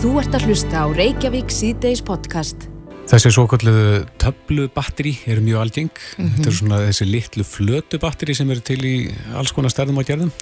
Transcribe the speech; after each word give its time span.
Þú 0.00 0.14
ert 0.16 0.32
að 0.32 0.46
hlusta 0.48 0.80
á 0.80 0.86
Reykjavík 0.96 1.50
síðdeis 1.52 2.00
podcast. 2.00 2.62
Þessi 3.10 3.34
svo 3.34 3.42
kalluðu 3.52 3.98
töflubatteri 4.22 5.10
eru 5.28 5.42
mjög 5.44 5.60
algeng. 5.60 5.90
Mm 5.92 6.24
-hmm. 6.24 6.30
Þetta 6.38 6.48
eru 6.48 6.56
svona 6.56 6.78
þessi 6.86 7.04
litlu 7.04 7.44
flötubatteri 7.44 8.34
sem 8.34 8.50
eru 8.50 8.60
til 8.60 8.80
í 8.80 9.12
alls 9.36 9.52
konar 9.52 9.68
stærðum 9.68 10.00
á 10.00 10.08
gerðum. 10.08 10.32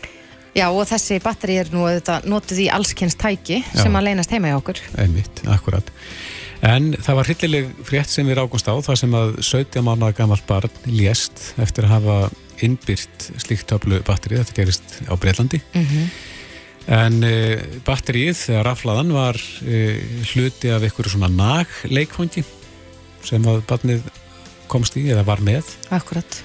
Já 0.55 0.71
og 0.71 0.87
þessi 0.87 1.19
batteri 1.19 1.59
er 1.59 1.67
nú 1.75 1.91
notið 2.25 2.59
í 2.59 2.69
allskynstæki 2.71 3.65
sem 3.75 3.97
að 3.97 4.05
leynast 4.05 4.31
heima 4.31 4.49
í 4.49 4.55
okkur. 4.55 4.79
Einmitt, 4.97 5.43
akkurat. 5.49 5.91
En 6.63 6.95
það 6.95 7.15
var 7.15 7.27
hryllileg 7.27 7.67
frétt 7.83 8.09
sem 8.09 8.27
við 8.27 8.39
rákumst 8.39 8.71
á, 8.71 8.79
það 8.79 8.95
sem 8.97 9.11
að 9.11 9.43
17 9.43 9.83
mánu 9.83 10.15
gammal 10.15 10.41
barn 10.47 10.71
lést 10.87 11.55
eftir 11.59 11.85
að 11.85 11.91
hafa 11.99 12.31
innbyrt 12.63 13.33
slíkt 13.37 13.67
töflubatteri, 13.67 14.39
þetta 14.39 14.55
gerist 14.55 15.03
á 15.11 15.19
Breitlandi. 15.19 15.61
Mm 15.75 15.83
-hmm. 15.83 16.38
En 16.89 17.21
e, 17.27 17.33
batterið, 17.85 18.33
þegar 18.47 18.71
raflaðan, 18.71 19.11
var 19.13 19.39
e, 19.61 19.81
hluti 20.31 20.71
af 20.73 20.85
einhverju 20.87 21.13
svona 21.13 21.29
nagleikfangi 21.29 22.45
sem 23.29 23.45
að 23.51 23.61
barnið 23.69 24.07
komst 24.73 24.97
í 24.97 25.05
eða 25.13 25.27
var 25.29 25.43
með. 25.45 25.69
Akkurat. 25.93 26.39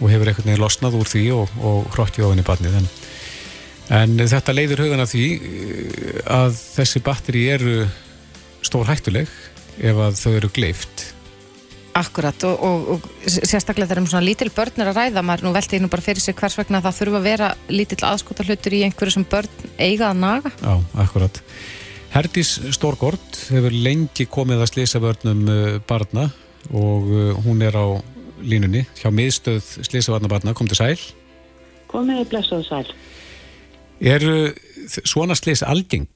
Og 0.00 0.08
hefur 0.12 0.30
einhvern 0.30 0.48
veginn 0.48 0.62
losnað 0.62 0.96
úr 0.96 1.10
því 1.10 1.24
og, 1.36 1.52
og 1.60 1.90
hróttið 1.92 2.28
ofin 2.28 2.40
í 2.40 2.46
barnið. 2.46 2.78
En, 2.80 2.88
en 3.98 4.16
þetta 4.24 4.56
leiður 4.56 4.86
hugan 4.86 5.04
af 5.04 5.12
því 5.12 5.26
að 6.24 6.56
þessi 6.62 7.04
batteri 7.04 7.44
eru 7.52 7.76
stór 8.64 8.88
hættuleg 8.88 9.28
ef 9.76 10.00
að 10.06 10.16
þau 10.22 10.32
eru 10.38 10.52
gleift 10.56 11.10
Akkurat 11.96 12.42
og, 12.44 12.60
og, 12.60 12.88
og 12.92 13.04
sérstaklega 13.24 13.88
þegar 13.88 14.02
um 14.02 14.08
svona 14.10 14.26
lítil 14.26 14.50
börn 14.52 14.82
er 14.82 14.90
að 14.90 14.98
ræða, 14.98 15.22
maður 15.24 15.46
nú 15.46 15.52
velti 15.54 15.78
nú 15.80 15.88
bara 15.92 16.04
fyrir 16.04 16.20
sig 16.20 16.36
hvers 16.36 16.58
vegna 16.58 16.82
það 16.84 16.98
þurfa 16.98 17.20
að 17.20 17.28
vera 17.30 17.48
lítill 17.72 18.02
aðskota 18.04 18.44
hlutur 18.44 18.76
í 18.76 18.82
einhverju 18.84 19.14
sem 19.14 19.24
börn 19.30 19.70
eiga 19.78 20.10
að 20.10 20.20
naga. 20.20 20.52
Já, 20.60 20.74
akkurat. 21.06 21.40
Herdís 22.12 22.50
Storgård 22.76 23.38
hefur 23.48 23.78
lengi 23.86 24.26
komið 24.28 24.64
að 24.64 24.70
slisa 24.74 25.00
börnum 25.00 25.40
uh, 25.48 25.78
barna 25.88 26.26
og 26.68 27.08
uh, 27.08 27.32
hún 27.46 27.64
er 27.64 27.76
á 27.80 27.86
línunni 28.44 28.84
hjá 29.00 29.08
miðstöð 29.08 29.64
slisa 29.88 30.12
barna 30.12 30.28
barna. 30.32 30.56
Kom 30.56 30.68
til 30.68 30.76
sæl. 30.76 31.00
Komið 31.88 32.26
í 32.26 32.28
blessaðu 32.34 32.68
sæl. 32.68 32.92
Er 34.04 34.28
svona 35.00 35.36
slis 35.38 35.64
algeng? 35.64 36.12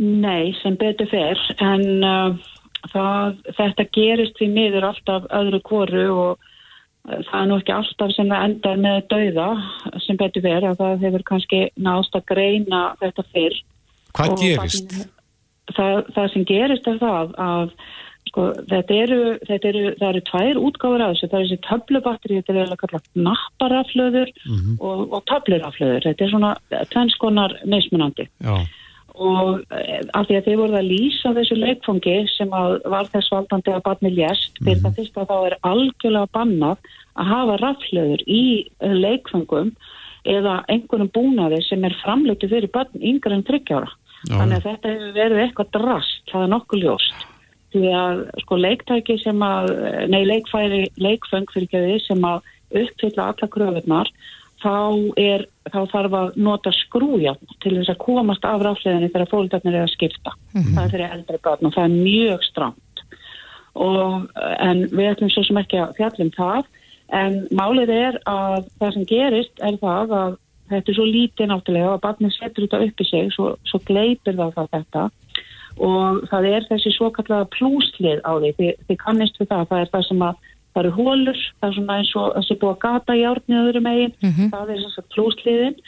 Nei, 0.00 0.56
sem 0.62 0.80
betur 0.80 1.12
fer, 1.12 1.46
en... 1.60 1.86
Uh, 2.00 2.50
það, 2.92 3.38
þetta 3.58 3.86
gerist 3.94 4.36
því 4.38 4.50
miður 4.52 4.88
alltaf 4.90 5.26
öðru 5.34 5.60
kóru 5.64 6.04
og 6.12 6.46
eh, 7.08 7.20
það 7.30 7.40
er 7.40 7.50
nú 7.50 7.58
ekki 7.60 7.74
alltaf 7.76 8.14
sem 8.14 8.30
það 8.32 8.46
endar 8.48 8.80
með 8.84 9.00
dauða 9.12 9.48
sem 10.04 10.20
betur 10.20 10.44
verið 10.44 10.70
að 10.70 10.80
það 10.82 11.08
hefur 11.08 11.26
kannski 11.32 11.64
nást 11.88 12.16
að 12.18 12.28
greina 12.32 12.84
þetta 13.02 13.26
fyrr. 13.32 13.58
Hvað 14.14 14.38
gerist? 14.42 14.96
Það, 15.74 16.00
það 16.14 16.32
sem 16.34 16.48
gerist 16.48 16.88
er 16.90 16.98
það 17.00 17.36
að 17.40 17.74
sko, 18.28 18.46
þetta, 18.68 18.96
eru, 19.00 19.20
þetta 19.48 19.68
eru, 19.70 19.84
það 20.00 20.08
eru 20.10 20.22
tvær 20.28 20.60
útgáður 20.60 21.04
af 21.04 21.12
þessu, 21.14 21.28
það 21.30 21.38
er 21.38 21.44
þessi 21.46 21.60
töflubatteri, 21.68 22.38
þetta 22.40 22.54
er 22.54 22.62
eða 22.64 22.78
kallað 22.82 23.10
napparaflöður 23.28 24.32
mm 24.34 24.56
-hmm. 24.56 24.78
og, 24.80 25.04
og 25.08 25.26
töfluraflöður, 25.30 26.08
þetta 26.08 26.24
er 26.24 26.32
svona 26.34 26.54
tvennskonar 26.92 27.58
neismunandi. 27.64 28.28
Já 28.44 28.56
og 29.14 29.60
eh, 29.70 30.00
af 30.14 30.26
því 30.26 30.38
að 30.38 30.46
þeir 30.48 30.60
voru 30.60 30.78
að 30.78 30.88
lýsa 30.90 31.32
þessu 31.36 31.58
leikfangi 31.58 32.14
sem 32.32 32.50
var 32.50 33.10
þess 33.12 33.30
valdandi 33.30 33.74
að 33.74 33.84
barni 33.86 34.10
lést 34.10 34.58
fyrir 34.60 34.80
það 34.82 34.96
fyrst 34.98 35.18
að 35.20 35.28
þá 35.30 35.36
er 35.38 35.58
algjörlega 35.70 36.32
bannað 36.34 36.88
að 37.14 37.30
hafa 37.30 37.58
raflöður 37.62 38.24
í 38.26 38.44
eh, 38.82 38.96
leikfangum 38.96 39.70
eða 40.24 40.56
einhvernum 40.72 41.12
búnaði 41.14 41.60
sem 41.68 41.84
er 41.86 41.94
framleitu 42.00 42.48
fyrir 42.50 42.72
barn 42.74 42.98
yngre 42.98 43.36
en 43.36 43.46
tryggjára. 43.46 43.92
Þannig 44.24 44.56
að 44.56 44.66
þetta 44.70 44.90
hefur 44.90 45.16
verið 45.18 45.40
eitthvað 45.42 45.72
drast, 45.76 46.22
það 46.30 46.44
er 46.46 46.52
nokkuð 46.54 46.84
ljóst. 46.86 47.24
Því 47.74 47.90
að 47.92 48.22
sko 48.40 48.56
leiktæki 48.56 49.18
sem 49.20 49.42
að, 49.44 49.68
nei 50.08 50.22
leikfæri, 50.24 50.86
leikfang 50.96 51.50
fyrir 51.52 51.68
ekki 51.68 51.80
að 51.80 51.88
því 51.90 51.98
sem 52.06 52.24
að 52.30 52.48
uppfylla 52.80 53.26
alla 53.30 53.50
kröfunar 53.52 54.10
þá, 54.64 54.76
er, 55.20 55.46
þá 55.70 55.80
þarf 55.92 56.16
að 56.20 56.38
nota 56.40 56.72
skrúja 56.74 57.34
til 57.62 57.76
þess 57.76 57.92
að 57.92 58.00
komast 58.04 58.46
af 58.48 58.62
ráðsleginni 58.64 59.10
þegar 59.12 59.32
fólkdarnir 59.32 59.76
er 59.78 59.86
að 59.86 59.92
skipta. 59.94 60.32
Mm 60.54 60.62
-hmm. 60.62 60.74
Það 60.76 60.84
er 60.84 60.94
fyrir 60.94 61.14
eldri 61.16 61.42
börn 61.44 61.68
og 61.68 61.74
það 61.74 61.84
er 61.84 61.98
mjög 61.98 62.46
stramt. 62.48 63.04
Og, 63.74 64.30
en 64.62 64.86
við 64.92 65.10
ætlum 65.10 65.30
svo 65.34 65.42
sem 65.44 65.58
ekki 65.58 65.80
að 65.82 65.96
fjallum 65.98 66.30
það, 66.36 66.64
en 67.12 67.40
málið 67.50 67.90
er 67.90 68.18
að 68.30 68.70
það 68.78 68.92
sem 68.94 69.06
gerist 69.10 69.60
er 69.60 69.76
það 69.82 70.14
að 70.14 70.36
þetta 70.70 70.90
er 70.90 70.96
svo 70.96 71.04
lítið 71.04 71.50
náttúrulega 71.50 71.92
að 71.92 72.04
barnið 72.06 72.32
setur 72.38 72.64
þetta 72.64 72.84
upp 72.86 73.00
í 73.00 73.06
sig, 73.08 73.32
svo, 73.34 73.48
svo 73.68 73.80
gleipir 73.84 74.38
það 74.38 74.54
það 74.56 74.70
þetta 74.76 75.02
og 75.84 76.22
það 76.30 76.48
er 76.52 76.66
þessi 76.70 76.92
svo 76.94 77.10
kallega 77.10 77.50
plúslið 77.50 78.22
á 78.22 78.32
því, 78.38 78.68
þið 78.86 78.98
kannist 79.02 79.40
við 79.40 79.50
það, 79.50 79.64
það 79.70 79.80
er 79.80 79.90
það 79.92 80.04
sem 80.08 80.22
að 80.22 80.50
það 80.74 80.80
eru 80.82 80.94
hólur, 80.98 81.40
það 81.60 81.68
er 81.68 81.76
svona 81.78 81.98
eins 82.00 82.12
og 82.18 82.34
þessi 82.38 82.58
búið 82.60 82.74
að 82.74 82.82
gata 82.84 83.16
í 83.16 83.24
árni 83.30 83.60
öðrum 83.60 83.86
megin, 83.86 84.14
mm 84.20 84.30
-hmm. 84.30 84.50
það 84.54 84.72
er 84.74 84.82
þess 84.82 85.00
að 85.00 85.10
plúsliðin. 85.14 85.78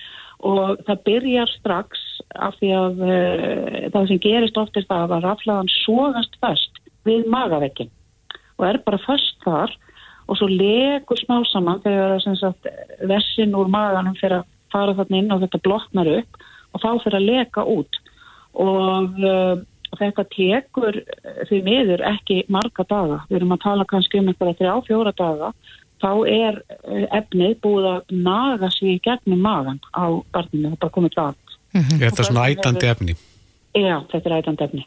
Og 0.46 0.78
það 0.86 1.04
byrjar 1.08 1.48
strax 1.48 2.02
af 2.36 2.54
því 2.60 2.70
að 2.76 2.98
uh, 3.00 3.88
það 3.92 4.08
sem 4.08 4.18
gerist 4.20 4.58
oft 4.60 4.76
er 4.76 4.84
það 4.84 5.14
að 5.16 5.24
raflaðan 5.24 5.70
sógast 5.72 6.36
fast 6.40 6.82
við 7.08 7.24
magavekkin 7.32 7.90
og 8.58 8.66
er 8.66 8.78
bara 8.84 8.98
fast 8.98 9.40
þar 9.44 9.72
og 10.26 10.38
svo 10.38 10.48
legur 10.50 11.18
smá 11.20 11.40
saman 11.48 11.80
þegar 11.84 12.20
vessin 13.08 13.54
úr 13.56 13.70
maganum 13.70 14.16
fyrir 14.18 14.40
að 14.40 14.48
fara 14.72 14.96
þarna 14.98 15.20
inn 15.22 15.32
og 15.32 15.42
þetta 15.44 15.62
blotnar 15.64 16.12
upp 16.18 16.40
og 16.74 16.82
þá 16.82 16.90
fyrir 17.04 17.18
að 17.20 17.28
leka 17.30 17.64
út. 17.64 18.00
Og 18.56 19.20
uh, 19.22 19.56
þetta 19.94 20.24
tekur 20.32 21.00
eh, 21.02 21.42
því 21.48 21.62
miður 21.66 22.04
ekki 22.10 22.42
marga 22.52 22.86
daga. 22.88 23.18
Við 23.30 23.40
erum 23.40 23.56
að 23.56 23.64
tala 23.64 23.88
kannski 23.88 24.20
um 24.20 24.30
eitthvað 24.32 24.58
þrjá, 24.60 24.72
fjóra 24.88 25.12
daga. 25.16 25.52
Þá 26.02 26.10
er 26.30 26.60
eh, 26.90 27.06
efnið 27.20 27.54
búið 27.64 27.90
að 27.94 28.16
naga 28.26 28.70
sig 28.74 28.96
í 28.96 29.02
gegnum 29.04 29.44
magan 29.44 29.80
á 29.94 30.06
barninu. 30.34 30.72
Það 30.72 30.76
er 30.76 30.82
bara 30.84 30.96
komið 30.98 31.16
það. 31.16 31.38
Mm 31.72 31.82
-hmm. 31.82 32.02
Þetta 32.02 32.22
er 32.22 32.30
svona 32.30 32.48
ætandi 32.50 32.90
efni? 32.90 33.16
Já, 33.76 33.96
þetta 34.10 34.30
er 34.30 34.36
ætandi 34.40 34.64
efni. 34.64 34.84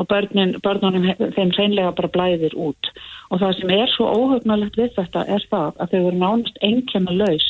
Og 0.00 0.06
börnin, 0.08 0.54
börnunum 0.64 1.10
þeim 1.36 1.50
hreinlega 1.52 1.92
bara 1.92 2.08
blæðir 2.08 2.54
út. 2.56 2.92
Og 3.30 3.40
það 3.40 3.56
sem 3.58 3.70
er 3.70 3.90
svo 3.92 4.06
óhugnalegt 4.08 4.78
við 4.80 4.94
þetta 4.96 5.26
er 5.28 5.44
það 5.50 5.74
að 5.76 5.90
þau 5.90 5.98
verður 5.98 6.22
nánast 6.22 6.62
engjana 6.64 7.12
laus. 7.12 7.48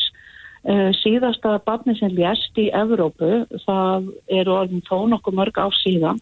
Uh, 0.60 0.90
síðasta 0.92 1.54
barni 1.64 1.94
sem 1.96 2.10
lést 2.12 2.58
í 2.60 2.66
Evrópu, 2.76 3.46
það 3.64 4.10
eru 4.28 4.52
orðin 4.52 4.82
þó 4.84 5.08
nokkuð 5.08 5.38
mörg 5.38 5.56
á 5.56 5.72
síðan 5.72 6.20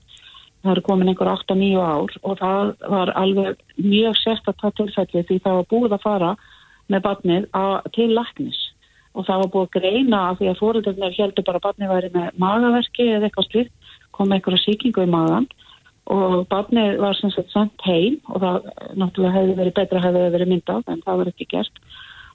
það 0.63 0.73
eru 0.75 0.85
komin 0.87 1.11
einhver 1.13 1.31
8-9 1.35 1.83
ár 1.83 2.17
og 2.23 2.39
það 2.41 2.73
var 2.95 3.13
alveg 3.21 3.61
mjög 3.77 4.17
sérstaklega 4.23 4.77
tilfælli 4.81 5.27
því 5.29 5.39
það 5.45 5.61
var 5.61 5.69
búið 5.73 5.95
að 5.97 6.05
fara 6.07 6.33
með 6.89 7.05
barnið 7.05 7.47
til 7.95 8.09
laknis 8.17 8.59
og 9.15 9.27
það 9.27 9.43
var 9.43 9.53
búið 9.55 9.69
að 9.69 9.79
greina 9.79 10.25
að 10.29 10.41
því 10.41 10.51
að 10.51 10.61
fóröldarnir 10.63 11.17
heldur 11.19 11.47
bara 11.47 11.61
að 11.61 11.67
barnið 11.69 11.95
væri 11.95 12.11
með 12.15 12.43
magaverki 12.43 13.09
eða 13.15 13.29
eitthvað 13.29 13.49
slitt, 13.49 13.73
kom 14.13 14.35
einhverja 14.35 14.65
síkingu 14.65 15.07
í 15.07 15.11
magan 15.11 15.49
og 16.09 16.47
barnið 16.49 17.01
var 17.03 17.17
sem 17.19 17.33
sagt 17.35 17.53
sendt 17.53 17.85
heim 17.85 18.19
og 18.33 18.41
það 18.43 18.69
náttúrulega 18.97 19.35
hefði 19.37 19.57
verið 19.59 19.77
betra 19.77 20.05
hefði 20.05 20.31
verið 20.35 20.53
myndað 20.55 20.93
en 20.93 21.03
það 21.05 21.21
var 21.21 21.33
ekki 21.33 21.49
gert. 21.53 21.83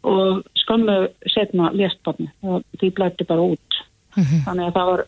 Og 0.04 0.44
skömmu 0.60 0.98
setna 1.32 1.72
lést 1.74 2.02
barnið, 2.06 2.32
því 2.80 2.90
blætti 2.98 3.28
bara 3.28 3.48
út 3.54 3.80
Mm 4.14 4.24
-hmm. 4.24 4.44
Þannig 4.46 4.66
að 4.68 4.74
það 4.78 4.88
var, 4.90 5.02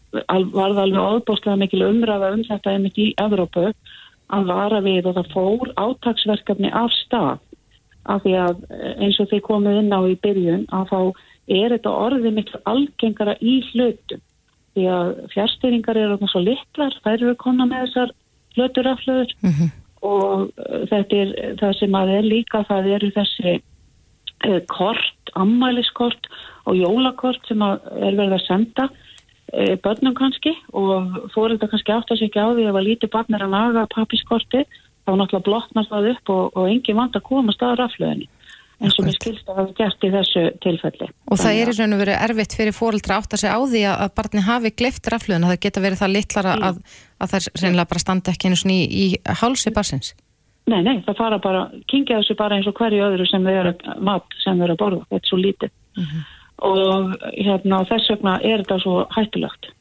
var 0.54 0.70
alveg 0.84 1.00
óbúslega 1.14 1.58
mikil 1.62 1.82
umræða 1.82 2.34
um 2.34 2.44
þetta 2.44 2.72
einmitt 2.72 2.98
í 2.98 3.14
Evrópu 3.18 3.74
að 4.34 4.46
vara 4.50 4.80
við 4.82 5.06
og 5.06 5.16
það 5.16 5.34
fór 5.34 5.74
átagsverkefni 5.78 6.72
af 6.74 6.92
stað 7.06 7.40
af 8.06 8.22
því 8.24 8.34
að 8.38 8.56
eins 9.02 9.20
og 9.20 9.30
þeir 9.30 9.42
komið 9.42 9.80
inn 9.82 9.94
á 9.94 10.02
í 10.06 10.16
byrjun 10.22 10.66
að 10.74 10.90
þá 10.92 11.00
er 11.48 11.70
þetta 11.74 11.90
orðið 12.06 12.38
miklu 12.38 12.60
algengara 12.66 13.36
í 13.42 13.62
hlutum 13.72 14.22
því 14.76 14.88
að 14.92 15.12
fjárstýringar 15.32 15.98
eru 15.98 16.18
svona 16.18 16.32
svo 16.34 16.42
litlar, 16.44 16.98
þær 17.04 17.16
eru 17.16 17.36
konar 17.40 17.70
með 17.70 17.86
þessar 17.86 18.12
hluturaflöður 18.56 19.32
mm 19.40 19.54
-hmm. 19.54 19.70
og 20.02 20.50
þetta 20.92 21.22
er 21.22 21.56
það 21.62 21.78
sem 21.80 21.96
að 22.02 22.12
er 22.18 22.28
líka, 22.28 22.64
það 22.68 22.92
eru 22.98 23.12
þessi 23.16 23.54
eh, 23.56 24.62
kort, 24.68 25.32
ammæliskort 25.34 26.30
og 26.66 26.78
jólakort 26.80 27.50
sem 27.50 27.62
er 27.66 28.16
verið 28.18 28.38
að 28.38 28.46
senda 28.46 28.88
e, 29.54 29.76
börnum 29.82 30.16
kannski 30.18 30.56
og 30.74 31.20
fórölda 31.36 31.70
kannski 31.72 31.94
átt 31.96 32.14
að 32.14 32.24
segja 32.24 32.48
á 32.48 32.54
því 32.54 32.70
að 32.70 32.82
lítið 32.90 33.14
barn 33.14 33.38
er 33.38 33.46
að 33.46 33.56
laga 33.56 33.88
pappiskorti 33.94 34.66
þá 35.06 35.12
náttúrulega 35.14 35.46
blotnar 35.46 35.90
það 35.92 36.10
upp 36.16 36.34
og, 36.34 36.58
og 36.58 36.72
engin 36.72 36.98
vant 36.98 37.18
að 37.18 37.28
koma 37.30 37.56
staður 37.56 37.86
aflöðinni 37.88 38.30
eins 38.84 38.98
og 39.00 39.08
mér 39.08 39.16
skilst 39.16 39.48
að 39.48 39.60
það 39.60 39.70
er 39.70 39.76
gert 39.78 40.04
í 40.04 40.12
þessu 40.12 40.44
tilfelli. 40.64 41.08
Og 41.32 41.40
það 41.40 41.60
er 41.62 41.72
í 41.72 41.76
raun 41.78 41.96
og 41.96 42.02
verið 42.02 42.18
erfitt 42.26 42.56
fyrir 42.58 42.76
fóröldra 42.76 43.20
átt 43.22 43.36
að 43.36 43.42
segja 43.44 43.56
á 43.56 43.62
því 43.72 43.84
að 43.92 44.14
barni 44.20 44.44
hafi 44.44 44.72
gleiftir 44.76 45.16
aflöðin, 45.16 45.48
það 45.48 45.62
geta 45.64 45.84
verið 45.86 46.02
það 46.02 46.14
litlara 46.16 46.56
að, 46.70 46.82
að 47.16 47.32
það 47.32 47.40
er 47.40 47.64
reynilega 47.64 47.92
bara 47.94 48.04
standa 48.04 48.34
ekki 48.34 48.52
einu 48.52 48.60
svona 48.60 48.76
í, 48.76 48.86
í 48.92 49.38
hálsi 49.42 49.74
barsins. 49.76 50.12
Nei, 50.66 50.82
nei, 50.82 50.96
það 51.06 51.20
fara 51.22 51.40
bara, 51.40 51.66
kingja 51.88 52.20
þessu 52.20 52.36
bara 52.40 52.58
eins 52.58 52.68
og 52.68 52.76
hverju 52.76 53.06
öðru 53.06 53.30
sem 53.30 53.46
þau 53.46 53.54
eru 53.54 53.76
mat 54.04 54.40
sem 54.44 54.58
þau 54.58 54.68
eru 54.68 54.76
að 54.76 54.82
borða, 54.82 55.08
þetta 55.12 55.24
er 55.24 55.32
svo 55.32 55.40
lítið. 55.40 55.76
Mm 55.96 56.10
-hmm 56.10 56.34
og 56.64 57.16
hérna, 57.36 57.82
þess 57.90 58.12
vegna 58.14 58.38
er 58.42 58.64
þetta 58.64 58.80
svo 58.84 59.00
hættulegt. 59.16 59.72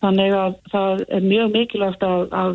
Þannig 0.00 0.34
að 0.34 0.54
það 0.72 1.02
er 1.08 1.26
mjög 1.28 1.52
mikilvægt 1.54 2.06
að, 2.06 2.22
að 2.32 2.54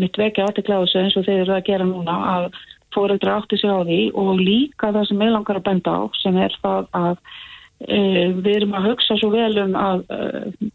mitt 0.00 0.16
vekja 0.18 0.46
aðtekla 0.46 0.80
á 0.80 0.82
þessu 0.84 1.02
eins 1.02 1.18
og 1.18 1.26
þeir 1.26 1.42
eru 1.42 1.54
að 1.56 1.66
gera 1.68 1.88
núna 1.88 2.16
að 2.32 2.48
fóreldra 2.96 3.36
átti 3.40 3.58
sig 3.60 3.68
á 3.68 3.84
því 3.84 4.00
og 4.16 4.40
líka 4.40 4.92
það 4.94 5.10
sem 5.10 5.26
ég 5.26 5.34
langar 5.34 5.60
að 5.60 5.66
benda 5.68 5.92
á 5.92 6.02
sem 6.22 6.38
er 6.40 6.56
það 6.62 6.88
að 6.96 7.18
e, 7.84 7.98
við 8.40 8.52
erum 8.54 8.76
að 8.78 8.88
hugsa 8.90 9.18
svo 9.20 9.30
vel 9.34 9.52
um 9.60 9.76
að 9.76 10.04
e, 10.08 10.20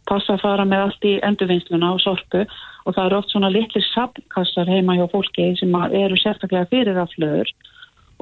passa 0.09 0.35
að 0.35 0.43
fara 0.45 0.67
með 0.69 0.85
allt 0.85 1.09
í 1.09 1.15
endurvinnsluna 1.25 1.93
og 1.95 2.03
sorpu 2.03 2.45
og 2.45 2.95
það 2.95 3.03
eru 3.07 3.19
oft 3.21 3.33
svona 3.33 3.51
litli 3.53 3.81
sapkassar 3.89 4.69
heima 4.69 4.99
hjá 4.99 5.07
fólki 5.11 5.51
sem 5.59 5.77
eru 6.03 6.19
sérstaklega 6.21 6.69
fyrir 6.69 7.01
aflöður 7.01 7.53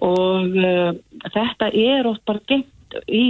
og 0.08 0.56
e, 0.56 0.76
þetta 1.28 1.74
er 1.76 2.08
oft 2.08 2.24
bara 2.30 2.46
gengt 2.48 2.72
í 3.08 3.26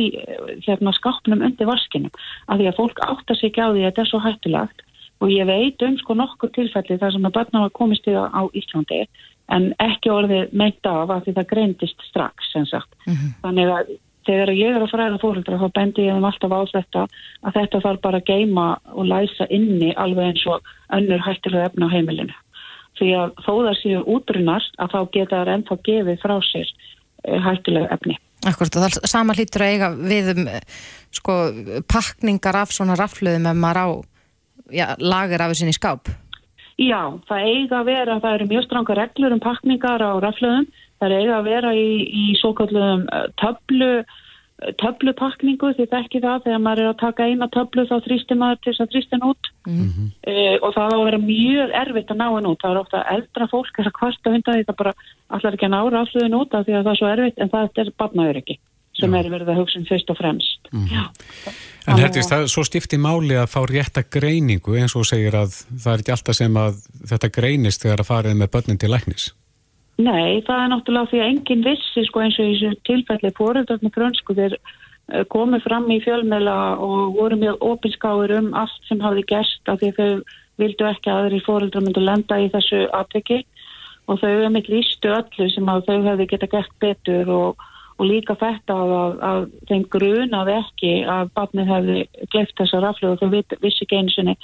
hérna, 0.65 0.93
skápnum 0.95 1.43
undir 1.45 1.69
vaskinu 1.69 2.11
af 2.47 2.59
því 2.59 2.69
að 2.69 2.77
fólk 2.77 3.01
áttar 3.05 3.39
sig 3.39 3.51
ekki 3.51 3.65
á 3.65 3.69
því 3.71 3.81
að 3.83 3.89
þetta 3.89 4.01
er 4.05 4.11
svo 4.11 4.21
hættulegt 4.23 4.85
og 5.19 5.31
ég 5.33 5.49
veit 5.49 5.81
um 5.83 5.97
sko 5.99 6.15
nokkur 6.15 6.51
tilfelli 6.55 6.99
þar 6.99 7.15
sem 7.15 7.27
að 7.27 7.35
barna 7.35 7.65
var 7.65 7.75
komist 7.75 8.07
í 8.07 8.15
það 8.15 8.29
á 8.31 8.41
Íslandi 8.55 9.01
en 9.55 9.71
ekki 9.81 10.11
orðið 10.13 10.53
meint 10.53 10.85
af 10.87 11.09
að 11.09 11.25
því 11.25 11.33
það 11.39 11.49
greindist 11.53 12.05
strax 12.07 12.51
sem 12.53 12.65
sagt. 12.69 12.91
Mm 13.07 13.13
-hmm. 13.13 13.33
Þannig 13.43 13.71
að 13.73 13.91
þegar 14.27 14.51
ég 14.53 14.75
er 14.75 14.83
að 14.83 14.91
fræða 14.93 15.21
fólkdra 15.21 15.59
þá 15.61 15.67
bendi 15.73 16.05
ég 16.05 16.13
þeim 16.13 16.27
alltaf 16.29 16.53
á 16.53 16.61
þetta 16.73 17.01
að 17.47 17.55
þetta 17.57 17.81
þarf 17.85 18.01
bara 18.01 18.21
að 18.21 18.29
geima 18.29 18.67
og 18.93 19.09
læsa 19.09 19.47
inni 19.49 19.93
alveg 19.95 20.25
eins 20.25 20.45
og 20.45 20.61
önnur 20.93 21.25
hættilega 21.25 21.65
efna 21.65 21.89
á 21.89 21.93
heimilinu. 21.95 22.35
Því 22.99 23.09
að 23.15 23.29
þó 23.45 23.53
það 23.65 23.75
séu 23.81 23.99
útrunnast 24.05 24.73
að 24.77 24.91
þá 24.93 24.99
geta 25.11 25.35
það 25.39 25.53
ennþá 25.53 25.75
gefið 25.87 26.21
frá 26.23 26.35
sér 26.51 26.67
eh, 27.23 27.39
hættilega 27.41 27.93
efni. 27.95 28.17
Akkurat 28.47 28.77
og 28.79 28.85
það 28.85 29.09
sama 29.11 29.35
hlýtur 29.35 29.65
að 29.65 29.73
eiga 29.73 29.89
við 29.97 30.31
um 30.35 30.45
sko 31.11 31.35
pakningar 31.91 32.55
af 32.61 32.71
svona 32.71 32.95
rafluðum 32.99 33.49
ef 33.51 33.57
maður 33.59 33.79
á 33.83 33.87
já, 34.71 34.85
lager 35.01 35.43
af 35.43 35.51
þessin 35.51 35.73
í 35.73 35.75
skáp. 35.75 36.11
Já, 36.79 37.01
það 37.27 37.49
eiga 37.51 37.81
að 37.81 37.89
vera, 37.89 38.19
það 38.23 38.37
eru 38.37 38.49
mjög 38.53 38.65
stranga 38.67 38.95
reglur 38.95 39.35
um 39.35 39.43
pakningar 39.43 39.99
á 40.05 40.11
rafluðum, 40.23 40.69
það 41.01 41.15
eiga 41.17 41.35
að 41.35 41.49
vera 41.49 41.73
í, 41.75 41.89
í 42.07 42.25
svo 42.39 42.53
kallum 42.55 43.03
eh, 43.11 43.25
töflu 43.41 43.91
töflupakningu 44.81 45.71
því 45.75 45.85
það 45.87 46.01
ekki 46.03 46.21
það 46.23 46.45
þegar 46.45 46.63
maður 46.63 46.81
er 46.83 46.89
að 46.91 46.97
taka 46.99 47.27
eina 47.29 47.47
töflu 47.53 47.85
þá 47.87 47.95
þrýstir 48.05 48.39
maður 48.39 48.59
til 48.59 48.71
þess 48.71 48.83
að 48.83 48.89
þrýstin 48.93 49.27
út 49.29 49.51
mm 49.67 49.77
-hmm. 49.85 50.09
e, 50.27 50.33
og 50.59 50.73
það 50.75 50.91
á 50.91 50.97
að 50.97 51.05
vera 51.07 51.21
mjög 51.23 51.75
erfitt 51.81 52.11
að 52.11 52.19
ná 52.19 52.27
henn 52.27 52.49
út, 52.49 52.59
það 52.63 52.73
er 52.73 52.81
ofta 52.81 53.03
eldra 53.15 53.47
fólk 53.53 53.79
er 53.79 53.87
að 53.87 53.97
kvarta 53.99 54.33
hundan 54.33 54.57
því 54.57 54.65
það 54.67 54.81
bara 54.81 54.93
allar 55.29 55.55
ekki 55.55 55.69
að 55.69 55.75
nára 55.75 56.01
afsluðin 56.03 56.39
út 56.41 56.53
af 56.53 56.65
því 56.65 56.75
að 56.75 56.83
það 56.83 56.91
er 56.91 56.99
svo 56.99 57.13
erfitt 57.13 57.39
en 57.39 57.53
það 57.53 57.81
er 57.83 57.93
barnaður 58.03 58.41
ekki 58.43 58.59
sem 58.99 59.13
Já. 59.13 59.19
er 59.19 59.31
verið 59.31 59.51
að 59.53 59.59
hugsa 59.61 59.79
um 59.79 59.87
fyrst 59.87 60.09
og 60.11 60.17
fremst 60.19 60.71
mm 60.71 60.85
-hmm. 60.85 61.09
En 61.87 61.97
hertist 61.97 62.29
það 62.29 62.47
svo 62.51 62.63
stifti 62.63 62.97
máli 62.97 63.35
að 63.39 63.47
fá 63.49 63.61
rétta 63.65 64.03
greiningu 64.03 64.75
eins 64.75 64.95
og 64.95 65.05
segir 65.07 65.33
að 65.33 65.55
það 65.83 65.93
er 65.93 65.99
ekki 65.99 66.11
alltaf 66.11 66.35
sem 66.35 66.57
að 66.57 66.73
þetta 67.07 67.29
greinist 67.29 67.81
þegar 67.81 67.99
að 68.03 68.09
farið 68.11 68.35
með 68.35 68.51
börnin 68.51 68.77
til 68.77 68.91
læknis 68.91 69.33
Nei, 69.99 70.39
það 70.47 70.61
er 70.63 70.69
náttúrulega 70.71 71.11
því 71.11 71.19
að 71.19 71.29
enginn 71.29 71.63
vissi 71.65 72.01
sko 72.07 72.21
eins 72.23 72.37
og 72.39 72.47
í 72.47 72.53
þessu 72.55 72.83
tilfelli 72.87 73.31
fóröldarni 73.35 73.89
grönsku 73.91 74.35
þeir 74.37 74.53
eh, 74.55 75.25
komið 75.33 75.65
fram 75.65 75.89
í 75.91 75.97
fjölmela 76.05 76.53
og 76.79 77.17
voru 77.17 77.39
mjög 77.41 77.65
opinskáður 77.67 78.37
um 78.37 78.53
allt 78.61 78.87
sem 78.87 79.01
hafði 79.03 79.25
gerst 79.33 79.71
af 79.71 79.81
því 79.81 79.89
þau 79.97 80.11
vildu 80.63 80.87
ekki 80.87 81.11
að 81.11 81.25
þeirri 81.25 81.41
fóröldar 81.43 81.83
myndu 81.83 82.03
lenda 82.05 82.39
í 82.39 82.47
þessu 82.53 82.85
atveki 82.95 83.41
og 84.07 84.21
þau 84.21 84.29
hefði 84.29 84.53
mitt 84.55 84.71
lístu 84.71 85.11
öllu 85.17 85.49
sem 85.51 85.73
að 85.73 85.83
þau 85.89 85.99
hefði 86.07 86.29
geta 86.31 86.51
gert 86.55 86.73
betur 86.79 87.33
og, 87.35 87.67
og 87.99 88.07
líka 88.07 88.37
þetta 88.39 88.79
að, 88.79 89.19
að 89.31 89.45
þeim 89.67 89.85
grunaði 89.97 90.57
ekki 90.61 90.93
að 91.11 91.35
barnið 91.35 91.71
hefði 91.75 91.99
gleift 92.31 92.55
þessa 92.61 92.83
raflu 92.87 93.11
og 93.11 93.19
þau 93.19 93.35
vissi 93.35 93.83
ekki 93.83 93.99
einu 93.99 94.15
sinni 94.15 94.39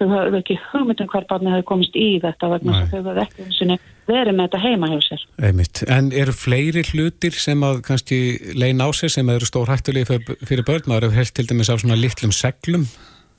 þau 0.00 0.08
hefði 0.14 0.40
ekki 0.40 0.58
hugmyndum 0.70 1.10
hver 1.12 1.26
barnið 1.30 1.54
hefði 1.56 1.68
komist 1.70 1.98
í 1.98 2.08
þetta 2.22 2.50
vegna 2.54 2.82
þau 2.90 2.98
hefði 2.98 3.24
ekki 3.26 3.78
verið 4.10 4.36
með 4.36 4.48
þetta 4.48 4.62
heima 4.64 4.90
hjá 4.90 4.98
sér. 5.06 5.24
Einmitt. 5.48 5.82
En 5.92 6.10
eru 6.16 6.34
fleiri 6.34 6.84
hlutir 6.90 7.36
sem 7.36 7.62
að 7.66 7.82
kannski 7.86 8.18
leina 8.58 8.88
á 8.88 8.90
sig 8.96 9.12
sem 9.14 9.30
eru 9.30 9.48
stór 9.48 9.70
hættulegi 9.70 10.20
fyrir 10.42 10.66
börn? 10.66 10.88
Það 10.88 10.98
eru 11.02 11.14
heilt 11.14 11.34
til 11.36 11.46
dæmis 11.50 11.70
af 11.72 11.82
svona 11.84 12.00
litlum 12.00 12.34
seglum? 12.34 12.88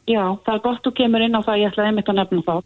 Já, 0.09 0.23
það 0.45 0.55
er 0.55 0.61
gott 0.65 0.87
að 0.89 0.95
kemur 0.97 1.21
inn 1.21 1.37
á 1.37 1.45
það, 1.45 1.59
ég 1.61 1.71
ætlaði 1.71 1.91
einmitt 1.91 2.09
að 2.09 2.17
nefna 2.17 2.41
það, 2.47 2.63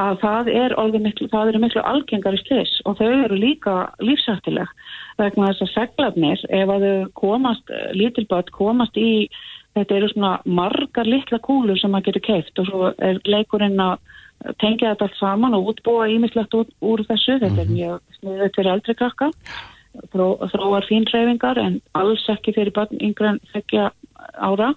að 0.00 0.14
það 0.22 0.48
er 0.56 0.74
miklu, 1.04 1.26
það 1.28 1.50
eru 1.50 1.60
miklu 1.60 1.82
algengar 1.90 2.36
í 2.36 2.40
slis 2.40 2.72
og 2.88 2.96
þau 2.96 3.10
eru 3.10 3.36
líka 3.36 3.74
lífsættileg 4.00 4.72
vegna 5.20 5.50
þess 5.50 5.66
að 5.66 5.72
seglarnir, 5.74 6.44
ef 6.48 6.72
að 6.72 6.86
þau 6.86 7.10
komast, 7.20 7.74
lítilböld 7.92 8.50
komast 8.56 8.96
í, 8.96 9.28
þetta 9.76 9.96
eru 9.96 10.08
svona 10.10 10.32
margar 10.44 11.08
litla 11.08 11.38
kúlur 11.42 11.78
sem 11.78 11.92
maður 11.92 12.10
getur 12.10 12.26
keift 12.28 12.62
og 12.62 12.68
svo 12.68 12.92
er 12.98 13.20
leikurinn 13.24 13.80
að 13.82 13.98
tengja 14.60 14.92
þetta 14.92 15.06
allt 15.06 15.18
saman 15.18 15.56
og 15.56 15.74
útbúa 15.74 16.08
ímislegt 16.10 16.54
út 16.56 16.70
úr 16.80 17.04
þessu. 17.08 17.38
Þetta 17.38 17.50
mm 17.50 17.56
-hmm. 17.56 17.60
er 17.60 17.66
mhm. 17.66 17.74
mjög 17.74 18.00
sniðið 18.18 18.54
fyrir 18.56 18.72
eldri 18.72 18.94
krakka, 18.94 19.30
Þró, 20.12 20.38
þróar 20.52 20.86
fínræfingar 20.86 21.58
en 21.58 21.80
alls 21.98 22.22
ekki 22.30 22.54
fyrir 22.54 22.70
börn 22.70 23.00
yngre 23.02 23.26
en 23.32 23.40
þekkja 23.52 23.90
ára 24.38 24.74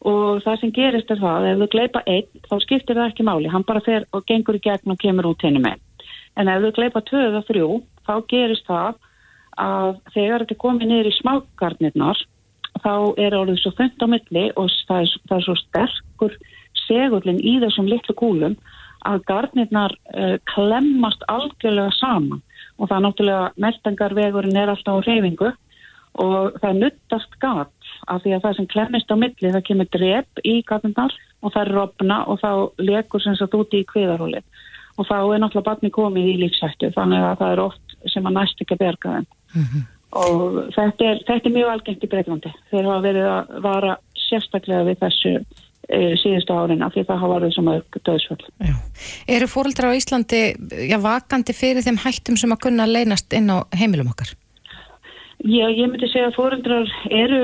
og 0.00 0.40
það 0.40 0.60
sem 0.60 0.72
gerist 0.72 1.10
er 1.12 1.20
það, 1.20 1.46
ef 1.50 1.58
þú 1.60 1.68
gleipa 1.74 2.02
einn 2.06 2.28
þá 2.48 2.54
skiptir 2.64 2.96
það 2.96 3.10
ekki 3.10 3.26
máli, 3.28 3.50
hann 3.52 3.66
bara 3.68 3.84
fer 3.84 4.06
og 4.16 4.24
gengur 4.24 4.56
í 4.56 4.62
gegn 4.64 4.94
og 4.94 4.98
kemur 5.02 5.28
út 5.28 5.44
henni 5.44 5.60
með. 5.60 5.76
En 6.40 6.48
ef 6.48 6.62
þú 6.62 6.72
gleipa 6.78 7.04
tvö 7.04 7.20
eða 7.28 7.44
þrjú, 7.50 7.68
þá 8.08 8.14
gerist 8.32 8.66
það 8.66 8.94
að 9.60 10.00
þegar 10.14 10.44
þetta 10.44 10.62
komið 10.64 10.88
niður 10.88 11.10
í 11.10 11.16
smákarnirnar 11.18 12.24
þá 12.78 12.94
er 13.20 13.36
orðið 13.36 13.62
svo 13.62 13.72
þöngt 13.78 14.04
á 14.04 14.06
milli 14.10 14.44
og 14.56 14.70
það 14.88 15.02
er, 15.04 15.14
það 15.28 15.36
er 15.38 15.46
svo 15.46 15.56
sterkur 15.60 16.36
segullin 16.86 17.40
í 17.42 17.56
þessum 17.62 17.88
litlu 17.90 18.14
kúlum 18.18 18.56
að 19.08 19.24
garnirnar 19.30 19.94
uh, 20.12 20.36
klemmast 20.52 21.24
algjörlega 21.32 21.92
saman. 21.96 22.42
Og 22.80 22.88
það 22.88 22.96
er 22.96 23.04
náttúrulega 23.06 23.50
meldangarvegurinn 23.60 24.56
er 24.56 24.72
alltaf 24.72 25.00
á 25.00 25.04
reyfingu 25.04 25.50
og 26.20 26.56
það 26.60 26.80
nuttast 26.80 27.36
gat 27.42 27.92
af 28.10 28.22
því 28.24 28.32
að 28.34 28.42
það 28.44 28.56
sem 28.56 28.68
klemmist 28.72 29.12
á 29.12 29.16
milli 29.20 29.52
það 29.52 29.66
kemur 29.68 29.90
drep 29.94 30.42
í 30.42 30.54
garnirnar 30.66 31.14
og 31.40 31.54
það 31.54 31.62
er 31.62 31.72
rofna 31.76 32.18
og 32.26 32.40
þá 32.42 32.50
lekur 32.82 33.22
sem 33.22 33.36
sagt 33.38 33.54
úti 33.56 33.82
í 33.82 33.88
kviðarhóli 33.88 34.40
og 34.98 35.06
þá 35.08 35.16
er 35.20 35.40
náttúrulega 35.40 35.68
barni 35.68 35.92
komið 35.94 36.32
í 36.32 36.36
lífsættu 36.42 36.90
þannig 36.96 37.24
að 37.24 37.38
það 37.40 37.54
er 37.54 37.62
oft 37.62 37.96
sem 38.10 38.26
að 38.26 38.36
næst 38.36 38.62
ekki 38.62 38.76
að 38.76 38.82
berga 38.82 39.14
þeim. 39.14 39.28
Mm 39.54 39.66
-hmm. 39.68 39.86
Og 40.16 40.60
þetta 40.74 41.10
er, 41.12 41.24
þetta 41.26 41.50
er 41.50 41.56
mjög 41.56 41.72
algengt 41.74 42.06
í 42.06 42.10
Breitlandi 42.10 42.54
þeir 42.70 42.86
hafa 42.88 43.02
verið 43.04 43.28
að 43.30 43.58
vara 43.66 43.96
sérstaklega 44.28 44.88
við 44.88 45.02
þessu 45.04 45.34
Eh, 45.90 46.12
síðustu 46.22 46.54
árin 46.54 46.84
af 46.86 46.92
því 46.94 47.02
það 47.08 47.18
hafa 47.18 47.36
verið 47.40 47.54
svona 47.56 47.72
döðsvöld. 48.06 48.42
Eru 49.34 49.46
fóröldrar 49.50 49.90
á 49.90 49.98
Íslandi 49.98 50.42
já, 50.86 50.98
vakandi 51.02 51.54
fyrir 51.56 51.82
þeim 51.82 51.98
hættum 52.04 52.36
sem 52.38 52.52
að 52.54 52.60
kunna 52.66 52.86
leynast 52.86 53.34
inn 53.34 53.50
á 53.50 53.66
heimilum 53.74 54.12
okkar? 54.12 54.30
Já, 55.40 55.66
ég 55.66 55.88
myndi 55.90 56.06
segja 56.12 56.28
að 56.28 56.36
fóröldrar 56.36 56.92
eru 57.10 57.40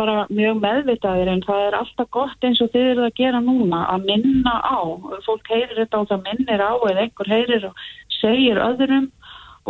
bara 0.00 0.24
mjög 0.32 0.62
meðvitaðir 0.62 1.32
en 1.34 1.44
það 1.44 1.66
er 1.66 1.76
alltaf 1.82 2.08
gott 2.16 2.48
eins 2.48 2.62
og 2.64 2.72
þið 2.72 2.88
eru 2.94 3.04
að 3.10 3.16
gera 3.20 3.44
núna 3.44 3.82
að 3.92 4.08
minna 4.08 4.54
á. 4.64 4.80
Fólk 5.26 5.52
heyrir 5.52 5.76
þetta 5.82 6.00
og 6.00 6.08
það 6.14 6.24
minnir 6.30 6.64
á 6.64 6.72
eða 6.72 7.04
einhver 7.04 7.32
heyrir 7.34 7.68
og 7.68 7.86
segir 8.22 8.62
öðrum 8.62 9.10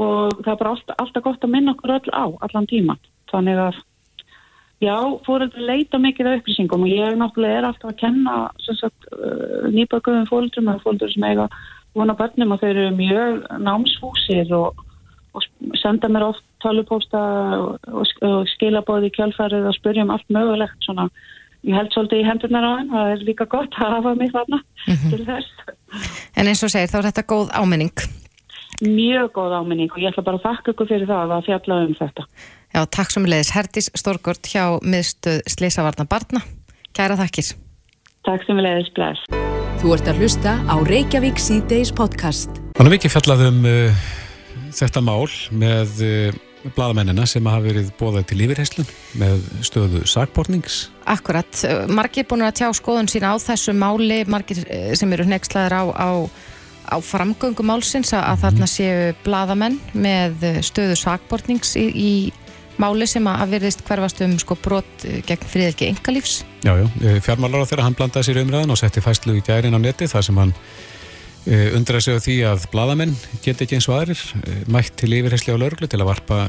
og 0.01 0.43
það 0.43 0.53
er 0.53 0.61
bara 0.61 0.75
alltaf, 0.75 0.99
alltaf 0.99 1.25
gott 1.25 1.45
að 1.45 1.55
minna 1.55 1.75
okkur 1.75 1.97
öll 1.99 2.13
á 2.13 2.25
allan 2.47 2.69
tíman. 2.71 3.03
Þannig 3.33 3.59
að 3.69 3.81
Já, 4.83 4.97
fóröldur 5.23 5.63
leita 5.63 5.99
mikið 6.03 6.27
af 6.27 6.41
upplýsingum 6.41 6.83
og 6.83 6.91
ég 6.91 7.15
náttúrulega 7.15 7.59
er 7.61 7.67
alltaf 7.69 7.93
að 7.93 8.01
kenna 8.01 8.33
uh, 8.51 9.69
nýbökuðum 9.71 10.25
fóröldurum 10.27 10.73
eða 10.73 10.83
fóröldur 10.83 11.13
sem 11.13 11.27
eiga 11.29 11.45
vona 11.95 12.17
börnum 12.19 12.55
og 12.55 12.63
þeir 12.63 12.81
eru 12.81 12.97
mjög 12.97 13.45
námsfúsir 13.63 14.51
og, 14.57 14.81
og 15.39 15.47
senda 15.79 16.11
mér 16.11 16.27
oft 16.33 16.43
talupósta 16.65 17.21
og, 17.61 17.77
og, 17.93 18.11
og 18.27 18.51
skila 18.57 18.83
bóði 18.89 19.13
í 19.13 19.15
kjálfærið 19.21 19.69
og 19.71 19.77
spyrja 19.79 20.07
um 20.07 20.11
allt 20.17 20.35
mögulegt 20.35 20.89
svona. 20.89 21.07
Ég 21.63 21.79
held 21.79 21.95
svolítið 21.95 22.25
í 22.25 22.27
hendurnar 22.27 22.67
á 22.67 22.73
henn, 22.81 22.91
það 22.91 23.13
er 23.13 23.25
líka 23.29 23.47
gott 23.47 23.79
að 23.79 23.95
hafa 24.01 24.17
mig 24.19 24.33
þarna 24.35 24.59
mm 24.59 24.97
-hmm. 24.97 25.15
til 25.15 25.25
þess. 25.31 25.53
En 26.35 26.49
eins 26.51 26.65
og 26.67 26.75
segir, 26.75 26.91
þá 26.91 26.99
er 26.99 27.09
þetta 27.13 27.29
góð 27.31 27.55
áminning? 27.55 28.22
Mjög 28.81 29.33
góð 29.37 29.53
áminning 29.61 29.93
og 29.93 30.01
ég 30.01 30.11
ætla 30.11 30.25
bara 30.27 30.41
að 30.41 30.47
þakka 30.47 30.73
ykkur 30.73 30.89
fyrir 30.91 31.11
það 31.11 31.35
að 31.37 31.47
fjalla 31.51 31.81
um 31.85 31.95
þetta. 31.99 32.25
Já, 32.73 32.81
takk 32.89 33.13
sem 33.13 33.27
leiðis 33.29 33.53
Herdis 33.53 33.91
Stórgård 34.01 34.49
hjá 34.49 34.65
miðstöð 34.81 35.43
Sleisavarna 35.53 36.07
Barna. 36.09 36.41
Kæra 36.97 37.19
þakkir. 37.21 37.53
Takk 38.25 38.47
sem 38.47 38.61
leiðis, 38.63 38.89
blæs. 38.97 39.21
Þú 39.83 39.93
ert 39.97 40.09
að 40.09 40.23
hlusta 40.23 40.55
á 40.65 40.75
Reykjavík 40.87 41.41
C-Days 41.43 41.93
podcast. 41.93 42.55
Þannig 42.79 42.89
að 42.89 42.95
mikið 42.97 43.13
fjallað 43.17 43.45
um 43.49 43.61
uh, 43.69 44.07
þetta 44.79 45.03
mál 45.05 45.27
með 45.59 46.03
uh, 46.07 46.41
bladamennina 46.71 47.27
sem 47.29 47.47
hafa 47.51 47.65
verið 47.67 47.91
bóðað 47.99 48.29
til 48.31 48.39
lífirheyslun 48.41 48.89
með 49.21 49.45
stöðu 49.67 50.05
sagbornings. 50.09 50.87
Akkurat. 51.11 51.65
Margir 51.91 52.29
búin 52.31 52.47
að 52.47 52.63
tjá 52.63 52.69
skoðun 52.79 53.11
sína 53.11 53.35
á 53.35 53.37
þessu 53.43 53.75
máli, 53.77 54.23
margir 54.31 54.63
uh, 54.65 54.93
sem 54.97 55.13
eru 55.13 55.29
nexlaður 55.29 55.77
á, 55.77 55.83
á 55.93 56.11
á 56.89 56.97
framgöngum 57.03 57.69
málsins 57.71 58.13
að, 58.15 58.25
að 58.33 58.45
þarna 58.47 58.71
séu 58.71 59.11
bladamenn 59.25 59.81
með 59.93 60.47
stöðu 60.67 60.97
sakbortnings 60.99 61.77
í, 61.81 61.89
í 61.93 62.13
máli 62.81 63.07
sem 63.09 63.27
að 63.29 63.57
verðist 63.57 63.83
hverfast 63.87 64.23
um 64.25 64.35
sko 64.41 64.57
brot 64.63 65.07
eh, 65.07 65.21
gegn 65.27 65.49
friðelgi 65.51 65.91
engalífs. 65.93 66.41
Já, 66.65 66.75
já, 66.79 66.87
fjármálar 67.25 67.67
á 67.67 67.69
þeirra 67.69 67.87
hann 67.89 67.99
blandaði 67.99 68.31
sér 68.31 68.43
umræðan 68.43 68.75
og 68.75 68.81
setti 68.81 69.03
fæslu 69.05 69.37
í 69.39 69.45
gærin 69.45 69.77
á 69.77 69.81
neti 69.83 70.09
þar 70.11 70.27
sem 70.27 70.41
hann 70.41 70.55
uh, 70.55 71.69
undraði 71.77 72.07
sig 72.07 72.19
á 72.19 72.25
því 72.27 72.37
að 72.53 72.69
bladamenn 72.73 73.17
geti 73.45 73.67
ekki 73.67 73.79
eins 73.79 73.91
og 73.91 73.99
aðrir 73.99 74.23
uh, 74.23 74.63
mætt 74.73 74.97
til 75.01 75.13
yfirhersli 75.19 75.55
á 75.55 75.61
lauruglu 75.61 75.91
til 75.91 76.01
að 76.01 76.11
varpa 76.13 76.41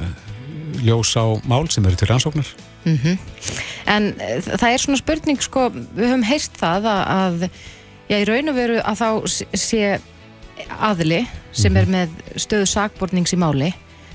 ljós 0.84 1.14
á 1.20 1.26
mál 1.50 1.68
sem 1.72 1.86
eru 1.86 2.00
til 2.00 2.10
rannsóknar. 2.12 2.56
Mm 2.86 3.18
En 3.88 4.14
uh, 4.16 4.40
það 4.40 4.70
er 4.70 4.82
svona 4.82 5.02
spurning 5.02 5.44
sko, 5.44 5.68
við 5.74 6.08
höfum 6.08 6.28
heyrt 6.28 6.58
það 6.60 6.90
að, 6.94 7.04
að 7.18 7.48
já, 8.08 8.18
í 8.18 8.26
raun 8.30 8.52
og 8.52 8.58
veru 8.58 8.80
að 8.80 9.02
þá 9.02 9.10
sé 9.60 9.98
aðli 10.70 11.24
sem 11.56 11.76
er 11.78 11.90
með 11.90 12.14
stöðu 12.42 12.68
sakbornings 12.70 13.36
í 13.36 13.40
máli 13.40 13.72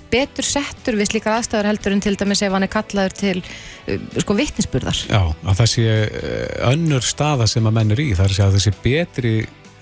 betur 0.09 0.47
settur 0.47 0.97
við 0.97 1.11
slíkar 1.11 1.37
aðstæður 1.37 1.69
heldur 1.69 1.95
en 1.95 2.03
til 2.05 2.15
dæmis 2.17 2.43
ef 2.45 2.55
hann 2.55 2.65
er 2.65 2.73
kallaður 2.73 3.17
til 3.19 3.37
uh, 3.43 4.21
sko 4.23 4.37
vittnisspurðar 4.39 5.03
Já, 5.11 5.21
að 5.21 5.59
það 5.61 5.73
sé 5.75 5.89
uh, 5.89 6.71
önnur 6.71 7.05
staða 7.05 7.49
sem 7.51 7.69
að 7.69 7.77
menn 7.81 7.97
er 7.97 8.05
í, 8.05 8.13
það 8.17 8.25
er 8.25 8.33
að 8.33 8.39
segja 8.39 8.49
að 8.49 8.57
það 8.57 8.65
sé 8.67 8.75
betri 8.87 9.35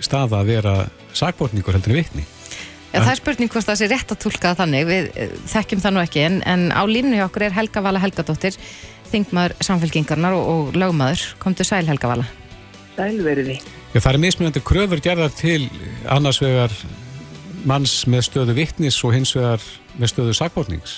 staða 0.03 0.41
að 0.41 0.51
vera 0.51 0.75
sakborningur 1.17 1.79
heldur 1.79 1.95
en 1.95 2.01
vittni 2.03 2.27
Já, 2.91 3.03
það 3.03 3.13
er 3.13 3.21
spurning 3.21 3.53
hvort 3.53 3.69
það 3.69 3.79
sé 3.79 3.87
rétt 3.93 4.13
að 4.15 4.21
tólka 4.25 4.55
þannig 4.59 4.91
við 4.91 5.09
uh, 5.13 5.39
þekkjum 5.55 5.87
það 5.87 5.97
nú 5.97 6.03
ekki 6.03 6.27
en, 6.27 6.43
en 6.49 6.69
á 6.75 6.83
línu 6.91 7.17
hjá 7.19 7.27
okkur 7.29 7.47
er 7.47 7.57
Helga 7.57 7.85
Vala 7.85 8.03
Helgadóttir 8.03 8.59
þingmaður 9.13 9.57
samfélkingarnar 9.65 10.37
og, 10.37 10.47
og 10.51 10.79
lögmaður. 10.79 11.25
Komdu 11.43 11.67
sæl 11.67 11.87
Helga 11.89 12.11
Vala. 12.11 12.29
Sælveriði 12.97 13.61
Já, 13.97 14.01
það 14.05 14.13
er 14.13 14.21
mismunandi 14.21 14.61
kröfur 14.61 15.01
gerðar 15.01 15.31
til 15.33 15.71
annars 16.13 16.37
vegar 16.45 16.73
manns 17.65 17.95
með 18.05 18.27
stöðu 18.27 18.53
vittnis 18.59 18.99
og 19.07 19.15
hins 19.17 19.31
vegar 19.33 19.63
með 19.97 20.11
stöðu 20.13 20.35
sakbornings. 20.37 20.97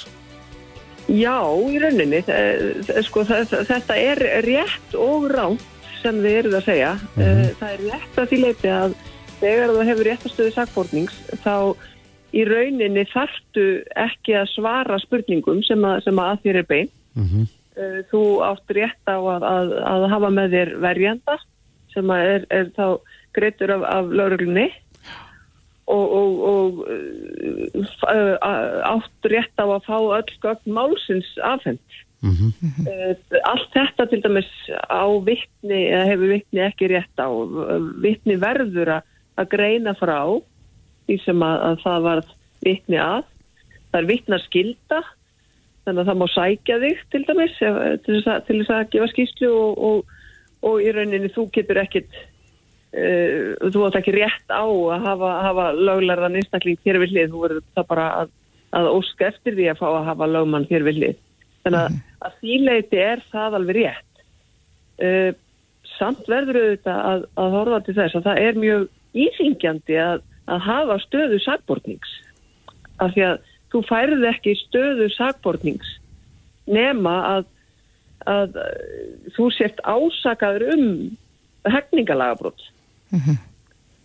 Já, 1.06 1.36
í 1.70 1.78
rauninni. 1.78 2.18
Þe- 2.26 3.04
sko, 3.06 3.22
þe- 3.28 3.62
þetta 3.68 3.96
er 4.02 4.22
rétt 4.44 4.96
og 4.98 5.28
ránt 5.30 5.62
sem 6.02 6.18
þið 6.24 6.34
eruð 6.40 6.56
að 6.58 6.66
segja. 6.66 6.90
Mhm. 7.14 7.44
það 7.60 7.70
er 7.76 7.84
rétt 7.86 8.18
að 8.18 8.26
því 8.32 8.40
leiti 8.42 8.72
að 8.74 8.96
þegar 9.38 9.70
þú 9.76 9.84
hefur 9.88 10.08
réttastöðu 10.10 10.52
sakbornings 10.56 11.14
þá 11.44 11.54
í 12.34 12.42
rauninni 12.50 13.04
þarftu 13.14 13.66
ekki 13.94 14.34
að 14.42 14.50
svara 14.56 14.98
spurningum 14.98 15.62
sem 15.64 15.86
að, 15.86 16.02
sem 16.02 16.18
að, 16.18 16.42
þér 16.42 16.56
er 16.64 16.68
bein 16.74 16.90
Mm 17.14 17.46
Eh, 17.78 18.02
þú 18.10 18.42
átt 18.42 18.66
rétt 18.74 19.06
á 19.06 19.14
að, 19.22 19.44
að, 19.46 19.68
að 19.86 20.04
hafa 20.10 20.28
með 20.34 20.50
þér 20.50 20.70
verjanda 20.82 21.36
sem 21.94 22.10
er, 22.14 22.44
er 22.54 22.68
þá 22.76 22.98
greitur 23.36 23.72
af, 23.76 23.86
af 23.88 24.12
lauruglunni 24.12 24.68
og, 25.88 26.04
og, 26.12 26.32
og 26.52 26.82
uh, 27.78 28.34
átt 28.84 29.30
rétt 29.32 29.56
á 29.56 29.64
að 29.64 29.86
fá 29.88 29.96
öll 29.96 30.34
gögn 30.42 30.76
málsins 30.76 31.30
afhend. 31.40 31.80
-hmm. 32.22 32.52
Uh, 32.84 33.14
allt 33.44 33.70
þetta 33.72 34.08
til 34.10 34.22
dæmis 34.22 34.50
á 34.90 35.06
vittni, 35.24 35.80
eða 35.88 36.04
hefur 36.10 36.32
vittni 36.34 36.64
ekki 36.66 36.90
rétt 36.92 37.22
á. 37.22 37.28
Vittni 38.02 38.36
verður 38.40 38.98
að, 38.98 39.48
greina 39.48 39.94
frá 39.94 40.42
því 41.06 41.18
sem 41.24 41.42
að, 41.42 41.60
að 41.68 41.82
það 41.84 42.02
var 42.08 42.24
vittni 42.66 42.98
að. 42.98 43.24
Það 43.88 44.00
er 44.00 44.10
vittnarskylda 44.12 45.00
þannig 45.88 46.02
að 46.02 46.08
það 46.10 46.20
má 46.20 46.28
sækja 46.34 46.78
þig 46.82 47.02
til 47.12 47.24
dæmis 47.28 47.60
ef, 47.64 47.76
til, 48.04 48.16
þess 48.18 48.28
að, 48.28 48.40
til 48.46 48.56
þess 48.58 48.72
að 48.74 48.88
gefa 48.92 49.10
skýslu 49.12 49.52
og, 49.56 49.78
og, 49.88 50.16
og 50.66 50.82
í 50.82 50.90
rauninni 50.94 51.30
þú 51.34 51.46
getur 51.54 51.80
ekkit 51.82 52.10
uh, 52.18 53.54
þú 53.68 53.86
átt 53.86 54.00
ekki 54.00 54.16
rétt 54.16 54.52
á 54.52 54.64
að 54.64 55.06
hafa, 55.06 55.32
hafa 55.46 55.70
löglarðan 55.78 56.38
einstakling 56.40 56.80
við 56.84 57.08
hlið, 57.12 57.32
þú 57.32 57.44
verður 57.46 57.66
það 57.76 57.88
bara 57.92 58.06
að, 58.22 58.36
að 58.78 58.92
óska 58.94 59.30
eftir 59.32 59.58
því 59.58 59.72
að 59.72 59.82
fá 59.82 59.88
að 59.90 60.08
hafa 60.12 60.30
lögmann 60.34 60.68
við 60.70 60.88
hlið. 61.00 61.20
Þannig 61.66 61.80
að, 61.82 61.98
að 62.24 62.38
þýleiti 62.42 63.02
er 63.02 63.22
það 63.32 63.58
alveg 63.58 63.78
rétt. 63.78 64.24
Uh, 64.98 65.30
samt 65.98 66.26
verður 66.30 66.60
auðvitað 66.62 67.04
að, 67.10 67.26
að 67.42 67.54
horfa 67.56 67.82
til 67.86 67.94
þess 67.96 68.18
að 68.18 68.26
það 68.28 68.40
er 68.46 68.58
mjög 68.62 68.88
íþingjandi 69.18 70.00
að, 70.02 70.24
að 70.48 70.64
hafa 70.66 70.98
stöðu 71.04 71.38
sagbortnings 71.42 72.16
af 73.02 73.14
því 73.14 73.24
að 73.28 73.38
þú 73.72 73.82
færði 73.88 74.28
ekki 74.30 74.54
stöðu 74.62 75.08
sakbortnings 75.14 75.94
nema 76.68 77.14
að, 77.32 77.48
að 78.26 78.56
uh, 78.58 78.70
þú 79.36 79.50
sért 79.54 79.80
ásakaður 79.84 80.64
um 80.74 80.86
hefningalagabrót 81.68 82.62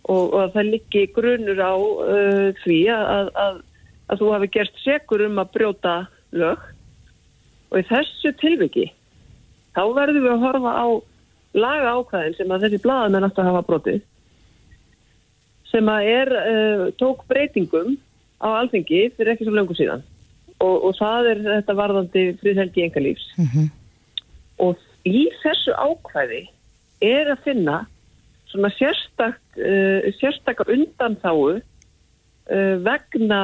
og, 0.04 0.34
og 0.34 0.38
að 0.42 0.52
það 0.54 0.70
liggi 0.70 1.06
grunur 1.16 1.60
á 1.64 1.74
uh, 1.74 2.48
því 2.64 2.78
að, 2.92 3.30
að, 3.34 3.58
að 4.08 4.20
þú 4.20 4.30
hafi 4.34 4.50
gerst 4.58 4.80
sekur 4.84 5.24
um 5.26 5.38
að 5.40 5.52
brjóta 5.56 5.94
lög. 6.32 6.58
Og 7.72 7.80
í 7.80 7.86
þessu 7.88 8.32
tilviki 8.38 8.92
þá 9.74 9.82
verðum 9.96 10.24
við 10.26 10.32
að 10.34 10.44
horfa 10.44 10.72
á 10.78 10.86
laga 11.54 11.94
ákvæðin 11.98 12.36
sem 12.38 12.50
að 12.50 12.66
þessi 12.66 12.82
blaðamenn 12.84 13.26
átt 13.28 13.38
að 13.38 13.48
hafa 13.50 13.62
brotið 13.66 14.02
sem 15.70 15.88
að 15.90 16.08
er 16.10 16.28
uh, 16.38 16.82
tók 17.00 17.24
breytingum 17.30 17.96
á 18.38 18.48
alþengi 18.60 19.08
fyrir 19.16 19.32
ekki 19.34 19.46
svo 19.48 19.54
löngu 19.56 19.74
síðan. 19.74 20.04
Og, 20.62 20.84
og 20.86 20.92
það 20.98 21.30
er 21.32 21.40
þetta 21.48 21.74
varðandi 21.74 22.22
friðhelgi 22.40 22.84
engalífs 22.86 23.24
Mhm. 23.40 23.72
Og 24.62 24.78
í 25.08 25.26
þessu 25.42 25.74
ákvæði 25.74 26.42
er 27.04 27.30
að 27.34 27.44
finna 27.44 27.78
svona 28.52 28.70
sérstak, 28.78 29.40
uh, 29.58 30.06
sérstakar 30.20 30.70
undanþáu 30.70 31.58
uh, 31.58 32.74
vegna 32.86 33.40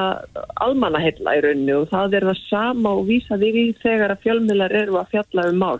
almannaheilla 0.63 1.37
í 1.37 1.45
rauninu 1.45 1.81
og 1.81 1.91
það 1.91 2.19
er 2.19 2.27
það 2.31 2.43
sama 2.47 2.95
og 2.97 3.07
vísa 3.11 3.37
því 3.37 3.53
við 3.57 3.71
þegar 3.83 4.15
að 4.15 4.25
fjölmiðlar 4.25 4.77
eru 4.83 4.99
að 5.01 5.15
fjalla 5.15 5.47
um 5.51 5.63
mál. 5.65 5.79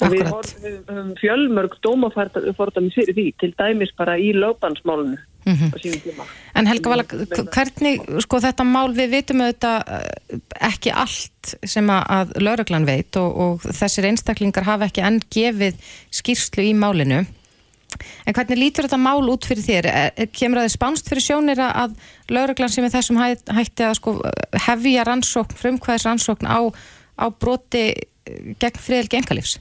Við 0.00 0.24
höfum 0.24 1.10
fjölmörg 1.20 1.74
dómafordami 1.84 2.92
fyrir 2.94 3.16
því 3.16 3.26
til 3.40 3.50
dæmis 3.58 3.92
bara 3.98 4.16
í 4.16 4.32
lögbannsmálunu 5.50 5.56
Mhm. 5.56 5.72
á 5.74 5.78
sínum 5.82 6.00
tíma 6.04 6.24
En 6.54 6.66
Helga 6.66 6.90
Vala, 6.90 7.04
hvernig, 7.04 8.00
sko 8.22 8.38
þetta 8.40 8.64
mál, 8.66 8.92
við 8.94 9.10
vitum 9.14 9.40
auðvitað 9.40 9.84
eh, 9.88 10.38
ekki 10.66 10.90
allt 10.92 11.54
sem 11.64 11.86
að, 11.88 12.32
lauruglan 12.42 12.84
veit 12.86 13.16
og, 13.16 13.36
og 13.36 13.60
þessir 13.62 14.04
einstaklingar 14.10 14.64
hafa 14.66 14.88
ekki 14.90 15.00
enn 15.06 15.20
gefið 15.30 15.78
skýrslu 16.10 16.62
í 16.66 16.74
málinu. 16.74 17.22
En 18.26 18.34
hvernig 18.34 18.58
lítur 18.58 18.84
þetta 18.86 18.98
mál 19.02 19.22
út 19.30 19.46
fyrir 19.46 19.62
þér? 19.66 19.86
Er, 19.90 20.12
er- 20.16 20.26
kemur 20.30 20.58
að 20.60 20.68
þið 20.68 20.74
spánst 20.76 21.08
fyrir 21.08 21.22
sjónir 21.24 21.58
að- 21.58 21.96
lauruglan 22.30 22.68
sem 22.70 22.84
er 22.84 22.90
þessum 22.90 23.18
hæ, 23.18 23.34
hætti 23.56 23.82
að 23.86 23.94
sko 23.98 24.20
hefja 24.66 25.04
rannsókn, 25.06 25.56
frumkvæðis 25.58 26.06
rannsókn 26.06 26.46
á, 26.46 26.60
á 27.18 27.26
broti 27.30 27.94
eh, 27.94 28.54
gegn 28.58 28.78
friðelgi 28.78 29.16
engalífs? 29.22 29.58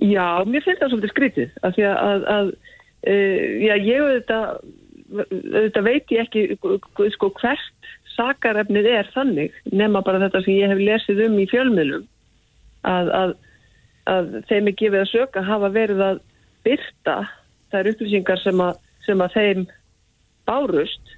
Já, 0.00 0.44
mér 0.48 0.62
finnst 0.64 0.80
það 0.80 0.92
svolítið 0.94 1.10
skrítið 1.12 1.50
af 1.62 1.74
því 1.76 1.82
að, 1.90 1.98
að, 2.00 2.22
að 2.36 2.52
já, 3.06 3.74
ég 3.80 4.02
auðvitað, 4.04 4.46
auðvitað 5.10 5.86
veit 5.86 6.14
ég 6.14 6.24
ekki 6.26 7.12
sko 7.16 7.30
hvert 7.40 7.92
sakarefnið 8.16 8.88
er 8.90 9.10
þannig 9.14 9.54
nema 9.72 10.02
bara 10.04 10.20
þetta 10.24 10.42
sem 10.44 10.58
ég 10.58 10.72
hef 10.72 10.82
lesið 10.82 11.22
um 11.28 11.38
í 11.40 11.46
fjölmiðlum 11.50 12.06
að, 12.88 13.12
að, 13.20 13.34
að 14.10 14.32
þeim 14.50 14.70
er 14.70 14.76
gefið 14.82 15.00
að 15.00 15.12
söka 15.12 15.44
hafa 15.46 15.70
verið 15.74 16.02
að 16.04 16.20
byrta 16.66 17.16
þær 17.72 17.90
upplýsingar 17.92 18.42
sem 18.42 18.62
að, 18.64 18.80
sem 19.06 19.24
að 19.24 19.36
þeim 19.36 19.66
bárust 20.48 21.12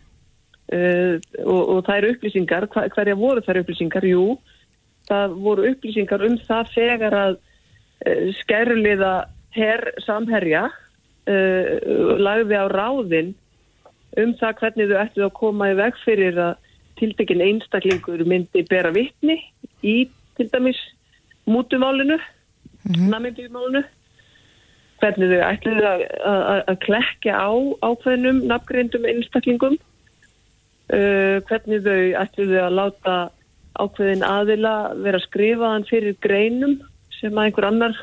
uh, 0.75 1.17
og, 1.45 1.63
og 1.63 1.81
þær 1.89 2.09
upplýsingar, 2.13 2.69
hverja 2.73 3.17
voru 3.19 3.45
þær 3.47 3.63
upplýsingar? 3.63 4.07
Jú, 4.07 4.27
það 5.09 5.39
voru 5.47 5.71
upplýsingar 5.73 6.27
um 6.29 6.39
það 6.47 6.75
þegar 6.77 7.19
að 7.23 7.39
uh, 7.39 8.29
skæruliða 8.43 9.15
her 9.57 9.85
samherja 10.07 10.69
uh, 11.31 12.19
lagði 12.19 12.59
á 12.59 12.67
ráðin 12.73 13.33
um 14.21 14.35
það 14.41 14.59
hvernig 14.61 14.91
þau 14.91 14.99
ættu 15.03 15.25
að 15.25 15.37
koma 15.39 15.71
í 15.73 15.79
veg 15.79 15.97
fyrir 16.05 16.39
að 16.41 16.71
tiltekin 17.01 17.43
einstaklingur 17.43 18.25
myndi 18.29 18.65
bera 18.69 18.93
vittni 18.95 19.39
í 19.83 19.97
til 20.37 20.49
dæmis 20.53 20.79
mútumálinu, 21.49 22.19
mm 22.19 22.93
-hmm. 22.93 23.09
hvernig 25.01 25.31
þau 25.33 25.43
ættu 25.51 25.71
að, 25.71 26.05
að, 26.25 26.61
að 26.71 26.79
klekja 26.87 27.35
á 27.35 27.53
ákveðnum 27.83 28.45
nafngreindum 28.47 29.05
einstaklingum. 29.05 29.79
Uh, 30.93 31.41
hvernig 31.49 31.83
þau 31.83 32.03
ættu 32.23 32.47
að 32.61 32.77
láta 32.77 33.17
ákveðin 33.81 34.25
aðila 34.27 34.95
vera 35.01 35.19
skrifaðan 35.19 35.87
fyrir 35.89 36.17
greinum 36.21 36.81
sem 37.21 37.33
að 37.33 37.45
einhver 37.49 37.69
annar 37.71 37.95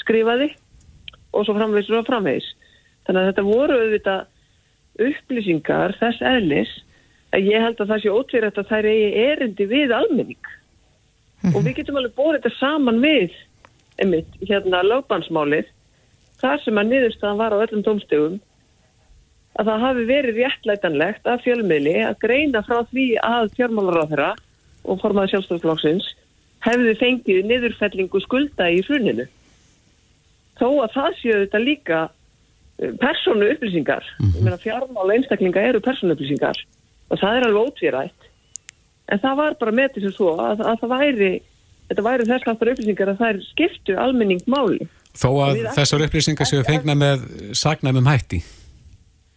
skrifaði 0.00 0.54
og 1.34 1.46
svo 1.46 1.56
framvegis 1.58 1.90
og 1.92 2.06
framvegis. 2.08 2.46
Þannig 3.04 3.20
að 3.20 3.30
þetta 3.30 3.46
voru 3.48 3.78
auðvitað 3.80 5.04
upplýsingar 5.04 5.96
þess 6.00 6.22
eðlis 6.30 6.74
að 7.34 7.48
ég 7.50 7.64
held 7.66 7.80
að 7.82 7.90
það 7.90 8.02
sé 8.02 8.14
ótvírætt 8.14 8.60
að 8.60 8.70
þær 8.70 8.88
eigi 8.92 9.24
erindi 9.24 9.66
við 9.70 9.94
almenning. 9.96 10.50
Og 11.52 11.60
við 11.60 11.80
getum 11.80 11.98
alveg 12.00 12.16
bórið 12.16 12.40
þetta 12.40 12.58
saman 12.60 13.02
við 13.02 13.34
einmitt, 14.00 14.38
hérna 14.46 14.82
lögbansmálið 14.86 15.68
þar 16.40 16.62
sem 16.64 16.80
að 16.80 16.90
niðurstaðan 16.90 17.40
var 17.40 17.54
á 17.54 17.62
öllum 17.64 17.84
tómstegum 17.86 18.40
að 19.54 19.68
það 19.70 19.84
hafi 19.84 20.06
verið 20.08 20.40
réttlætanlegt 20.40 21.28
að 21.30 21.44
fjölmiðli 21.44 21.94
að 22.08 22.18
greina 22.24 22.62
frá 22.66 22.80
því 22.90 23.06
að 23.22 23.52
fjármálaráðherra 23.58 24.32
og 24.84 25.00
formaði 25.02 25.34
sjálfstofnflokksins 25.34 26.08
hefði 26.64 26.94
fengið 26.98 27.46
niðurfellingu 27.50 28.22
skulda 28.24 28.70
í 28.72 28.80
hruninu. 28.86 29.28
Þó 30.60 30.68
að 30.84 30.92
það 30.94 31.16
séu 31.20 31.38
þetta 31.44 31.62
líka 31.62 32.02
persónu 33.00 33.50
upplýsingar. 33.54 34.04
Mm 34.20 34.30
-hmm. 34.30 34.58
Fjármála 34.62 35.14
einstaklinga 35.14 35.60
eru 35.60 35.80
persónu 35.80 36.14
upplýsingar 36.14 36.58
og 37.10 37.18
það 37.18 37.36
er 37.36 37.46
alveg 37.46 37.66
ótvírætt. 37.66 38.30
En 39.12 39.18
það 39.18 39.36
var 39.36 39.56
bara 39.60 39.72
með 39.72 39.88
þessu 39.94 40.12
svo 40.16 40.36
að, 40.40 40.60
að 40.64 40.80
það 40.80 40.94
væri, 40.98 41.32
þetta 41.88 42.02
væri 42.02 42.28
þess 42.28 42.48
aftur 42.48 42.70
upplýsingar 42.72 43.08
að 43.08 43.18
það 43.18 43.32
er 43.34 43.40
skiptu 43.50 43.96
almenning 44.00 44.42
máli. 44.46 44.88
Þó 45.14 45.30
að 45.46 45.60
þessar 45.76 46.06
upplýsingar 46.06 46.48
séu 46.48 46.64
fengna 46.66 46.94
með 46.98 47.26
sagnæmum 47.52 48.08
hætti? 48.08 48.40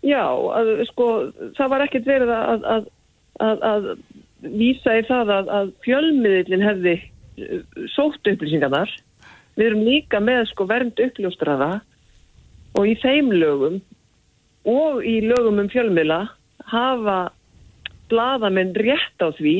Já, 0.06 0.24
að, 0.32 0.72
sko, 0.88 1.08
það 1.58 1.70
var 1.74 1.84
ekkert 1.86 2.08
verið 2.08 2.32
að, 2.32 2.88
að, 3.44 3.66
að 3.72 3.90
vísa 4.42 4.96
í 4.98 5.04
það 5.08 5.34
að 5.36 5.72
fjölmiðlinn 5.86 6.66
hefði 6.66 6.96
uh, 7.02 7.62
sótt 7.94 8.32
upplýsingarnar. 8.32 8.94
Við 9.58 9.70
erum 9.72 9.86
líka 9.88 10.22
með 10.22 10.46
sko 10.52 10.68
vernd 10.70 11.00
uppljóstraða 11.02 11.72
og 12.78 12.88
í 12.88 12.96
þeim 13.02 13.32
lögum 13.34 13.80
og 14.68 15.06
í 15.08 15.20
lögum 15.26 15.62
um 15.64 15.70
fjölmiðla 15.72 16.20
hafa 16.68 17.18
bladamenn 18.12 18.76
rétt 18.78 19.24
á 19.24 19.34
því 19.36 19.58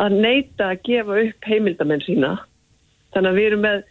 að 0.00 0.16
neyta 0.24 0.70
að 0.72 0.84
gefa 0.88 1.18
upp 1.22 1.48
heimildamenn 1.48 2.02
sína. 2.02 2.36
Þannig 3.14 3.30
að 3.30 3.38
við 3.38 3.48
erum 3.50 3.64
með 3.64 3.82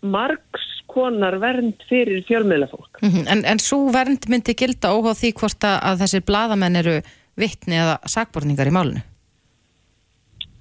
margs 0.00 0.68
konar 0.90 1.36
vernd 1.42 1.82
fyrir 1.88 2.22
fjölmiðlafólk. 2.28 3.00
Mm 3.02 3.10
-hmm. 3.10 3.26
En, 3.32 3.44
en 3.44 3.58
svo 3.58 3.90
vernd 3.92 4.26
myndi 4.28 4.54
gilda 4.54 4.94
óháð 4.94 5.20
því 5.20 5.32
hvort 5.40 5.66
að 5.68 6.00
þessir 6.04 6.24
bladamenn 6.26 6.76
eru 6.76 6.96
vittni 7.38 7.78
eða 7.78 7.98
sagborningar 8.06 8.70
í 8.70 8.74
málunum? 8.74 9.04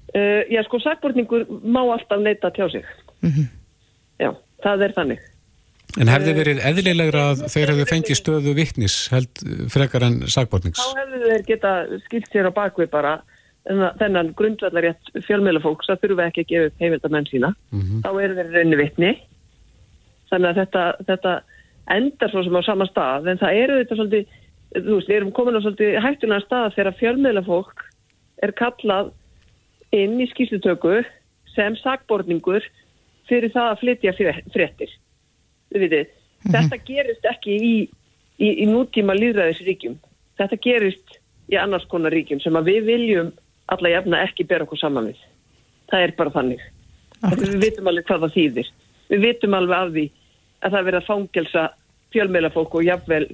Uh, 0.10 0.42
já, 0.50 0.64
sko, 0.66 0.80
sagborningur 0.82 1.46
má 1.64 1.82
alltaf 1.86 2.20
neyta 2.22 2.50
tjá 2.52 2.70
sig. 2.72 2.86
Mm 3.22 3.32
-hmm. 3.32 3.48
Já, 4.20 4.32
það 4.64 4.86
er 4.88 4.96
þannig. 4.98 5.28
En 5.98 6.12
hefði 6.12 6.34
verið 6.38 6.60
eðlilegra 6.70 7.22
að 7.32 7.44
þeir 7.50 7.72
hefðu 7.72 7.86
fengið 7.90 8.18
stöðu 8.20 8.52
vittnis 8.58 8.98
held 9.10 9.42
frekar 9.74 10.06
en 10.06 10.20
sagbornings? 10.30 10.78
Þá 10.78 11.00
hefðu 11.02 11.22
þeir 11.24 11.46
geta 11.48 11.72
skilt 12.06 12.28
sér 12.30 12.50
á 12.50 12.54
bakvið 12.54 12.92
bara 12.94 13.14
þennan 13.66 14.32
grundvallarétt 14.38 15.10
fjölmjölafólks 15.26 15.90
að 15.90 16.04
þurfu 16.04 16.24
ekki 16.26 16.46
að 16.46 16.52
gefa 16.52 16.70
upp 16.70 16.84
heimildamenn 16.84 17.30
sína. 17.30 17.54
Mm 17.74 17.82
-hmm. 17.82 18.04
Þá 18.06 18.10
eru 18.24 18.38
þeir 18.38 18.52
raunni 18.54 18.80
vittni. 18.80 19.12
Þannig 20.30 20.50
að 20.50 20.60
þetta, 20.62 20.84
þetta 21.10 21.34
endar 21.98 22.32
svo 22.32 22.44
sem 22.44 22.60
á 22.60 22.62
sama 22.66 22.86
stað. 22.90 23.28
En 23.28 23.42
það 23.42 23.62
eru 23.64 23.80
þetta 23.80 23.98
svolítið, 24.00 24.26
þú 24.76 24.96
veist, 24.96 25.10
við 25.10 25.18
erum 25.18 25.32
komin 25.32 25.58
á 25.58 25.62
svolítið 25.66 26.02
hættunar 26.06 26.46
stað 26.46 26.76
þegar 26.76 27.00
fjölmjölafólk 27.02 27.86
er 28.46 28.52
kallað 28.52 29.12
inn 29.92 30.20
í 30.22 30.30
skýrslutöku 30.30 31.02
sem 31.56 31.76
sagborningur 31.82 32.62
fyrir 33.30 33.54
það 33.54 33.72
að 33.72 33.80
flytja 33.84 34.14
fréttir 34.54 34.92
vitið, 35.70 36.08
mm 36.10 36.52
-hmm. 36.52 36.54
þetta 36.56 36.78
gerist 36.86 37.26
ekki 37.30 37.56
í, 37.56 37.74
í, 38.40 38.50
í 38.64 38.66
nútíma 38.66 39.14
líðræðisríkjum. 39.18 40.00
Þetta 40.40 40.58
gerist 40.64 41.20
í 41.50 41.58
annars 41.58 41.86
konar 41.90 42.14
ríkjum 42.14 42.42
sem 42.42 42.56
að 42.56 42.72
við 42.74 42.86
viljum 42.86 43.32
alla 43.70 43.90
jafna 43.90 44.24
ekki 44.26 44.48
bera 44.48 44.66
okkur 44.66 44.80
saman 44.82 45.12
við. 45.12 45.20
Það 45.90 46.06
er 46.06 46.16
bara 46.18 46.34
þannig. 46.34 46.64
Við 47.22 47.60
vitum 47.60 47.88
alveg 47.88 48.06
hvað 48.08 48.24
það 48.26 48.36
þýðir. 48.38 48.72
Við 49.10 49.20
vitum 49.26 49.54
alveg 49.54 49.78
af 49.78 49.92
því 49.94 50.06
að 50.60 50.72
það 50.72 50.88
verða 50.90 51.06
fangelsa 51.08 51.64
fjölmeilafólk 52.14 52.76
og 52.76 52.84
jafnvel 52.84 53.26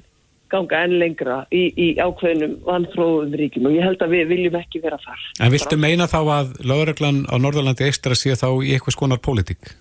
ganga 0.51 0.83
enn 0.85 0.99
lengra 1.01 1.39
í, 1.53 1.63
í 1.73 1.87
ákveðinum 1.97 2.59
vanþróðum 2.67 3.33
ríkjum 3.39 3.69
og 3.69 3.75
ég 3.75 3.87
held 3.87 4.03
að 4.05 4.13
við 4.13 4.27
viljum 4.33 4.59
ekki 4.59 4.81
vera 4.83 4.99
þar. 5.01 5.23
En 5.41 5.51
viltu 5.53 5.77
meina 5.79 6.07
þá 6.11 6.19
að 6.21 6.53
lögreglan 6.69 7.23
á 7.31 7.35
Norðurlandi 7.41 7.87
ekstra 7.87 8.17
sé 8.17 8.35
þá 8.37 8.47
í 8.61 8.75
eitthvað 8.75 8.97
skonar 8.97 9.23
pólitík? 9.25 9.73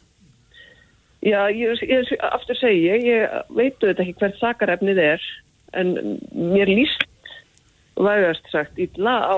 Já, 1.25 1.49
ég, 1.49 1.81
ég, 1.89 2.11
aftur 2.21 2.59
segi 2.59 2.85
ég, 2.85 3.05
ég 3.09 3.35
veitu 3.57 3.89
þetta 3.89 4.05
ekki 4.05 4.17
hvert 4.21 4.41
sakarefnið 4.43 5.01
er, 5.01 5.23
en 5.73 5.95
mér 6.37 6.69
líst 6.69 7.07
vægast 7.97 8.51
sagt 8.53 8.79
ítla 8.81 9.15
á, 9.25 9.37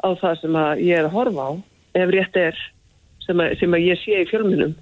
á 0.00 0.08
það 0.16 0.40
sem 0.40 0.58
ég 0.86 0.96
er 0.96 1.08
að 1.08 1.16
horfa 1.18 1.50
á, 1.52 1.52
ef 2.00 2.14
rétt 2.14 2.38
er, 2.40 2.62
sem 3.26 3.44
að, 3.44 3.58
sem 3.60 3.76
að 3.76 3.86
ég 3.90 4.00
sé 4.00 4.22
í 4.22 4.28
fjölmunum. 4.30 4.72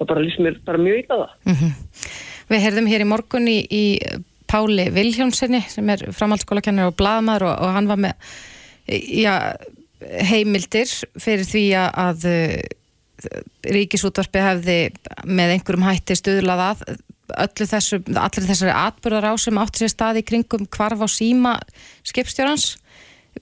Það 0.00 0.10
bara 0.14 0.24
líst 0.24 0.40
mér 0.40 0.56
bara 0.64 0.80
mjög 0.80 1.02
ítla 1.02 1.20
það. 1.20 1.36
Mm 1.50 1.58
-hmm. 1.60 2.08
Við 2.50 2.64
heyrðum 2.64 2.90
hér 2.90 3.04
í 3.04 3.10
morgunni 3.12 3.58
í 3.68 3.84
Páli 4.50 4.88
Viljónssoni, 4.90 5.60
sem 5.68 5.90
er 5.92 6.08
framhaldsskólakennar 6.16 6.90
og 6.90 6.96
bladamæður 6.96 7.50
og, 7.50 7.60
og 7.60 7.76
hann 7.76 7.90
var 7.90 8.00
með 8.00 8.14
já, 8.88 9.34
heimildir 10.00 10.90
fyrir 11.20 11.44
því 11.44 11.64
að 11.76 12.24
ríkisútvarpi 13.66 14.42
hefði 14.42 14.76
með 15.28 15.56
einhverjum 15.56 15.86
hætti 15.86 16.16
stuðlað 16.18 16.62
að 16.64 16.84
öllu 17.30 17.66
þessu, 17.70 18.00
allir 18.18 18.46
þessari 18.48 18.74
atbyrðar 18.74 19.30
á 19.30 19.34
sem 19.38 19.60
átti 19.60 19.84
sér 19.84 19.92
staði 19.92 20.24
kringum 20.26 20.66
kvarf 20.72 21.04
á 21.04 21.08
síma 21.10 21.56
skipstjórans. 22.06 22.74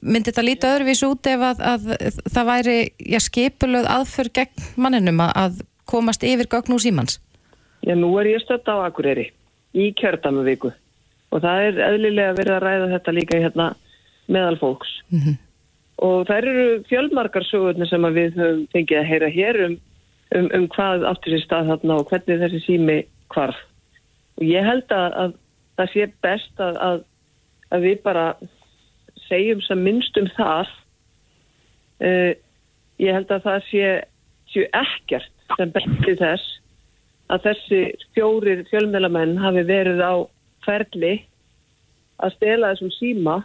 Myndi 0.04 0.28
þetta 0.28 0.44
lítið 0.44 0.74
öðruvís 0.74 1.02
út 1.06 1.30
ef 1.30 1.44
að, 1.48 1.62
að 1.64 1.86
það 2.28 2.50
væri 2.50 2.76
já, 3.00 3.18
skipulöð 3.24 3.88
aðför 3.88 4.30
gegn 4.36 4.68
manninum 4.76 5.22
að, 5.24 5.32
að 5.40 5.62
komast 5.88 6.26
yfir 6.28 6.50
gögn 6.52 6.76
úr 6.76 6.84
símans? 6.84 7.16
Já, 7.86 7.94
nú 7.96 8.12
er 8.20 8.34
ég 8.34 8.44
stött 8.44 8.68
á 8.68 8.84
Akureyri 8.84 9.30
í 9.72 9.90
kjördamu 9.96 10.44
viku 10.44 10.74
og 11.32 11.44
það 11.44 11.64
er 11.70 11.82
eðlilega 11.88 12.36
verið 12.36 12.56
að 12.58 12.64
ræða 12.66 12.92
þetta 12.96 13.16
líka 13.16 13.38
í 13.38 13.44
hérna 13.46 13.68
meðal 14.28 14.56
fólks. 14.60 14.92
Mm 15.08 15.20
-hmm 15.24 15.47
og 16.04 16.28
það 16.28 16.40
eru 16.42 16.64
fjölmarkar 16.88 17.46
sögurnar 17.48 17.90
sem 17.90 18.06
við 18.14 18.36
höfum 18.38 18.64
fengið 18.74 19.00
að 19.00 19.08
heyra 19.10 19.30
hér 19.34 19.60
um, 19.66 19.76
um, 20.36 20.48
um 20.54 20.66
hvað 20.74 21.06
áttur 21.10 21.34
sér 21.34 21.44
stað 21.44 21.72
þarna 21.72 21.98
og 21.98 22.12
hvernig 22.12 22.42
þessi 22.42 22.60
sími 22.66 22.98
hvarf. 23.34 23.58
Og 24.38 24.44
ég 24.46 24.66
held 24.66 24.94
að, 24.94 25.16
að 25.22 25.32
það 25.78 25.94
sé 25.94 26.06
best 26.26 26.62
að, 26.62 26.78
að, 26.88 27.00
að 27.74 27.88
við 27.88 27.98
bara 28.04 28.26
segjum 29.26 29.64
sem 29.66 29.82
minnst 29.82 30.20
um 30.20 30.30
það. 30.36 30.70
Uh, 31.98 32.32
ég 33.02 33.18
held 33.18 33.34
að 33.34 33.44
það 33.48 33.68
sé, 33.72 33.90
sé 34.54 34.68
ekkert 34.78 35.54
sem 35.58 35.74
bestið 35.74 36.22
þess 36.22 36.54
að 37.28 37.44
þessi 37.50 37.80
fjórir 38.16 38.62
fjölmjölamenn 38.70 39.36
hafi 39.42 39.64
verið 39.68 40.00
á 40.00 40.14
ferli 40.64 41.14
að 42.22 42.34
stela 42.36 42.72
þessum 42.72 42.92
síma 42.94 43.36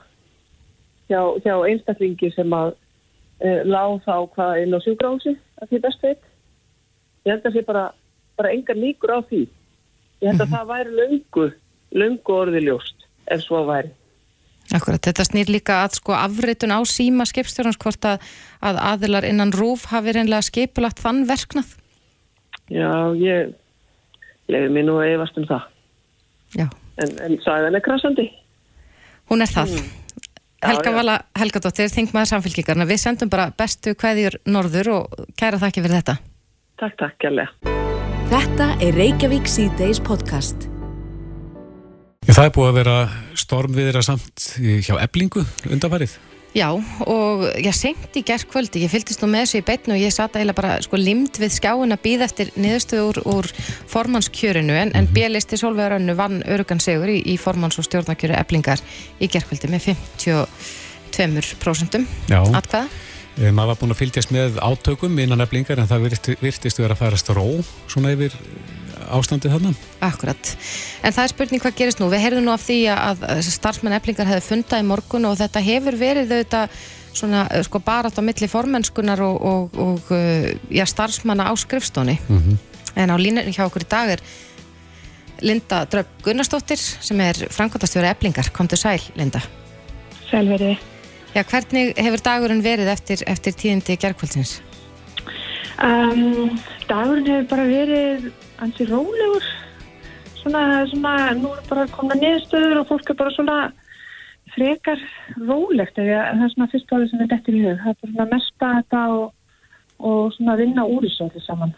hjá, 1.11 1.21
hjá 1.43 1.55
einstaklingi 1.69 2.31
sem 2.35 2.53
að 2.55 2.73
uh, 2.73 3.61
lág 3.67 3.99
þá 4.05 4.15
hvað 4.35 4.61
inn 4.63 4.77
á 4.77 4.79
sjúgrási 4.83 5.35
að 5.61 5.73
því 5.73 5.81
best 5.87 6.05
veit. 6.05 6.23
Ég 7.23 7.33
held 7.33 7.43
að 7.43 7.49
það 7.49 7.57
sé 7.57 7.65
bara, 7.67 7.83
bara 8.39 8.53
engar 8.53 8.79
líkur 8.79 9.15
á 9.15 9.19
því. 9.27 9.43
Ég 10.23 10.29
held 10.29 10.41
að 10.41 10.47
mm 10.47 10.53
-hmm. 10.53 10.55
það 10.55 10.71
væri 10.73 10.95
löngu, 10.99 11.49
löngu 11.91 12.39
orðiljóst 12.39 13.07
ef 13.27 13.41
svo 13.41 13.65
væri. 13.67 13.91
Akkurat, 14.71 15.01
þetta 15.03 15.25
snýr 15.27 15.49
líka 15.51 15.81
að 15.83 15.97
sko 15.99 16.15
afritun 16.15 16.71
á 16.71 16.79
síma 16.87 17.25
skipstjórnans 17.27 17.77
hvort 17.77 18.05
að, 18.07 18.21
að 18.63 18.79
aðilar 18.79 19.27
innan 19.27 19.51
rúf 19.51 19.89
hafi 19.91 20.13
reynlega 20.15 20.41
skipulagt 20.41 21.03
þann 21.03 21.27
verknað? 21.27 21.75
Já, 22.71 23.11
ég 23.19 23.51
lefði 24.47 24.69
mér 24.71 24.87
nú 24.87 24.95
að 25.01 25.11
efast 25.17 25.37
um 25.37 25.49
það. 25.49 25.67
Já. 26.55 26.67
En, 27.03 27.11
en 27.25 27.35
sæðan 27.43 27.75
er 27.75 27.83
krasandi. 27.83 28.29
Hún 29.29 29.43
er 29.43 29.51
það. 29.51 29.75
Mm. 29.75 30.02
Helga 30.63 30.93
Vala 30.95 31.15
Helgadóttir, 31.37 31.89
þingmaður 31.91 32.29
samfélkingarna. 32.33 32.87
Við 32.87 33.01
sendum 33.01 33.31
bara 33.31 33.49
bestu 33.57 33.95
hvaðjur 33.99 34.39
norður 34.47 34.91
og 34.97 35.23
kæra 35.39 35.59
þakki 35.61 35.83
fyrir 35.83 35.99
þetta. 35.99 36.17
Takk, 36.79 36.95
takk, 36.99 37.17
kærlega. 37.23 37.73
Þetta 38.33 38.69
er 38.81 38.95
Reykjavík 38.97 39.49
C-Days 39.51 39.99
podcast. 40.03 40.69
Það 42.23 42.45
er 42.47 42.53
búið 42.55 42.69
að 42.69 42.77
vera 42.79 42.97
stormviðra 43.37 44.03
samt 44.05 44.53
hjá 44.57 44.95
eblingu 45.03 45.43
undanfarið. 45.67 46.15
Já, 46.53 46.67
og 47.09 47.47
ég 47.57 47.73
senkt 47.73 48.13
í 48.13 48.21
gerð 48.25 48.45
kvöldi, 48.51 48.83
ég 48.85 48.91
fylgist 48.93 49.23
nú 49.23 49.27
með 49.31 49.47
þessu 49.47 49.57
í 49.57 49.65
beitnu 49.65 49.95
og 49.95 50.01
ég 50.03 50.13
satt 50.13 50.35
eiginlega 50.37 50.59
bara 50.59 50.75
sko 50.85 50.99
limd 51.01 51.39
við 51.41 51.55
skjáin 51.55 51.95
að 51.95 52.03
býða 52.03 52.27
eftir 52.27 52.51
niðurstöðu 52.53 53.05
úr, 53.09 53.17
úr 53.39 53.49
formannskjörinu 53.89 54.75
en, 54.77 54.91
en 54.93 55.07
mhm. 55.07 55.13
bjelisti 55.17 55.57
Solveig 55.57 55.89
Rönnu 55.95 56.13
vann 56.19 56.45
örugan 56.45 56.81
segur 56.83 57.09
í, 57.09 57.17
í 57.25 57.35
formanns- 57.41 57.79
og 57.81 57.87
stjórnarkjöru 57.87 58.37
eblingar 58.37 58.79
í 59.17 59.25
gerð 59.33 59.49
kvöldi 59.49 59.67
með 59.73 59.81
52% 61.17 62.05
atkvæða. 62.61 62.85
Maður 63.33 63.71
var 63.71 63.79
búin 63.81 63.93
að 63.95 64.01
fylgjast 64.03 64.31
með 64.33 64.59
átökum 64.61 65.17
innan 65.19 65.41
eblingar 65.41 65.79
en 65.81 65.89
það 65.89 66.09
virtist 66.41 66.79
vera 66.79 66.93
að 66.93 66.99
farast 67.01 67.31
ró 67.33 67.47
svona 67.89 68.13
yfir 68.13 68.35
ástandið 69.09 69.55
þarna. 69.55 69.71
Akkurat. 70.05 70.51
En 71.03 71.15
það 71.15 71.23
er 71.23 71.31
spurning 71.31 71.63
hvað 71.63 71.79
gerist 71.79 72.01
nú. 72.01 72.09
Við 72.13 72.23
heyrðum 72.23 72.45
nú 72.47 72.53
af 72.53 72.65
því 72.65 72.77
að 72.93 73.23
starfsmenn 73.47 73.97
eflingar 73.97 74.29
hefði 74.29 74.45
fundað 74.47 74.83
í 74.83 74.87
morgun 74.91 75.27
og 75.29 75.39
þetta 75.41 75.63
hefur 75.65 75.97
verið 75.99 76.35
auðvitað 76.35 76.77
svona 77.13 77.43
sko 77.65 77.81
barat 77.83 78.17
á 78.17 78.21
milli 78.25 78.49
formenskunar 78.49 79.21
og, 79.25 79.41
og, 79.41 79.81
og 79.81 80.13
já, 80.73 80.85
starfsmanna 80.89 81.49
á 81.49 81.53
skrifstóni. 81.57 82.17
Mm 82.29 82.39
-hmm. 82.39 82.57
En 82.95 83.09
á 83.09 83.17
línunni 83.17 83.53
hjá 83.53 83.65
okkur 83.65 83.81
í 83.81 83.89
dag 83.89 84.09
er 84.09 84.21
Linda 85.41 85.85
Dröpp 85.85 86.23
Gunnarsdóttir 86.23 86.77
sem 86.77 87.19
er 87.19 87.33
framkvæmtastjóra 87.49 88.13
eflingar. 88.13 88.49
Kom 88.53 88.67
til 88.67 88.77
sæl, 88.77 89.01
Linda. 89.15 89.41
Sælverði. 90.29 90.92
Já, 91.33 91.41
hvernig 91.41 91.95
hefur 91.97 92.21
dagurinn 92.21 92.61
verið 92.61 92.91
eftir, 92.93 93.23
eftir 93.25 93.55
tíðindi 93.57 93.97
gerðkvöldsins? 93.97 94.59
Um, 95.81 96.59
dagurinn 96.85 97.29
hefur 97.31 97.47
bara 97.55 97.69
verið 97.69 98.27
ansi 98.61 98.85
rólegur 98.85 99.47
svona, 100.43 100.83
svona, 100.91 101.13
nú 101.39 101.53
er 101.55 101.63
bara 101.69 101.87
komna 101.93 102.17
niðurstöður 102.19 102.83
og 102.83 102.91
fólk 102.91 103.09
er 103.09 103.19
bara 103.23 103.33
svona 103.33 103.57
frekar 104.53 105.01
rólegt 105.39 105.97
eða 105.97 106.27
það 106.35 106.45
er 106.45 106.53
svona 106.53 106.69
fyrst 106.73 106.93
árið 106.93 107.09
sem 107.09 107.25
er 107.25 107.31
dettir 107.31 107.57
í 107.57 107.63
hug 107.63 107.81
það 107.81 107.89
er 107.89 107.97
bara 107.97 108.11
svona 108.13 108.29
mesta 108.35 108.71
þetta 108.77 109.03
og, 109.15 109.25
og 110.11 110.21
svona 110.37 110.59
vinna 110.61 110.85
úr 110.85 111.07
þessu 111.07 111.27
allir 111.27 111.47
saman 111.47 111.75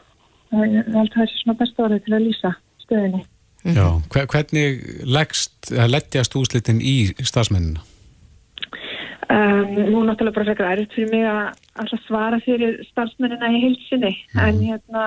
það 0.51 0.65
er 0.67 0.99
alltaf 0.99 1.21
þessi 1.21 1.41
svona 1.45 1.59
besta 1.63 1.87
árið 1.87 2.05
til 2.05 2.17
að 2.17 2.27
lýsa 2.27 2.55
stöðinni 2.83 3.25
Já, 3.65 3.87
hvernig 4.13 4.83
leggst, 5.09 5.71
leggjast 5.71 6.35
úslitin 6.37 6.83
í 6.85 6.97
stafsmennina? 7.25 7.81
Um, 9.25 9.71
nú 9.89 10.03
náttúrulega 10.05 10.35
bara 10.35 10.45
frekar 10.45 10.67
æriðt 10.75 10.91
fyrir 10.93 11.09
mig 11.09 11.23
að 11.25 11.93
svara 12.05 12.37
fyrir 12.45 12.75
starfsmennina 12.91 13.47
í 13.55 13.61
heilsinni 13.63 14.11
mm. 14.11 14.41
en 14.43 14.59
hérna 14.61 15.05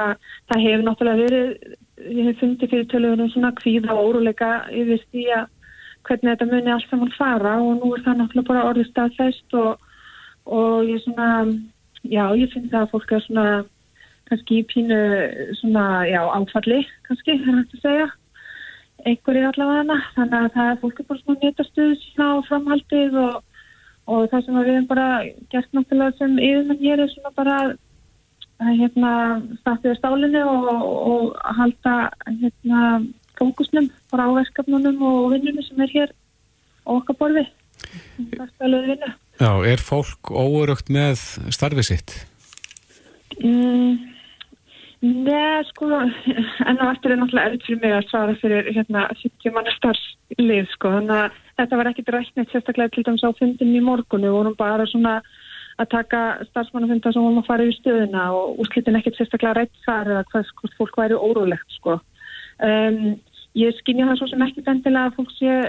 það 0.51 0.63
hefur 0.65 0.85
náttúrulega 0.89 1.21
verið 1.23 1.77
ég 2.17 2.27
hef 2.27 2.41
fundið 2.41 2.73
fyrir 2.73 2.89
tölugunum 2.91 3.31
svona 3.31 3.53
kvíða 3.61 3.95
og 3.95 4.09
óruleika 4.09 4.51
yfir 4.75 5.05
því 5.13 5.25
að 5.37 5.45
hvernig 6.09 6.33
þetta 6.33 6.49
muni 6.51 6.75
allt 6.75 6.91
saman 6.91 7.15
fara 7.15 7.55
og 7.63 7.79
nú 7.79 7.93
er 7.95 8.03
það 8.09 8.21
náttúrulega 8.23 8.51
bara 8.51 8.67
orðið 8.73 8.91
staðfæst 8.91 9.59
og, 9.61 9.89
og 10.59 10.91
ég 10.91 11.03
svona 11.05 11.29
já 12.03 12.25
ég 12.43 12.55
finn 12.55 12.71
það 12.73 12.81
að 12.81 12.95
fólk 12.97 13.13
er 13.13 13.27
svona 13.29 13.49
kannski 14.31 14.59
í 14.59 14.69
pínu 14.73 15.03
svona 15.61 15.85
já 16.11 16.21
áfalli 16.27 16.81
kannski 17.07 17.37
er 17.37 17.45
hægt 17.47 17.77
að 17.79 17.85
segja 17.87 18.09
einhverjir 19.07 19.53
allavega 19.53 19.85
hana 19.85 20.01
þannig 20.17 20.41
að 20.41 20.57
það 20.57 20.73
er 20.73 20.81
fólk 20.83 20.99
er 20.99 21.09
bara 21.13 21.23
svona 21.23 21.45
netastuð 21.45 21.95
sína 22.03 22.33
á 22.35 22.37
framhaldið 22.49 23.21
og 23.23 23.45
og 24.09 24.31
það 24.33 24.45
sem 24.47 24.59
við 24.59 24.71
hefum 24.73 24.89
bara 24.89 25.09
gert 25.53 25.77
náttúrulega 25.77 26.17
sem 26.19 26.41
yfirmenn 26.41 26.83
hér 26.83 27.05
er 27.05 27.13
svona 27.13 27.33
bara 27.37 27.59
að 28.59 28.75
hérna 28.81 29.13
startið 29.61 29.99
stálinu 30.01 30.43
og, 30.49 30.69
og 31.13 31.25
halda 31.61 31.95
hérna 32.27 32.83
fókusnum 33.39 33.91
bara 34.11 34.27
á 34.27 34.31
verkefnunum 34.41 35.03
og 35.07 35.33
vinnunum 35.35 35.67
sem 35.67 35.85
er 35.85 35.95
hér 35.95 36.15
á 36.89 36.91
okkar 36.97 37.19
vinna 38.89 39.13
Já, 39.39 39.53
er 39.63 39.79
fólk 39.79 40.33
óurugt 40.35 40.89
með 40.91 41.21
starfið 41.55 41.87
sitt? 41.87 42.15
Mm, 43.39 44.01
Nei, 45.01 45.63
sko 45.71 45.87
en 45.95 46.81
á 46.83 46.91
eftir 46.91 47.13
er 47.15 47.21
náttúrulega 47.21 47.53
erfitt 47.53 47.67
fyrir 47.69 47.83
mig 47.85 47.93
að 47.95 48.09
svara 48.11 48.33
fyrir 48.41 48.71
hérna 48.75 49.05
70 49.21 49.53
manna 49.55 49.75
starfslið 49.77 50.73
sko, 50.73 50.91
þannig 50.97 51.15
að 51.15 51.37
þetta 51.61 51.79
var 51.79 51.91
ekkit 51.93 52.11
ræknett 52.15 52.51
sérstaklega 52.51 52.95
til 52.97 53.05
dæmis 53.07 53.23
á 53.23 53.31
fundin 53.39 53.77
í 53.79 53.83
morgunu 53.85 54.33
og 54.33 54.39
vorum 54.39 54.57
bara 54.59 54.89
svona 54.91 55.21
að 55.79 55.91
taka 55.93 56.23
starfsmannafunda 56.49 57.13
sem 57.15 57.23
vorum 57.23 57.39
að 57.39 57.47
fara 57.47 57.69
yfir 57.69 57.79
stöðuna 57.79 58.25
og 58.35 58.59
úrslitin 58.65 58.99
ekkit 58.99 59.21
sérstaklega 59.21 59.61
rætt 59.61 59.83
þar 59.87 60.11
eða 60.17 60.25
hvað 60.33 60.49
sko, 60.51 60.73
fólk 60.81 60.99
væri 60.99 61.21
órólegt 61.29 61.79
sko. 61.79 62.01
Um, 62.59 62.99
ég 63.55 63.79
skynja 63.79 64.09
það 64.11 64.19
svo 64.19 64.31
sem 64.33 64.45
ekki 64.49 64.67
bendilega 64.67 65.13
að 65.13 65.21
fólk 65.21 65.31
sé 65.37 65.61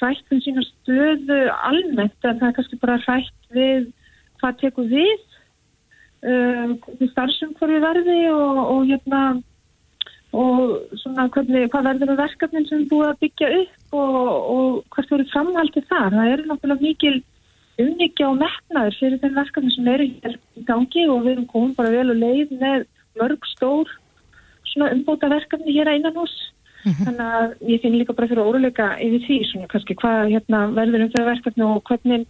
rætt 0.00 0.34
um 0.34 0.42
sína 0.42 0.66
stöðu 0.66 1.40
almennt 1.54 2.26
en 2.26 2.42
það 2.42 2.50
er 2.50 2.58
kannski 2.58 2.82
bara 2.82 2.98
rætt 3.06 3.54
við 3.54 3.86
hvað 4.42 4.60
tekur 4.64 4.90
við 4.90 5.27
starfsumhverfi 6.22 7.78
verði 7.84 8.18
og, 8.32 8.58
og 8.72 8.80
hérna 8.88 9.22
og 10.36 10.74
svona 11.00 11.28
hvernig, 11.32 11.68
hvað 11.72 11.86
verður 11.88 12.10
það 12.12 12.20
verkefnin 12.20 12.66
sem 12.68 12.82
er 12.82 12.90
búið 12.90 13.08
að 13.08 13.20
byggja 13.22 13.48
upp 13.62 13.96
og, 13.96 14.18
og 14.54 14.82
hvert 14.94 15.12
verður 15.14 15.30
framhaldið 15.32 15.86
þar. 15.88 16.16
Það 16.16 16.32
eru 16.32 16.48
náttúrulega 16.50 16.84
mikil 16.84 17.14
umnikja 17.78 18.28
og 18.28 18.36
metnaður 18.42 18.98
fyrir 18.98 19.22
þeim 19.22 19.38
verkefni 19.38 19.72
sem 19.72 19.88
eru 19.94 20.10
hér 20.10 20.36
í 20.58 20.66
gangi 20.68 21.06
og 21.08 21.24
við 21.24 21.32
erum 21.32 21.48
komið 21.54 21.74
bara 21.78 21.94
vel 21.94 22.12
og 22.12 22.20
leið 22.20 22.54
með 22.60 22.86
mörg 23.18 23.50
stór 23.54 23.96
svona 24.68 24.92
umbóta 24.94 25.30
verkefni 25.32 25.74
hér 25.78 25.92
að 25.92 26.00
innan 26.02 26.18
hús. 26.18 26.36
Mm 26.84 26.92
-hmm. 26.92 27.04
Þannig 27.04 27.26
að 27.38 27.70
ég 27.72 27.82
finn 27.82 27.98
líka 27.98 28.12
bara 28.12 28.28
fyrir 28.28 28.46
óruleika 28.46 28.86
yfir 29.02 29.22
því 29.26 29.38
svona 29.46 29.70
kannski 29.72 29.94
hvað 29.94 30.30
hérna, 30.34 30.60
verður 30.74 31.04
um 31.04 31.12
þau 31.14 31.24
verkefni 31.24 31.64
og 31.64 31.82
hvernig, 31.88 32.26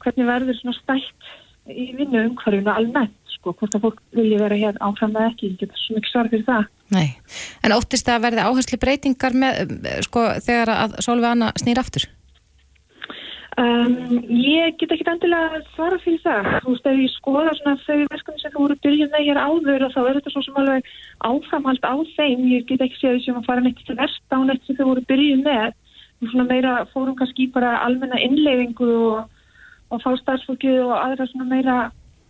hvernig 0.00 0.26
verður 0.26 0.56
svona 0.58 0.78
stætt 0.80 1.22
í 1.70 1.90
vinnu 1.96 2.24
umhverfinu 2.30 2.72
almennt 2.72 3.14
sko, 3.34 3.52
hvort 3.52 3.76
að 3.76 3.86
fólk 3.86 4.02
vilja 4.16 4.40
vera 4.40 4.58
hér 4.58 4.80
áfram 4.84 5.14
með 5.14 5.30
ekki, 5.30 5.52
ég 5.52 5.62
getur 5.62 5.80
svo 5.80 5.96
mikið 5.98 6.12
svar 6.12 6.32
fyrir 6.32 6.44
það. 6.48 6.66
Nei, 6.94 7.08
en 7.64 7.74
óttist 7.76 8.08
það 8.08 8.18
að 8.18 8.26
verði 8.26 8.44
áherslu 8.48 8.80
breytingar 8.80 9.38
með, 9.40 9.72
sko, 10.06 10.26
þegar 10.44 10.74
að 10.74 11.00
Sólvi 11.04 11.30
Anna 11.30 11.50
snýr 11.60 11.80
aftur? 11.80 12.06
Um, 13.54 14.24
ég 14.34 14.74
get 14.80 14.90
ekki 14.90 15.04
endilega 15.06 15.60
svara 15.76 15.98
fyrir 16.02 16.22
það. 16.24 16.48
Þú 16.64 16.72
veist, 16.72 16.88
ef 16.90 17.02
ég 17.04 17.12
skoða 17.14 17.52
svona 17.54 17.74
þau 17.84 18.00
verkefni 18.10 18.42
sem 18.42 18.54
þú 18.54 18.62
voru 18.64 18.76
byrjuð 18.82 19.12
með 19.12 19.26
hér 19.28 19.40
áður 19.44 19.84
þá 19.94 20.00
er 20.02 20.16
þetta 20.18 20.32
svo 20.34 20.42
sem 20.42 20.58
alveg 20.62 20.88
áframhald 21.28 21.86
á 21.86 21.94
þeim. 22.16 22.42
Ég 22.50 22.66
get 22.70 22.82
ekki 22.82 22.98
séð 22.98 23.20
þessum 23.20 23.38
að 23.38 23.46
fara 23.50 23.62
neitt 23.62 23.84
til 23.86 23.98
verst 24.00 24.34
á 24.34 24.38
neitt 24.42 24.66
sem 24.66 24.78
þau 24.80 24.88
voru 24.88 25.06
byrjuð 25.06 25.44
með. 25.46 25.78
Svona 26.24 26.48
meira 26.48 26.74
fórum 26.90 27.14
kannski 27.18 27.46
bara 27.54 27.76
almenna 27.84 28.18
innleifingu 28.26 28.90
og, 29.12 29.30
og 29.92 30.02
fá 30.02 30.10
starfsfólkið 30.20 30.80
og 30.86 30.94
aðra 30.98 31.28
svona 31.30 31.50
meira 31.50 31.76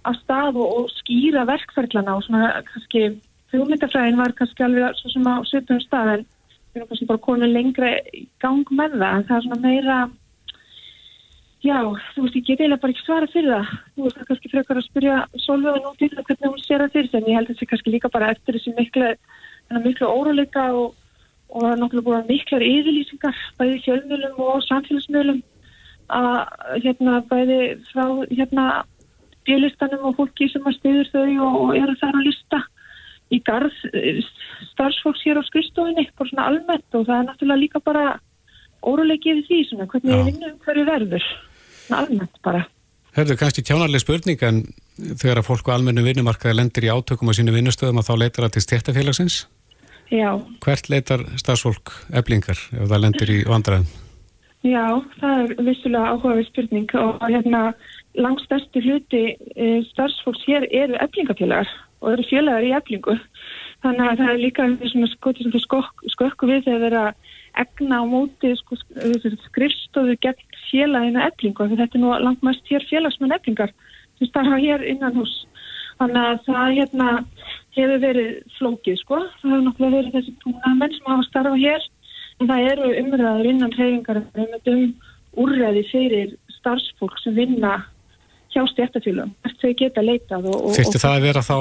að 0.05 0.19
stað 0.23 0.59
og, 0.61 0.73
og 0.79 0.91
skýra 0.99 1.47
verkferðlana 1.49 2.17
og 2.19 2.27
svona 2.27 2.51
kannski 2.69 3.07
hugmyndafræðin 3.55 4.21
var 4.21 4.35
kannski 4.39 4.67
alveg 4.67 4.99
svo 4.99 5.13
sem 5.13 5.29
á 5.31 5.37
svipum 5.49 5.81
stað 5.85 6.13
en 6.17 6.27
við 6.27 6.81
erum 6.81 6.91
kannski 6.91 7.09
bara 7.11 7.25
komið 7.29 7.55
lengra 7.55 7.95
í 8.13 8.27
gang 8.43 8.75
með 8.75 8.99
það 8.99 9.17
en 9.17 9.27
það 9.29 9.37
er 9.37 9.47
svona 9.47 9.63
meira 9.65 9.99
já, 11.65 11.79
þú 12.13 12.27
veist, 12.27 12.37
ég 12.37 12.45
get 12.45 12.61
eiginlega 12.61 12.83
bara 12.83 12.93
ekki 12.93 13.05
svara 13.07 13.31
fyrir 13.33 13.55
það. 13.55 13.71
Þú 13.95 14.05
veist, 14.05 14.17
það 14.17 14.25
er 14.25 14.29
kannski 14.31 14.51
frekar 14.53 14.81
að 14.81 14.87
spyrja 14.89 15.15
Solveig 15.45 15.81
nú 15.81 15.95
til 16.01 16.11
það 16.13 16.27
hvernig 16.29 16.53
hún 16.53 16.65
sér 16.65 16.85
það 16.85 16.97
fyrir 16.97 17.11
sig 17.11 17.21
en 17.21 17.31
ég 17.31 17.39
held 17.39 17.49
að 17.49 17.55
þetta 17.55 17.71
kannski 17.71 17.95
líka 17.95 18.13
bara 18.13 18.31
eftir 18.35 18.59
þessi 18.59 18.75
miklu 18.77 19.15
miklu 19.85 20.11
óróleika 20.11 20.67
og, 20.77 20.93
og 21.49 21.65
það 21.65 21.71
er 21.71 21.81
náttúrulega 21.81 22.09
búin 22.11 22.29
miklar 22.29 22.67
yfirlýsingar 22.69 23.41
bæði 23.59 23.81
fjölmjölum 23.87 24.43
og 24.45 24.65
samfélagsmjölum 24.69 25.41
að 26.13 26.81
hérna 26.85 27.21
bæði 27.31 27.61
frá 27.91 28.05
hérna 28.31 28.67
bjölistanum 29.45 30.09
og 30.09 30.17
fólki 30.19 30.49
sem 30.53 30.65
að 30.67 30.79
stiður 30.79 31.11
þau 31.13 31.27
og, 31.47 31.57
og 31.63 31.75
eru 31.79 31.97
þar 32.01 32.19
að 32.19 32.27
lista 32.29 32.61
í 33.33 33.41
garð 33.45 33.81
eh, 33.93 34.21
starfsfólks 34.73 35.25
hér 35.25 35.41
á 35.41 35.43
skristofinni, 35.49 36.07
bara 36.17 36.31
svona 36.31 36.47
almennt 36.51 36.99
og 36.99 37.09
það 37.09 37.17
er 37.17 37.27
náttúrulega 37.31 37.63
líka 37.63 37.83
bara 37.85 38.05
órulegið 38.85 39.43
því 39.49 39.61
svona, 39.69 39.89
hvernig 39.89 40.13
við 40.13 40.31
vinnum 40.31 40.57
hverju 40.65 40.87
verður, 40.89 41.27
svona 41.87 42.05
almennt 42.05 42.41
bara. 42.45 42.65
Hörðu, 43.15 43.37
kannski 43.39 43.63
tjánarlega 43.65 44.03
spurning 44.03 44.41
en 44.45 44.63
þegar 44.99 45.41
að 45.41 45.49
fólk 45.49 45.69
á 45.71 45.77
almennu 45.77 46.05
vinnumarkaði 46.05 46.59
lendir 46.59 46.89
í 46.89 46.93
átökum 46.93 47.31
á 47.31 47.37
sínu 47.37 47.55
vinnustöðum 47.55 48.01
að 48.03 48.09
þá 48.09 48.15
leitar 48.21 48.47
það 48.47 48.55
til 48.57 48.65
stjættafélagsins? 48.67 49.37
Já. 50.13 50.31
Hvert 50.65 50.91
leitar 50.93 51.23
starfsfólk 51.41 51.95
eblingar 52.13 52.59
ef 52.75 52.91
það 52.91 53.05
lendir 53.07 53.33
í 53.33 53.39
vandræðum? 53.49 53.87
Já, 54.65 54.85
það 55.21 55.41
er 55.43 55.67
vissulega 55.67 56.13
áhugaverð 56.15 56.47
spurning 56.49 56.93
og 56.97 57.19
hérna 57.29 57.59
langstærsti 58.17 58.81
hluti 58.81 59.23
e, 59.37 59.67
starfsfólks 59.91 60.47
hér 60.49 60.65
eru 60.71 60.97
eflingafélagar 61.05 61.69
og 62.01 62.15
eru 62.15 62.25
félagar 62.31 62.65
í 62.65 62.73
eflingu. 62.79 63.19
Þannig 63.85 64.07
að 64.09 64.23
það 64.23 64.31
er 64.33 64.41
líka 64.41 64.69
skokk, 65.67 66.05
skokku 66.15 66.49
við 66.49 66.65
þegar 66.65 66.85
vera 66.87 67.05
egna 67.61 68.01
á 68.01 68.05
móti 68.09 68.55
sko, 68.57 68.79
skrifstofu 69.51 70.17
gegn 70.25 70.57
félaginu 70.71 71.21
eflingu 71.27 71.69
þetta 71.75 71.99
er 71.99 72.03
nú 72.03 72.15
langmest 72.25 72.73
hér 72.73 72.87
félagsmenn 72.89 73.37
eflingar 73.37 73.75
sem 74.19 74.31
starfa 74.31 74.57
hér 74.65 74.83
innan 74.89 75.15
hús 75.19 75.35
þannig 76.01 76.23
að 76.23 76.41
það 76.49 76.73
hérna 76.79 77.11
hefur 77.77 78.01
verið 78.03 78.31
flókið 78.59 78.97
sko. 79.03 79.21
Það 79.43 79.53
hefur 79.53 79.67
nokkula 79.69 79.93
verið 79.99 80.17
þessi 80.17 80.35
túna 80.43 80.75
menn 80.81 80.97
sem 80.97 81.13
hafa 81.13 81.29
starfa 81.29 81.61
hér 81.61 81.87
en 82.41 82.51
það 82.51 82.71
eru 82.73 82.93
umræður 83.03 83.51
innan 83.51 83.77
reyfingar 83.79 84.23
um 84.73 84.87
úrræði 85.45 85.85
fyrir 85.91 86.35
starfsfólk 86.59 87.19
sem 87.23 87.35
vinna 87.37 87.77
hjá 88.55 88.63
stjættafélum 88.71 89.33
hvert 89.43 89.63
þau 89.63 89.73
geta 89.81 90.05
leitað 90.05 90.51
Þurfti 90.77 91.03
það 91.03 91.17
að 91.17 91.27
vera 91.29 91.43
þá 91.45 91.59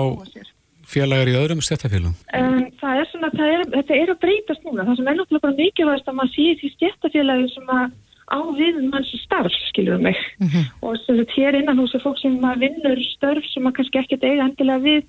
félagar 0.94 1.32
í 1.32 1.36
öðrum 1.40 1.62
stjættafélum? 1.64 2.14
Um, 2.38 2.66
það 2.82 3.02
er 3.02 3.10
svona, 3.10 3.30
það 3.34 3.52
er, 3.56 3.64
þetta 3.74 4.00
er 4.00 4.14
að 4.14 4.22
breytast 4.24 4.66
núna 4.68 4.86
það 4.88 5.00
sem 5.00 5.10
er 5.10 5.20
náttúrulega 5.20 5.46
bara 5.48 5.60
mikilvægast 5.60 6.10
að 6.10 6.18
maður 6.20 6.34
sé 6.36 6.48
því 6.60 6.72
stjættafélagi 6.76 7.52
sem 7.54 7.74
að 7.78 7.86
á 8.34 8.40
við 8.58 8.80
manns 8.88 9.12
starf, 9.24 9.56
skiljum 9.70 10.04
mig 10.06 10.20
mm 10.40 10.48
-hmm. 10.48 10.66
og 10.82 11.00
þess 11.06 11.24
að 11.24 11.34
hér 11.36 11.58
innan 11.60 11.80
hús 11.80 11.96
er 11.96 12.04
fólk 12.04 12.20
sem 12.22 12.38
vinnur 12.62 13.00
störf 13.16 13.46
sem 13.52 13.68
að 13.68 13.76
kannski 13.78 14.00
ekkert 14.00 14.24
eiga 14.24 14.46
endilega 14.48 14.86
við 14.86 15.04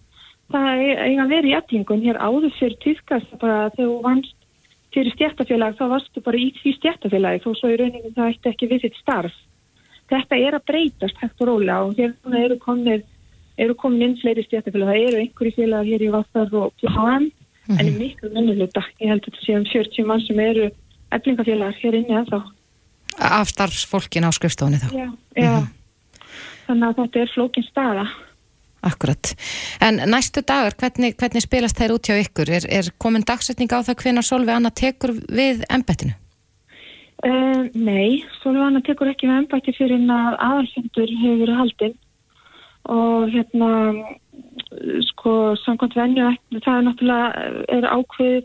það 0.52 0.82
eiga 1.08 1.26
vera 1.26 1.46
í 1.46 1.56
eflingun 1.58 2.04
hér 2.04 2.18
áður 2.20 2.52
fyrir 2.58 2.78
týðkast 2.84 3.30
bara 3.40 3.70
þegar 3.76 3.90
þú 3.90 4.00
vannst 4.02 4.36
fyrir 4.94 5.14
stjættafélag 5.16 5.76
þá 5.78 5.84
varstu 5.90 6.22
bara 6.24 6.38
í 6.38 6.52
því 6.60 6.76
stjættafélagi 6.78 7.42
þó 7.44 7.50
svo 7.58 7.72
í 7.72 7.80
rauningum 7.80 8.14
það 8.14 8.30
ætti 8.32 8.52
ekki 8.52 8.70
við 8.70 8.86
þitt 8.86 9.02
starf 9.02 9.36
þetta 10.10 10.38
er 10.38 10.56
að 10.58 10.66
breytast 10.68 11.20
hægt 11.20 11.42
og 11.42 11.50
róla 11.50 11.80
og 11.86 11.98
hérna 11.98 12.42
eru 12.44 12.58
komin, 12.62 13.04
eru 13.60 13.76
komin 13.78 14.08
inn 14.08 14.18
fleiri 14.20 14.44
stjættafélag, 14.46 14.90
það 14.90 15.06
eru 15.08 15.22
einhverju 15.22 15.56
félag 15.58 15.90
hér 15.90 16.04
í 16.04 16.10
Vattar 16.14 16.58
og 16.60 16.72
HM, 16.82 17.24
mm 17.24 17.30
-hmm. 17.30 17.78
en 17.80 17.88
í 17.88 17.94
miklu 17.98 18.32
minnuluta, 18.34 18.84
ég 19.00 19.08
held 19.08 19.22
að 19.22 19.30
þetta 19.30 19.46
sé 19.46 19.56
um 19.56 19.64
40 19.72 20.06
mann 20.06 20.26
sem 20.26 20.40
eru 20.40 20.70
eflingafélag 21.12 21.80
hér 21.80 21.94
inni 21.94 22.18
að 22.18 22.28
þá. 22.32 22.40
Af 23.18 23.48
starfsfólkin 23.48 24.28
á 24.28 24.30
skrifstofunni 24.32 24.82
þá? 24.82 24.88
Já, 24.92 25.08
já. 25.36 25.50
Mm 25.50 25.64
-hmm. 25.64 25.68
þannig 26.66 26.88
að 26.88 26.96
þetta 26.96 27.20
er 27.20 27.34
flókin 27.34 27.70
staða. 27.70 28.06
Akkurat. 28.84 29.32
En 29.80 29.96
næstu 30.12 30.42
dagar, 30.44 30.76
hvernig, 30.80 31.14
hvernig 31.16 31.44
spilast 31.44 31.78
þær 31.80 31.96
út 31.96 32.10
hjá 32.10 32.18
ykkur? 32.20 32.50
Er, 32.52 32.66
er 32.68 32.90
komin 33.00 33.24
dagsetning 33.24 33.72
á 33.72 33.80
það 33.80 34.02
hvenar 34.02 34.26
Solveig 34.26 34.58
Anna 34.58 34.70
tekur 34.70 35.14
við 35.32 35.64
embettinu? 35.72 36.12
Uh, 37.24 37.70
nei, 37.72 38.24
Solveig 38.42 38.66
Anna 38.66 38.82
tekur 38.84 39.08
ekki 39.08 39.30
við 39.30 39.38
embætti 39.38 39.72
fyrir 39.78 39.96
en 39.96 40.12
að 40.12 40.36
aðalfendur 40.50 41.14
hefur 41.22 41.40
verið 41.44 41.60
haldinn 41.62 41.96
og 42.92 43.30
hérna 43.32 43.70
sko 45.08 45.54
samkvæmt 45.62 45.96
venju 45.96 46.26
það 46.58 46.74
er 46.76 46.84
náttúrulega 46.84 47.28
er 47.72 47.86
ákveð 47.88 48.42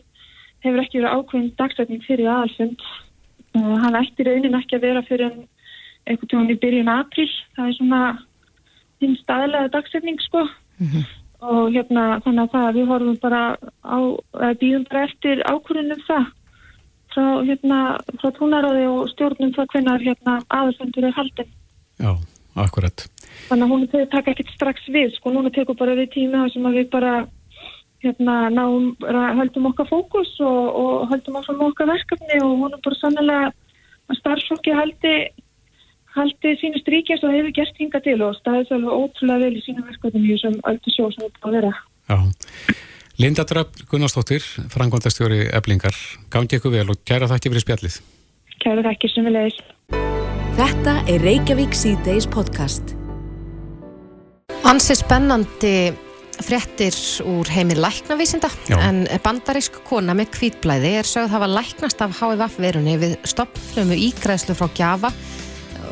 hefur 0.64 0.82
ekki 0.84 1.02
verið 1.02 1.16
ákveðin 1.18 1.50
dagsetning 1.60 2.06
fyrir 2.06 2.30
aðalfend 2.32 2.86
uh, 3.60 3.76
hann 3.84 4.00
ætti 4.00 4.28
raunin 4.28 4.56
ekki 4.62 4.78
að 4.78 4.86
vera 4.88 5.04
fyrir 5.10 5.36
einhvern 6.08 6.32
tíma 6.32 6.54
í 6.54 6.60
byrjun 6.64 6.94
april 6.94 7.28
það 7.58 7.66
er 7.66 7.78
svona 7.82 8.02
hinn 9.00 9.16
staðlega 9.22 9.72
dagsetning 9.76 10.20
sko. 10.22 10.46
Mm 10.80 10.88
-hmm. 10.88 11.06
og 11.40 11.72
hérna 11.72 12.04
þannig 12.24 12.44
að 12.44 12.52
það 12.54 12.76
við 12.76 12.90
horfum 12.92 13.18
bara 13.22 13.42
á, 13.84 14.00
býðum 14.60 14.86
bara 14.90 15.04
eftir 15.08 15.44
ákvörðunum 15.48 16.02
það 16.08 16.26
frá 17.14 17.26
hérna 17.48 17.80
frá 18.20 18.30
tónaráði 18.38 18.86
og 18.88 19.10
stjórnum 19.12 19.54
það 19.56 19.70
hvernig 19.72 20.06
hérna 20.08 20.34
aðalfendur 20.48 21.08
er 21.08 21.16
haldin 21.16 21.50
Já, 22.00 22.16
akkurat. 22.56 23.08
Þannig 23.50 23.66
að 23.66 23.72
hún 23.72 24.08
taka 24.12 24.32
ekkert 24.32 24.54
strax 24.56 24.88
við 24.88 25.12
sko, 25.18 25.32
núna 25.32 25.52
tekur 25.52 25.76
bara 25.76 25.96
við 26.00 26.14
tíma 26.16 26.48
sem 26.54 26.66
að 26.66 26.78
við 26.80 26.90
bara 26.94 27.14
hérna 28.00 28.36
náum, 28.50 28.94
höldum 29.40 29.68
okkar 29.74 29.90
fókus 29.90 30.32
og, 30.40 30.62
og 30.82 31.10
höldum 31.12 31.40
okkar 31.42 31.92
verkefni 31.92 32.40
og 32.40 32.56
hún 32.62 32.76
er 32.78 32.84
bara 32.86 33.00
sannlega 33.02 33.52
að 34.10 34.20
starfsfólki 34.22 34.76
haldi 34.76 35.16
haldið 36.16 36.60
sínu 36.62 36.82
stríkjast 36.82 37.26
og 37.26 37.34
hefur 37.36 37.56
gert 37.56 37.82
hinga 37.82 38.02
til 38.06 38.18
og 38.26 38.38
staðið 38.40 38.76
alveg 38.78 39.02
ótrúlega 39.04 39.44
vel 39.46 39.58
í 39.60 39.64
sínu 39.66 39.86
verkefni 39.86 40.38
sem 40.42 40.56
öllu 40.72 40.94
sjó 40.96 41.10
sem 41.14 41.26
er 41.28 41.34
búin 41.38 41.50
að 41.50 41.58
vera. 41.60 41.74
Já. 42.10 42.18
Linda 43.20 43.44
Dröfn 43.44 43.84
Gunnarsdóttir, 43.92 44.46
frangvandastjóri 44.72 45.50
Eblingar, 45.52 45.96
gangi 46.32 46.56
ykkur 46.56 46.72
vel 46.78 46.94
og 46.94 47.02
kæra 47.04 47.28
þakki 47.28 47.52
fyrir 47.52 47.66
spjallið. 47.66 47.98
Kæra 48.64 48.86
þakki 48.86 49.12
sem 49.12 49.28
við 49.28 49.36
leiðis. 49.36 49.60
Þetta 50.60 50.94
er 51.12 51.26
Reykjavík 51.28 51.76
C-Days 51.76 52.28
podcast. 52.32 52.96
Ansi 54.68 54.96
spennandi 54.96 55.92
fréttir 56.40 56.96
úr 57.28 57.50
heimi 57.52 57.76
læknavísinda 57.76 58.48
Já. 58.70 58.78
en 58.80 59.04
bandarísk 59.24 59.82
kona 59.88 60.16
með 60.16 60.32
kvítblæði 60.38 60.94
er 61.02 61.08
sögð 61.08 61.34
hafa 61.36 61.50
læknast 61.52 62.02
af 62.04 62.16
HVF 62.20 62.60
verunni 62.64 62.96
við 63.02 63.18
stoppflömu 63.28 63.98
ígræslu 64.08 64.56
frá 64.56 64.70
Gjava 64.76 65.12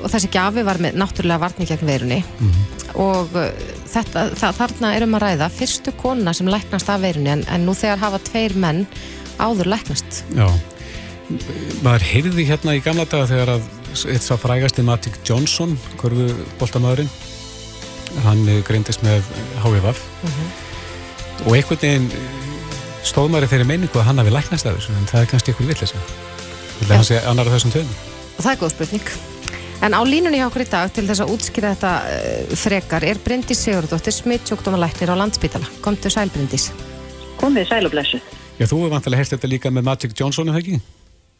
og 0.02 0.12
þessi 0.14 0.30
gafi 0.34 0.64
var 0.68 0.80
með 0.84 0.98
náttúrulega 1.02 1.44
vartni 1.46 1.68
gegn 1.70 1.88
veirunni. 1.88 2.24
Mm 2.40 2.52
-hmm. 2.52 2.96
og 3.04 3.36
uh, 3.36 3.52
þetta, 3.94 4.30
það, 4.36 4.58
þarna 4.62 4.96
erum 4.96 5.16
að 5.16 5.24
ræða 5.26 5.50
fyrstu 5.50 5.92
kona 6.02 6.34
sem 6.34 6.48
læknast 6.48 6.90
af 6.90 7.02
veirunni 7.02 7.30
en, 7.30 7.46
en 7.48 7.66
nú 7.66 7.74
þegar 7.74 8.04
hafa 8.06 8.20
tveir 8.20 8.56
menn 8.56 8.88
áður 9.40 9.72
læknast. 9.74 10.24
Já, 10.36 10.48
maður 11.84 12.04
heyrði 12.12 12.46
hérna 12.48 12.76
í 12.78 12.84
gamla 12.84 13.06
daga 13.06 13.28
þegar 13.28 13.58
að 13.58 13.64
eitt 14.06 14.24
sá 14.24 14.36
frægasti 14.38 14.84
Matic 14.86 15.18
Johnson 15.26 15.78
korfu 15.98 16.30
boltamæðurinn 16.60 17.10
hann 18.26 18.44
eh, 18.50 18.62
greindist 18.66 19.04
með 19.06 19.26
HVF 19.64 20.02
mm 20.02 20.30
-hmm. 20.30 20.50
og 21.46 21.56
einhvern 21.56 21.82
veginn 21.82 22.12
stóð 23.04 23.32
maður 23.32 23.52
þeirri 23.54 23.68
meiningu 23.72 24.00
að 24.00 24.08
hann 24.10 24.22
hafi 24.22 24.36
læknast 24.36 24.66
af 24.66 24.78
þessu 24.78 24.94
en 24.98 25.10
það 25.12 25.22
er 25.22 25.32
kannski 25.32 25.52
einhvern 25.52 25.72
vill 25.72 25.82
þessu 25.82 25.98
þannig 26.78 26.92
að 26.92 26.98
það 26.98 27.10
sé 27.10 27.20
annar 27.26 27.48
af 27.48 27.54
þessum 27.58 27.76
töðum 27.76 27.96
og 28.38 28.44
það 28.44 28.52
er 28.52 28.62
góð 28.62 28.76
spurning 28.76 29.12
En 29.86 29.94
á 29.94 30.02
línunni 30.02 30.40
hjá 30.42 30.48
okkur 30.48 30.64
í 30.66 30.70
dag 30.72 30.90
til 30.90 31.06
þess 31.06 31.22
að 31.22 31.32
útskýra 31.36 31.72
þetta 31.76 31.92
uh, 32.10 32.54
frekar 32.58 33.04
er 33.06 33.20
Bryndís 33.22 33.60
Sigurdóttir 33.62 34.16
smittsjókdómalæknir 34.16 35.12
á 35.14 35.16
landsbytala. 35.22 35.70
Komdu 35.86 36.10
sæl 36.10 36.32
Bryndís. 36.34 36.72
Komið 37.38 37.70
sæl 37.70 37.86
og 37.86 37.94
blessu. 37.94 38.18
Já, 38.58 38.66
þú 38.66 38.80
hefur 38.82 38.96
vantilega 38.96 39.22
heyrst 39.22 39.36
þetta 39.36 39.52
líka 39.52 39.72
með 39.74 39.86
Magic 39.86 40.16
Johnson, 40.18 40.50
eða 40.50 40.64
ekki? 40.64 40.80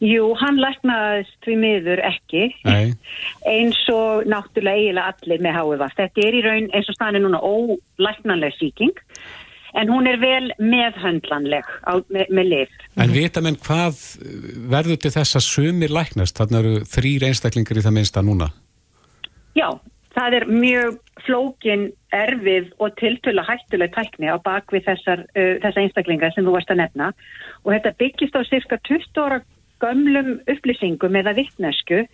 Jú, 0.06 0.28
hann 0.38 0.60
læknaðist 0.62 1.50
við 1.50 1.58
miður 1.64 2.04
ekki. 2.06 2.44
Nei. 2.62 2.94
Eins 3.56 3.80
og 3.90 4.28
náttúrulega 4.30 4.84
eiginlega 4.84 5.16
allir 5.16 5.42
með 5.42 5.58
HVV. 5.58 5.84
Þetta 5.98 6.26
er 6.28 6.38
í 6.38 6.44
raun 6.46 6.70
eins 6.70 6.92
og 6.92 6.98
stanir 7.00 7.24
núna 7.24 7.42
ólæknanleg 7.42 8.54
síking 8.60 8.94
en 9.74 9.90
hún 9.92 10.08
er 10.08 10.20
vel 10.22 10.52
meðhöndlanleg 10.62 11.66
á, 11.84 12.00
með, 12.08 12.32
með 12.32 12.50
lif. 12.52 12.78
En 12.96 13.12
vita 13.12 13.42
menn 13.44 13.58
hvað 13.60 14.00
verður 14.70 15.02
til 15.02 15.12
þess 15.14 15.38
að 15.38 15.46
sumir 15.48 15.92
læknast? 15.92 16.38
Þannig 16.38 16.58
eru 16.62 16.88
þrýr 16.88 17.28
einstaklingar 17.28 17.80
í 17.80 17.84
það 17.84 17.96
minnsta 17.98 18.24
núna. 18.24 18.50
Já, 19.58 19.68
það 20.16 20.38
er 20.38 20.48
mjög 20.52 20.98
flókin 21.26 21.86
erfið 22.14 22.72
og 22.80 22.96
tiltöla 23.00 23.44
hættuleg 23.44 23.92
tækni 23.94 24.30
á 24.32 24.36
bakvið 24.40 24.86
þessar, 24.88 25.24
uh, 25.34 25.54
þessar 25.62 25.84
einstaklingar 25.84 26.34
sem 26.34 26.46
þú 26.46 26.56
varst 26.56 26.72
að 26.72 26.82
nefna 26.82 27.12
og 27.64 27.72
þetta 27.74 27.96
byggist 28.00 28.38
á 28.38 28.42
cirka 28.48 28.80
20 28.88 29.24
ára 29.24 29.40
gömlum 29.82 30.38
upplýsingum 30.50 31.18
eða 31.20 31.36
vittnesku 31.38 32.04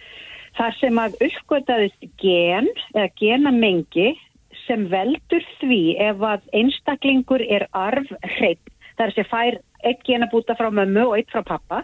þar 0.58 0.76
sem 0.78 1.00
að 1.00 1.16
uppgötaðist 1.28 2.08
gen 2.20 2.68
eða 2.94 3.08
genamengi 3.20 4.12
sem 4.66 4.86
veldur 4.90 5.44
því 5.60 5.82
ef 6.08 6.24
að 6.24 6.44
einstaklingur 6.60 7.44
er 7.44 7.66
arfhreitt, 7.76 8.62
þar 8.98 9.14
sem 9.14 9.28
fær 9.30 9.58
eitt 9.84 10.04
genabúta 10.06 10.56
frá 10.58 10.70
mömmu 10.72 11.08
og 11.10 11.18
eitt 11.18 11.32
frá 11.32 11.44
pappa, 11.46 11.82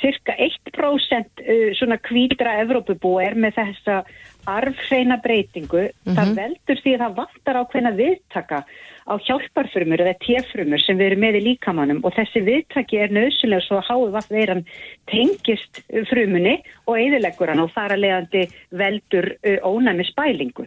cirka 0.00 0.34
1% 0.36 1.42
uh, 1.42 1.70
svona 1.78 1.98
kvítra 2.00 2.58
Evrópubú 2.62 3.16
er 3.24 3.36
með 3.38 3.60
þessa 3.60 4.02
arfhreina 4.46 5.16
breytingu, 5.24 5.88
mm 5.88 5.92
-hmm. 6.04 6.16
það 6.18 6.34
veldur 6.40 6.82
því 6.82 6.92
að 6.94 7.02
það 7.04 7.16
vantar 7.22 7.60
ákveðna 7.62 7.92
viðtaka 7.96 8.64
á 9.06 9.14
hjálparfrumur 9.22 10.02
eða 10.02 10.16
tjefrumur 10.24 10.82
sem 10.82 10.98
við 10.98 11.12
erum 11.12 11.22
með 11.22 11.38
í 11.38 11.42
líkamannum 11.44 12.00
og 12.02 12.14
þessi 12.16 12.42
viðtaki 12.46 12.98
er 12.98 13.14
nöðsulega 13.14 13.62
svo 13.62 13.78
að 13.78 13.86
háið 13.90 14.16
vatn 14.16 14.34
veiran 14.34 14.62
tengist 15.06 15.80
frumunni 16.10 16.56
og 16.90 16.98
eðileggur 16.98 17.52
hann 17.52 17.62
og 17.62 17.70
þar 17.74 17.94
að 17.94 18.02
leiðandi 18.02 18.42
veldur 18.82 19.28
ónæmi 19.62 20.08
spælingu. 20.10 20.66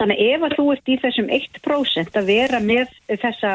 Þannig 0.00 0.22
ef 0.26 0.48
að 0.48 0.56
þú 0.58 0.66
ert 0.74 0.90
í 0.90 0.98
þessum 1.04 1.30
1% 1.38 2.20
að 2.20 2.32
vera 2.32 2.62
með 2.64 2.92
þessa 3.22 3.54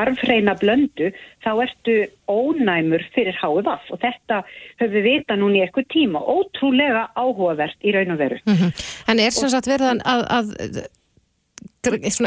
arfreina 0.00 0.56
blöndu 0.58 1.12
þá 1.46 1.50
ertu 1.62 1.96
ónæmur 2.26 3.06
fyrir 3.14 3.38
háið 3.38 3.64
vatn 3.70 3.94
og 3.94 4.02
þetta 4.02 4.42
höfum 4.82 4.94
við 4.98 5.10
vita 5.12 5.38
núni 5.38 5.62
í 5.62 5.64
eitthvað 5.64 5.90
tíma 5.94 6.26
ótrúlega 6.26 7.06
áhugavert 7.14 7.86
í 7.86 7.94
raun 7.94 8.14
og 8.16 8.22
veru. 8.22 8.42
Mm 8.44 8.54
-hmm. 8.58 8.86
En 9.06 9.18
er 9.22 9.30
sem 9.30 9.48
sagt 9.48 9.70
verðan 9.70 10.02
að, 10.02 10.26
að 10.26 10.86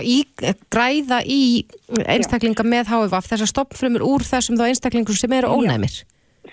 í, 0.04 0.17
græða 0.74 1.19
í 1.26 1.41
einstaklinga 2.06 2.65
Já. 2.65 2.69
með 2.69 2.91
HVF 2.93 3.30
þessar 3.32 3.52
stoppfrumur 3.54 4.06
úr 4.06 4.26
þessum 4.28 4.60
þá 4.60 4.65
einstaklingum 4.69 5.17
sem 5.19 5.36
eru 5.38 5.52
ónæmir? 5.60 6.02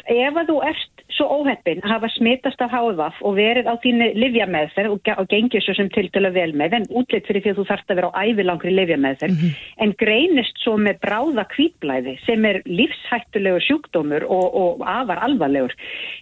Ef 0.07 0.37
að 0.37 0.51
þú 0.51 0.59
ert 0.67 0.96
svo 1.15 1.27
óheppin 1.41 1.83
að 1.85 1.93
hafa 1.95 2.11
smittast 2.17 2.63
af 2.65 2.73
HVF 2.75 3.21
og 3.27 3.37
verið 3.39 3.69
á 3.71 3.75
þínu 3.83 4.09
livjameðferð 4.19 4.95
og, 4.95 5.11
og 5.23 5.29
gengið 5.31 5.65
svo 5.65 5.77
sem 5.79 5.91
til 5.95 6.25
að 6.25 6.35
vel 6.35 6.53
með 6.59 6.77
en 6.81 6.89
útlitt 6.91 7.29
fyrir 7.29 7.45
því 7.45 7.53
að 7.53 7.61
þú 7.61 7.67
þarfst 7.71 7.93
að 7.93 8.01
vera 8.01 8.11
á 8.11 8.19
ævilangri 8.27 8.75
livjameðferð 8.75 9.37
mm 9.37 9.41
-hmm. 9.45 9.71
en 9.85 9.95
greinist 10.03 10.61
svo 10.65 10.77
með 10.77 11.01
bráða 11.07 11.47
kvítblæði 11.55 12.17
sem 12.27 12.45
er 12.45 12.63
lífshættulegur 12.67 13.63
sjúkdómur 13.69 14.27
og, 14.27 14.47
og 14.55 14.83
afar 14.83 15.23
alvarlegur. 15.23 15.75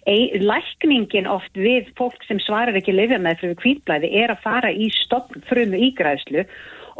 Ei, 0.05 0.31
lækningin 0.39 1.27
oft 1.27 1.53
við 1.57 1.89
fólk 1.97 2.21
sem 2.27 2.39
svarar 2.39 2.75
ekki 2.75 2.93
livjameðferð 2.93 3.55
við 3.55 3.61
kvítblæði 3.63 4.13
er 4.21 4.31
að 4.31 4.43
fara 4.43 4.71
í 4.71 4.89
stoppfrumu 5.03 5.77
ígræðslu 5.89 6.45
og 6.45 6.49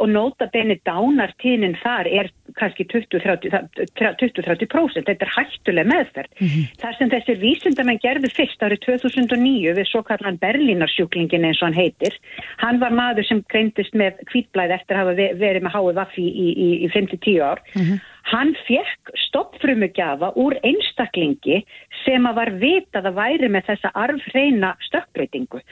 nota 0.04 0.44
benni 0.52 0.76
dánartíðnin 0.84 1.78
þar 1.80 2.06
er 2.06 2.28
kannski 2.56 2.84
20-30%. 2.92 5.06
Þetta 5.06 5.24
er 5.24 5.32
hættuleg 5.32 5.86
meðferð. 5.88 6.30
Mm 6.38 6.48
-hmm. 6.48 6.64
Þar 6.82 6.94
sem 6.98 7.10
þessir 7.14 7.36
vísindamenn 7.40 8.02
gerðu 8.04 8.28
fyrst 8.36 8.62
árið 8.62 8.80
2009 8.84 9.72
við 9.78 9.86
svo 9.88 10.00
kallan 10.02 10.40
Berlínarsjúklingin 10.44 11.46
eins 11.48 11.62
og 11.62 11.66
hann 11.68 11.80
heitir. 11.80 12.14
Hann 12.58 12.80
var 12.80 12.92
maður 12.92 13.24
sem 13.28 13.40
greintist 13.48 13.94
með 13.94 14.12
kvítblæð 14.30 14.70
eftir 14.78 14.96
að 14.96 15.00
hafa 15.00 15.14
verið 15.40 15.62
með 15.62 15.74
háið 15.76 15.94
vaffi 16.00 16.26
í, 16.28 16.48
í, 16.66 16.68
í 16.84 16.86
5-10 16.92 17.40
ár. 17.40 17.60
Mm 17.74 17.82
-hmm. 17.82 17.98
Hann 18.26 18.56
fekk 18.66 19.02
stoppfrumugjafa 19.28 20.32
úr 20.34 20.58
einstaklingi 20.62 21.64
sem 22.04 22.26
að 22.26 22.34
var 22.34 22.50
vitað 22.50 23.06
að 23.06 23.14
væri 23.14 23.48
með 23.48 23.64
þessa 23.70 23.90
arfreina 23.94 24.76
stökkbreytingu 24.88 25.62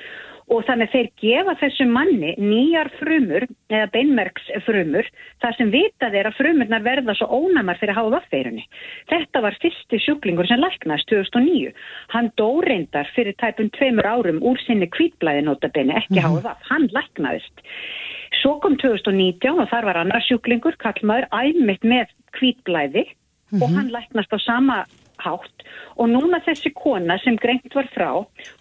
og 0.52 0.64
þannig 0.68 0.90
þeir 0.92 1.08
gefa 1.22 1.54
þessu 1.60 1.86
manni 1.88 2.34
nýjar 2.36 2.90
frumur 2.98 3.46
eða 3.72 3.88
beinmerksfrumur 3.94 5.08
þar 5.42 5.56
sem 5.58 5.70
vitað 5.72 6.16
er 6.20 6.28
að 6.28 6.36
frumurnar 6.38 6.84
verða 6.84 7.14
svo 7.16 7.28
ónamar 7.32 7.78
fyrir 7.80 7.96
háða 7.96 8.18
vaffeirunni. 8.18 8.64
Þetta 9.12 9.42
var 9.46 9.56
fyrsti 9.62 10.00
sjúklingur 10.04 10.48
sem 10.50 10.60
læknast 10.60 11.08
2009. 11.12 11.72
Hann 12.12 12.30
dó 12.40 12.48
reyndar 12.66 13.08
fyrir 13.16 13.36
tæpum 13.40 13.70
tveimur 13.76 14.08
árum 14.08 14.42
úr 14.44 14.60
sinni 14.66 14.90
kvítblæði 14.92 15.46
notabene, 15.48 15.96
ekki 16.02 16.18
mm 16.18 16.20
-hmm. 16.20 16.28
háða 16.28 16.44
vaff. 16.48 16.68
Hann 16.70 16.88
læknaðist. 16.92 17.64
Svo 18.42 18.58
kom 18.60 18.76
2019 18.76 19.60
og 19.60 19.68
þar 19.70 19.84
var 19.84 19.96
annar 19.96 20.22
sjúklingur, 20.22 20.76
kallmaður, 20.76 21.28
æmitt 21.32 21.84
með 21.84 22.12
kvítblæði 22.36 23.04
mm 23.04 23.58
-hmm. 23.58 23.62
og 23.62 23.68
hann 23.76 23.88
læknast 23.88 24.32
á 24.36 24.38
sama 24.38 24.84
hátt 25.22 25.66
og 25.96 26.10
núna 26.10 26.40
þessi 26.44 26.72
kona 26.74 27.18
sem 27.22 27.36
greint 27.40 27.74
var 27.74 27.88
frá, 27.94 28.10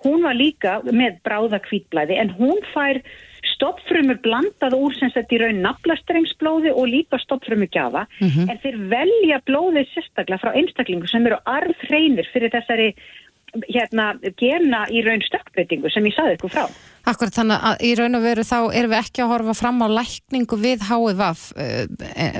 hún 0.06 0.26
var 0.26 0.38
líka 0.38 0.80
með 0.90 1.22
bráða 1.26 1.62
kvítblæði 1.66 2.20
en 2.22 2.34
hún 2.38 2.62
fær 2.74 3.02
stopfrumur 3.54 4.20
blandað 4.24 4.76
úr 4.78 4.96
sem 4.98 5.12
sett 5.14 5.32
í 5.34 5.40
raun 5.42 5.62
naflastrengsblóði 5.64 6.72
og 6.74 6.88
líka 6.90 7.20
stopfrumur 7.22 7.70
gjafa 7.74 8.06
en 8.22 8.62
þeir 8.64 8.80
velja 8.92 9.42
blóðið 9.48 9.92
sérstaklega 9.94 10.42
frá 10.42 10.56
einstaklingu 10.56 11.10
sem 11.12 11.28
eru 11.28 11.40
arðhreinir 11.50 12.30
fyrir 12.34 12.54
þessari 12.54 12.94
hérna 13.68 14.14
gena 14.40 14.84
í 14.90 15.04
raun 15.06 15.22
stökkbreytingu 15.22 15.92
sem 15.94 16.06
ég 16.10 16.16
saði 16.16 16.38
ykkur 16.38 16.54
frá. 16.54 16.64
Akkurat 17.10 17.36
þannig 17.36 17.66
að 17.70 17.84
í 17.86 17.92
raun 18.00 18.18
og 18.18 18.24
veru 18.24 18.46
þá 18.48 18.58
erum 18.74 18.94
við 18.94 19.00
ekki 19.00 19.24
að 19.24 19.32
horfa 19.34 19.56
fram 19.60 19.84
á 19.86 19.88
lækningu 19.94 20.60
við 20.64 20.86
HIVAF 20.88 21.44
eh, 21.62 21.86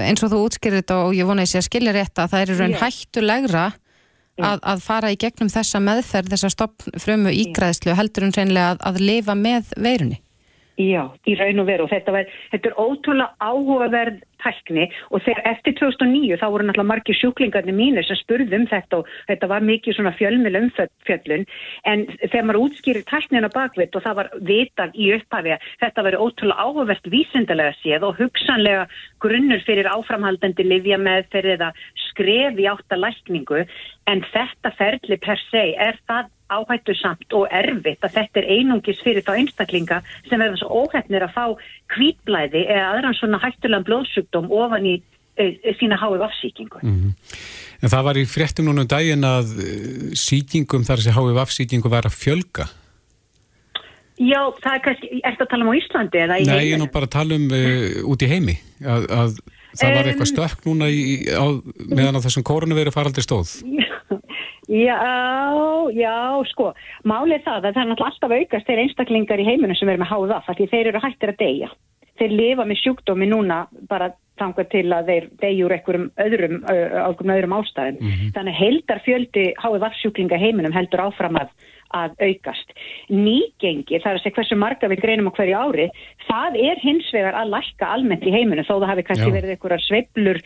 eins 0.08 0.24
og 0.26 0.34
þú 0.34 0.42
útskýrir 0.48 0.82
þetta 0.82 1.00
og 1.04 1.16
ég 1.18 1.30
vona 1.30 1.44
að 1.44 1.50
ég 1.50 1.54
sé 1.54 1.62
að 1.62 1.68
skilja 1.70 1.96
rétt 1.96 2.24
að 2.24 2.34
það 2.34 2.44
er 2.46 2.54
í 2.54 2.58
raun 2.62 2.76
Já. 2.76 2.82
hættulegra 2.82 3.66
að, 4.42 4.60
að 4.74 4.84
fara 4.86 5.14
í 5.14 5.20
gegnum 5.20 5.52
þessa 5.54 5.82
meðferð, 5.84 6.34
þessa 6.34 6.54
stoppfrömu 6.56 7.34
ígræðslu 7.44 7.98
heldur 7.98 8.28
en 8.28 8.36
reynilega 8.36 8.76
að, 8.76 8.86
að 8.90 9.02
lifa 9.04 9.38
með 9.38 9.74
veirunni. 9.78 10.24
Já, 10.74 11.12
í 11.30 11.36
raun 11.38 11.62
og 11.62 11.68
veru. 11.68 11.86
Og 11.86 11.92
þetta, 11.92 12.14
var, 12.16 12.30
þetta 12.50 12.70
er 12.72 12.78
ótrúlega 12.82 13.36
áhugaverð 13.46 14.24
tækni. 14.42 14.88
Og 15.14 15.22
þegar 15.22 15.46
eftir 15.52 15.76
2009 15.78 16.40
þá 16.42 16.46
voru 16.50 16.66
náttúrulega 16.66 16.90
margir 16.90 17.18
sjúklingarnir 17.20 17.78
mínir 17.78 18.08
sem 18.08 18.18
spurði 18.18 18.58
um 18.58 18.66
þetta 18.72 19.00
og 19.04 19.12
þetta 19.30 19.50
var 19.52 19.68
mikið 19.68 19.98
svona 19.98 20.16
fjölmil 20.18 20.58
umfjöllun. 20.64 21.46
En 21.86 22.08
þegar 22.24 22.48
maður 22.50 22.62
útskýrir 22.66 23.06
tæknina 23.06 23.52
bakvitt 23.54 23.94
og 23.94 24.06
það 24.08 24.18
var 24.24 24.32
vitað 24.50 24.98
í 24.98 25.12
upphafi 25.20 25.54
að 25.54 25.68
þetta 25.84 26.08
veri 26.10 26.22
ótrúlega 26.26 26.66
áhugavert 26.66 27.12
vísindalega 27.14 27.78
séð 27.84 28.08
og 28.10 28.18
hugsanlega 28.24 28.88
grunnur 29.22 29.62
fyrir 29.68 29.92
áframhaldandi 29.94 30.66
livja 30.66 30.98
með 30.98 31.30
fyrir 31.36 31.60
eða 31.60 31.70
skref 32.14 32.62
í 32.62 32.70
átta 32.72 33.00
lækningu 33.00 33.66
en 34.10 34.24
þetta 34.32 34.72
ferli 34.78 35.20
per 35.22 35.42
se 35.50 35.66
er 35.76 36.00
það 36.08 36.32
áhættu 36.54 36.94
samt 36.98 37.34
og 37.34 37.48
erfitt 37.54 38.04
að 38.06 38.18
þetta 38.18 38.42
er 38.42 38.50
einungis 38.58 39.02
fyrir 39.04 39.26
þá 39.26 39.34
einstaklinga 39.40 40.02
sem 40.28 40.42
verður 40.42 40.62
svo 40.62 40.84
óhætnir 40.84 41.26
að 41.26 41.34
fá 41.36 41.46
kvítblæði 41.94 42.66
eða 42.68 42.92
aðran 42.92 43.18
svona 43.18 43.42
hættulegan 43.44 43.88
blóðsjúkdóm 43.88 44.52
ofan 44.54 44.88
í 44.92 44.96
e, 45.40 45.74
sína 45.80 45.98
hái 46.02 46.22
afsíkingu. 46.28 46.84
En 46.84 47.92
það 47.92 48.08
var 48.10 48.22
í 48.22 48.28
fréttum 48.30 48.70
núna 48.70 48.86
um 48.86 48.92
daginn 48.92 49.26
að 49.28 49.58
eh, 49.64 50.14
sýkingum 50.20 50.86
þar 50.88 51.04
sem 51.04 51.16
HVF 51.16 51.56
sýkingu 51.56 51.92
var 51.92 52.08
að 52.08 52.18
fjölga. 52.20 52.70
Já, 54.22 54.40
það 54.62 54.76
er 54.76 54.82
kannski, 54.86 55.10
ertu 55.26 55.44
að 55.44 55.50
tala 55.52 55.66
um 55.66 55.74
á 55.74 55.80
Íslandi 55.80 56.20
eða 56.22 56.36
í 56.38 56.46
Nei, 56.46 56.60
ég 56.68 56.76
er 56.78 56.80
nú 56.84 56.88
bara 56.94 57.10
að 57.10 57.16
tala 57.16 57.38
um 57.40 57.48
uh, 57.50 58.12
út 58.14 58.22
í 58.22 58.30
heimi 58.30 58.54
að, 58.86 59.08
að 59.10 59.40
það 59.80 59.98
var 59.98 60.10
eitthvað 60.12 60.32
stökk 60.32 60.68
núna 60.68 60.90
í, 60.90 61.04
á, 61.34 61.46
meðan 61.90 62.20
að 62.20 62.28
þessum 62.28 62.48
koronaviru 62.48 62.94
faraldir 62.96 63.26
stóð. 63.26 63.58
Já, 64.72 64.96
já, 65.92 66.40
sko, 66.48 66.70
málið 67.04 67.42
það 67.44 67.66
að 67.68 67.74
það 67.76 67.82
er 67.82 67.88
náttúrulega 67.90 68.12
alltaf 68.14 68.32
aukast 68.32 68.70
þeir 68.70 68.82
einstaklingar 68.86 69.42
í 69.44 69.48
heiminum 69.48 69.76
sem 69.76 69.90
eru 69.92 70.00
með 70.00 70.12
háða 70.14 70.38
af 70.40 70.48
því 70.56 70.68
þeir 70.72 70.90
eru 70.94 71.02
hættir 71.04 71.34
að 71.34 71.42
deyja. 71.42 71.70
Þeir 72.22 72.36
lifa 72.40 72.66
með 72.70 72.80
sjúkdómi 72.80 73.28
núna 73.28 73.58
bara 73.92 74.14
þangað 74.40 74.70
til 74.72 74.86
að 74.96 75.12
þeir 75.12 75.28
deyjur 75.42 75.76
einhverjum 75.76 76.08
öðrum, 76.26 76.56
ö, 76.64 76.76
einhverjum 77.04 77.36
öðrum 77.36 77.56
ástæðum. 77.60 78.14
Þannig 78.38 78.60
heldar 78.62 79.04
fjöldi 79.06 79.46
háið 79.60 79.80
vaffsjúklinga 79.84 80.40
í 80.40 80.46
heiminum 80.48 80.74
heldur 80.74 81.04
áfram 81.10 81.42
að, 81.42 81.52
að 81.94 82.16
aukast. 82.28 82.74
Nýgengi, 83.14 84.00
það 84.02 84.10
er 84.12 84.20
að 84.20 84.24
segja 84.24 84.38
hversu 84.40 84.60
marga 84.60 84.90
við 84.92 85.04
greinum 85.04 85.30
á 85.30 85.36
hverju 85.38 85.62
ári, 85.64 85.88
það 86.28 86.60
er 86.68 86.84
hins 86.84 87.10
vegar 87.14 87.40
að 87.40 87.54
lækka 87.54 87.92
almennt 87.96 88.28
í 88.28 88.34
heiminum 88.34 88.68
þó 88.68 88.76
það 88.76 88.90
hafi 88.92 89.08
kannski 89.10 89.30
Já. 89.30 89.36
verið 89.38 89.56
einhverjar 89.56 89.86
sveiflur 89.88 90.42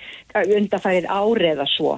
undarfærið 0.57 1.09
ári 1.17 1.51
eða 1.53 1.67
svo. 1.71 1.97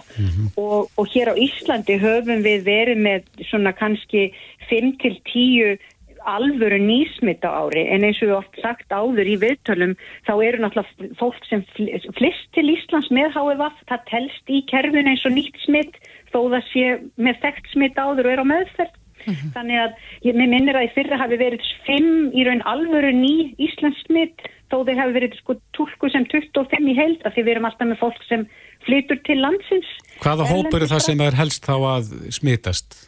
og, 0.58 0.90
og 0.98 1.14
hér 1.14 1.34
á 1.34 1.36
Íslandi 1.40 2.00
höfum 2.02 2.44
við 2.46 2.66
verið 2.68 3.06
með 3.06 3.46
svona 3.50 3.74
kannski 3.78 4.30
5 4.70 4.94
til 5.02 5.16
10 5.34 5.80
alvöru 6.30 6.78
nýsmitt 6.84 7.46
á 7.48 7.52
ári 7.64 7.86
en 7.90 8.04
eins 8.04 8.20
og 8.22 8.30
við 8.30 8.38
oft 8.38 8.60
sagt 8.62 8.92
áður 8.92 9.30
í 9.30 9.38
viðtölum 9.42 9.96
þá 10.28 10.34
eru 10.46 10.62
náttúrulega 10.64 11.16
fólk 11.20 11.48
sem 11.48 11.64
fl- 11.76 12.12
flist 12.18 12.50
til 12.58 12.68
Íslands 12.74 13.10
með 13.16 13.32
HFF 13.38 13.84
það 13.90 14.06
telst 14.12 14.52
í 14.52 14.62
kerfin 14.70 15.10
eins 15.10 15.26
og 15.26 15.36
nýtt 15.38 15.60
smitt 15.64 15.96
þó 16.34 16.40
það 16.52 16.64
sé 16.74 16.86
með 17.18 17.40
þekkt 17.46 17.72
smitt 17.74 18.00
áður 18.00 18.28
og 18.30 18.34
er 18.36 18.44
á 18.44 18.52
meðferð 18.52 18.99
þannig 19.26 19.82
að 19.84 19.98
ég 20.28 20.40
minnir 20.40 20.78
að 20.78 20.88
í 20.88 20.94
fyrra 20.96 21.20
hafi 21.22 21.40
verið 21.42 21.68
fimm 21.88 22.32
í 22.34 22.46
raun 22.48 22.64
alvöru 22.70 23.12
ný 23.16 23.34
Íslands 23.62 24.00
smitt 24.08 24.48
þó 24.70 24.82
þeir 24.88 25.02
hafi 25.02 25.16
verið 25.18 25.38
sko 25.42 25.58
túlku 25.78 26.12
sem 26.14 26.26
25 26.32 26.90
í 26.92 26.98
heild 26.98 27.24
af 27.26 27.36
því 27.36 27.46
við 27.46 27.54
erum 27.56 27.70
alltaf 27.70 27.90
með 27.90 28.02
fólk 28.04 28.26
sem 28.30 28.48
flytur 28.88 29.22
til 29.28 29.40
landsins 29.42 29.90
Hvaða 30.24 30.50
hópur 30.50 30.84
er 30.84 30.92
það 30.92 31.06
sem 31.08 31.24
er 31.26 31.40
helst 31.40 31.68
þá 31.68 31.76
að 31.78 32.12
smitast? 32.36 33.00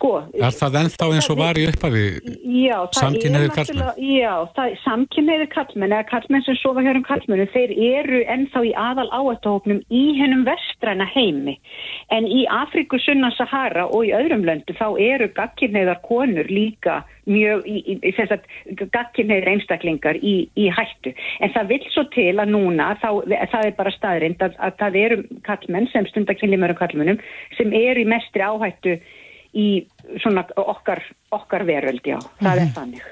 Sko, 0.00 0.14
Er 0.32 0.54
það 0.56 0.76
ennþá 0.80 1.06
eins 1.12 1.26
og 1.28 1.36
var 1.36 1.58
í 1.60 1.66
upphafi? 1.68 2.02
Karlmenn? 3.52 3.90
náttúrulega- 3.92 4.00
Já, 4.00 4.34
samkynniðir 4.86 5.50
kallmenn 5.52 5.92
eða 5.92 6.06
kallmenn 6.08 6.44
sem 6.46 6.56
sofa 6.56 6.80
hér 6.80 6.96
um 6.96 7.04
kallmennu, 7.04 7.46
þeir 7.52 7.70
eru 7.76 8.24
ennþá 8.24 8.62
í 8.64 8.72
aðal 8.72 9.10
áættahóknum 9.12 9.82
í 9.92 10.16
hennum 10.16 10.46
vestræna 10.48 11.04
heimi. 11.04 11.58
En 12.10 12.24
í 12.24 12.46
Afriku, 12.48 12.98
Sunna, 12.98 13.30
Sahara 13.36 13.84
og 13.84 14.06
í 14.06 14.14
öðrum 14.16 14.42
löndu 14.48 14.72
þá 14.72 14.96
eru 14.98 15.28
gagkinneiðar 15.28 16.00
konur 16.00 16.48
líka 16.48 17.04
mjög, 17.26 17.66
í, 17.68 18.00
í, 18.00 18.12
þess 18.16 18.32
að 18.32 18.88
gagkinneiðir 18.90 19.52
einstaklingar 19.52 20.16
í, 20.16 20.48
í 20.56 20.70
hættu. 20.72 21.12
En 21.40 21.52
það 21.52 21.68
vil 21.68 21.84
svo 21.92 22.04
til 22.08 22.36
að 22.40 22.48
núna, 22.48 22.96
þá, 23.02 23.20
það 23.52 23.64
er 23.66 23.76
bara 23.76 23.90
staðrind 23.90 24.40
að, 24.40 24.56
að 24.56 24.72
það 24.80 24.96
eru 25.04 25.22
kallmenn 25.44 25.88
sem 25.92 26.06
stundakynlimörum 26.06 26.80
kallmennum 26.80 27.20
sem 27.58 27.72
eru 27.72 28.00
í 28.00 28.08
mestri 28.08 28.40
áhættu 28.40 28.96
í 29.56 29.86
svona 30.22 30.44
okkar, 30.58 31.02
okkar 31.34 31.64
veröld, 31.66 32.04
já, 32.06 32.18
það 32.38 32.60
er 32.62 32.70
þannig. 32.76 33.08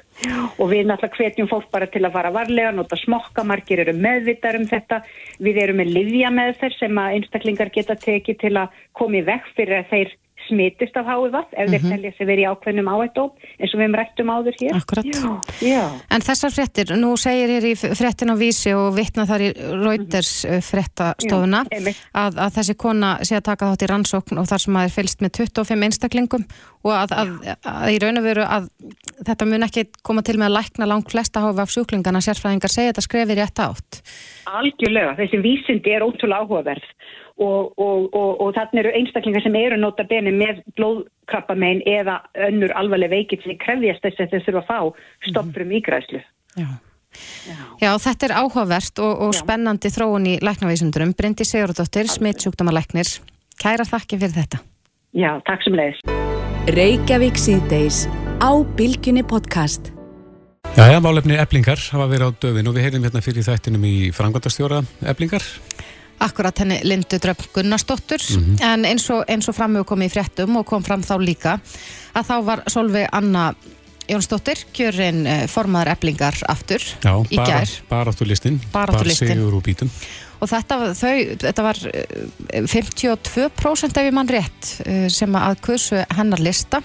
Og 0.59 0.71
við 0.71 0.87
náttúrulega 0.87 1.19
hvetjum 1.19 1.49
fólk 1.51 1.69
bara 1.75 1.89
til 1.91 2.05
að 2.07 2.15
fara 2.15 2.33
varlega, 2.35 2.73
nota 2.75 2.99
smokka, 2.99 3.45
margir 3.47 3.83
eru 3.85 3.95
meðvittar 3.99 4.59
um 4.59 4.67
þetta. 4.71 5.01
Við 5.43 5.61
erum 5.63 5.79
með 5.83 5.93
livja 5.95 6.31
með 6.35 6.55
þeir 6.63 6.79
sem 6.79 7.03
að 7.03 7.19
einstaklingar 7.19 7.75
geta 7.75 7.99
tekið 7.99 8.41
til 8.43 8.55
að 8.59 8.81
komi 8.99 9.23
vekk 9.27 9.53
fyrir 9.57 9.83
að 9.83 9.93
þeir 9.93 10.17
smitist 10.49 10.97
af 10.99 11.09
HIVAF 11.09 11.53
ef 11.53 11.73
þeir 11.73 11.87
telja 11.87 12.15
sig 12.17 12.29
verið 12.29 12.45
í 12.45 12.49
ákveðnum 12.53 12.91
áættóp 12.93 13.49
eins 13.59 13.73
og 13.73 13.79
við 13.79 13.85
hefum 13.87 13.99
rættum 14.01 14.33
áður 14.33 14.59
hér. 14.63 14.79
Akkurat. 14.79 15.09
Já, 15.13 15.33
já. 15.65 15.85
En 16.15 16.25
þessar 16.25 16.55
fréttir, 16.55 16.95
nú 16.99 17.15
segir 17.21 17.55
hér 17.57 17.69
í 17.69 17.75
fréttin 17.77 18.33
á 18.33 18.37
vísi 18.39 18.75
og 18.77 18.93
vitna 18.97 19.27
þar 19.29 19.49
í 19.49 19.53
Reuters 19.59 20.35
mm 20.49 20.67
fréttastofuna 20.69 21.63
Já, 21.67 21.77
einmitt. 21.77 22.01
að, 22.17 22.39
að 22.45 22.57
þessi 22.59 22.77
kona 22.81 23.13
sé 23.27 23.39
að 23.39 23.47
taka 23.51 23.71
þátt 23.71 23.85
í 23.85 23.91
rannsókn 23.91 24.41
og 24.41 24.49
þar 24.51 24.65
sem 24.65 24.79
að 24.79 24.89
er 24.89 24.95
fylst 24.95 25.25
með 25.25 25.41
25 25.43 25.87
einstaklingum 25.89 26.47
og 26.87 26.93
að, 26.95 27.15
að, 27.19 27.33
að 27.73 27.95
í 27.95 28.01
raun 28.03 28.21
og 28.21 28.27
veru 28.27 28.47
að 28.47 28.69
þetta 29.27 29.49
mun 29.51 29.67
ekki 29.69 29.87
koma 30.07 30.25
til 30.27 30.39
með 30.39 30.51
að 30.51 30.57
lækna 30.59 30.91
langt 30.91 31.13
flesta 31.13 31.43
hófa 31.45 31.65
af 31.65 31.75
sjúklingana 31.75 32.23
sérfræðingar 32.25 32.75
segja 32.75 32.93
þetta 32.93 33.07
skrefir 33.07 33.41
rétt 33.41 33.65
átt. 33.65 34.03
Algjörlega, 34.59 35.17
þessi 35.19 35.43
vísindi 35.45 35.95
er 35.95 36.07
ótrúlega 36.07 36.45
áhugaverð 36.45 36.95
og, 37.39 37.79
og, 37.79 38.09
og, 38.15 38.31
og 38.43 38.51
þannig 38.57 38.83
eru 38.83 38.95
einstaklingar 38.99 39.45
sem 39.45 39.57
eru 39.59 39.79
nota 39.81 40.05
beni 40.09 40.33
með 40.35 40.61
blóðkrabbamein 40.79 41.85
eða 41.87 42.21
önnur 42.49 42.75
alvarleg 42.79 43.13
veikið 43.15 43.47
sem 43.47 43.59
krefjast 43.63 44.05
þess 44.05 44.25
að 44.25 44.35
þeir 44.35 44.47
þurfa 44.49 44.63
að 44.65 44.69
fá 44.69 45.31
stopprum 45.31 45.75
ígræslu. 45.79 46.23
Já. 46.59 46.69
Já, 47.81 47.93
þetta 48.03 48.29
er 48.29 48.35
áhugavert 48.43 49.01
og, 49.03 49.13
og 49.27 49.35
Já. 49.35 49.41
spennandi 49.41 49.91
þróun 49.91 50.29
í 50.29 50.39
læknavísundurum. 50.45 51.15
Bryndi 51.19 51.47
Sigurðardóttir, 51.49 52.11
smittsjúkdómalæknir. 52.13 53.15
Kæra 53.59 53.87
þakki 53.89 54.21
fyrir 54.21 54.37
þetta. 54.43 54.61
Já, 55.17 55.31
takk 55.49 55.65
sem 55.65 55.79
leiðis. 55.79 56.03
Reykjavík 56.77 57.39
síðdeis 57.41 58.05
á 58.45 58.51
Bilginni 58.77 59.25
podcast. 59.27 59.89
Jæja, 60.77 61.01
málefni 61.03 61.39
eblingar 61.41 61.81
hafa 61.81 62.07
verið 62.11 62.29
á 62.29 62.31
döfin 62.45 62.69
og 62.69 62.77
við 62.77 62.85
heyrðum 62.87 63.07
hérna 63.09 63.23
fyrir 63.25 63.47
þættinum 63.47 63.87
í 63.89 63.95
frangvandastjóra 64.15 64.83
eblingar. 65.11 65.47
Akkurat 66.19 66.59
henni 66.59 66.81
Lindu 66.83 67.19
Dröfn 67.23 67.51
Gunnarsdóttur 67.55 68.23
en 68.65 68.85
eins 68.89 69.09
og, 69.15 69.25
eins 69.31 69.49
og 69.49 69.55
framöfu 69.55 69.93
komið 69.93 70.11
í 70.11 70.15
fréttum 70.17 70.61
og 70.61 70.67
kom 70.67 70.83
fram 70.83 71.03
þá 71.07 71.17
líka 71.23 71.59
að 72.15 72.31
þá 72.31 72.37
var 72.49 72.63
Solveig 72.67 73.09
Anna 73.13 73.53
Jónsdóttir 74.09 74.63
kjörin 74.73 75.27
eh, 75.29 75.43
formaður 75.53 75.93
eblingar 75.93 76.37
aftur 76.49 76.81
Já, 76.81 77.13
í 77.29 77.37
bara, 77.37 77.59
gær 77.61 77.73
baráttulistin. 77.91 78.57
Baráttulistin. 78.73 79.29
Bar 79.29 79.37
sigur 79.37 79.59
úr 79.59 79.65
bítum. 79.67 79.91
Og 80.39 80.51
þetta, 80.51 80.79
þau, 80.95 81.15
þetta 81.43 81.65
var 81.67 81.81
eh, 81.91 82.67
52% 82.71 83.99
ef 83.99 84.07
ég 84.07 84.15
mann 84.15 84.31
rétt 84.31 84.71
eh, 84.87 85.09
sem 85.13 85.35
að 85.39 85.59
kusu 85.67 85.99
hennar 86.15 86.43
lista. 86.43 86.81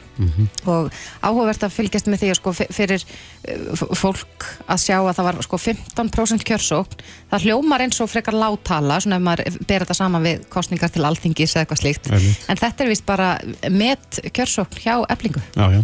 Og 0.69 0.89
áhugavert 1.25 1.65
að 1.65 1.73
fylgjast 1.73 2.09
með 2.09 2.23
því 2.23 2.31
að 2.33 2.39
sko 2.39 2.53
fyrir 2.59 3.05
eh, 3.05 3.85
fólk 3.97 4.47
að 4.65 4.83
sjá 4.85 4.97
að 4.99 5.13
það 5.19 5.29
var 5.29 5.39
sko 5.47 5.61
15% 5.61 6.47
kjörsókn. 6.49 7.05
Það 7.31 7.47
hljómar 7.47 7.85
eins 7.85 8.01
og 8.03 8.11
frekar 8.11 8.37
láttala 8.37 8.99
svona 9.03 9.21
ef 9.21 9.25
maður 9.29 9.61
ber 9.69 9.85
þetta 9.85 9.99
saman 10.01 10.25
við 10.25 10.45
kostningar 10.53 10.93
til 10.93 11.05
alþingis 11.07 11.55
eða 11.55 11.65
eitthvað 11.65 11.83
slíkt. 11.83 12.11
Einmitt. 12.13 12.45
en 12.49 12.61
þetta 12.61 12.85
er 12.85 12.93
vist 12.93 13.05
bara 13.07 13.31
met 13.71 14.21
kjörsókn 14.33 14.81
hjá 14.83 14.95
eblingu 15.13 15.41
Já, 15.53 15.65
já. 15.77 15.81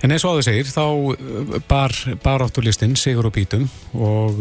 En 0.00 0.14
eins 0.14 0.22
og 0.24 0.38
áður 0.38 0.46
segir, 0.46 0.68
þá 0.72 0.84
uh, 0.88 1.56
bar 1.68 1.92
baráttulistin 2.24 2.94
sigur 2.96 3.28
úr 3.28 3.34
bítum 3.34 3.66
og 3.92 4.38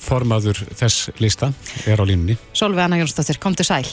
formaður 0.00 0.64
þess 0.78 1.10
lista 1.20 1.52
er 1.86 2.00
á 2.00 2.04
línunni. 2.06 2.38
Solveig 2.56 2.86
Anna 2.86 3.02
Jónsdóttir, 3.02 3.40
kom 3.42 3.58
til 3.58 3.68
sæl 3.68 3.86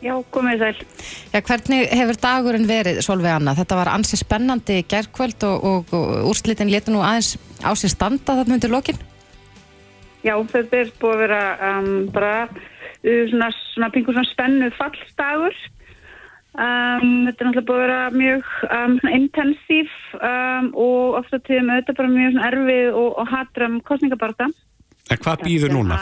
Já, 0.00 0.14
komið 0.32 0.62
sæl. 0.62 0.84
Já, 1.28 1.40
hvernig 1.44 1.90
hefur 1.92 2.16
dagurinn 2.22 2.64
verið, 2.68 3.02
Solveig 3.04 3.34
Anna? 3.36 3.52
Þetta 3.58 3.76
var 3.76 3.90
ansi 3.92 4.16
spennandi 4.16 4.78
gerðkvöld 4.88 5.44
og, 5.44 5.66
og, 5.70 5.92
og 5.92 6.30
úrslitin 6.30 6.72
letur 6.72 6.94
nú 6.94 7.02
aðeins 7.04 7.34
á 7.60 7.68
sér 7.76 7.92
standa 7.92 8.38
þarna 8.38 8.56
undir 8.56 8.72
lokin? 8.72 9.00
Já, 10.24 10.32
þetta 10.52 10.80
er 10.80 10.94
búið 11.00 11.12
að 11.12 11.20
vera 11.26 11.42
um, 11.68 11.90
bara 12.14 12.32
uh, 12.48 13.22
svona, 13.28 13.50
svona 13.74 13.90
pingur 13.92 14.16
svona 14.16 14.30
spennu 14.32 14.72
fallstagur. 14.78 15.60
Um, 16.50 17.28
þetta 17.28 17.44
er 17.44 17.50
náttúrulega 17.50 17.68
búið 17.68 17.82
að 17.82 17.84
vera 17.84 18.00
mjög 18.16 18.50
um, 18.78 18.96
intensív 19.20 19.92
um, 20.16 20.72
og 20.80 21.20
ofta 21.20 21.44
tíðum 21.44 21.74
þetta 21.76 21.98
bara 22.00 22.14
mjög 22.16 22.40
erfið 22.48 22.88
og, 22.94 23.10
og 23.20 23.32
hatram 23.36 23.78
kostningabarta. 23.84 24.48
En 25.10 25.22
hvað 25.24 25.46
býður 25.46 25.74
núna? 25.74 26.00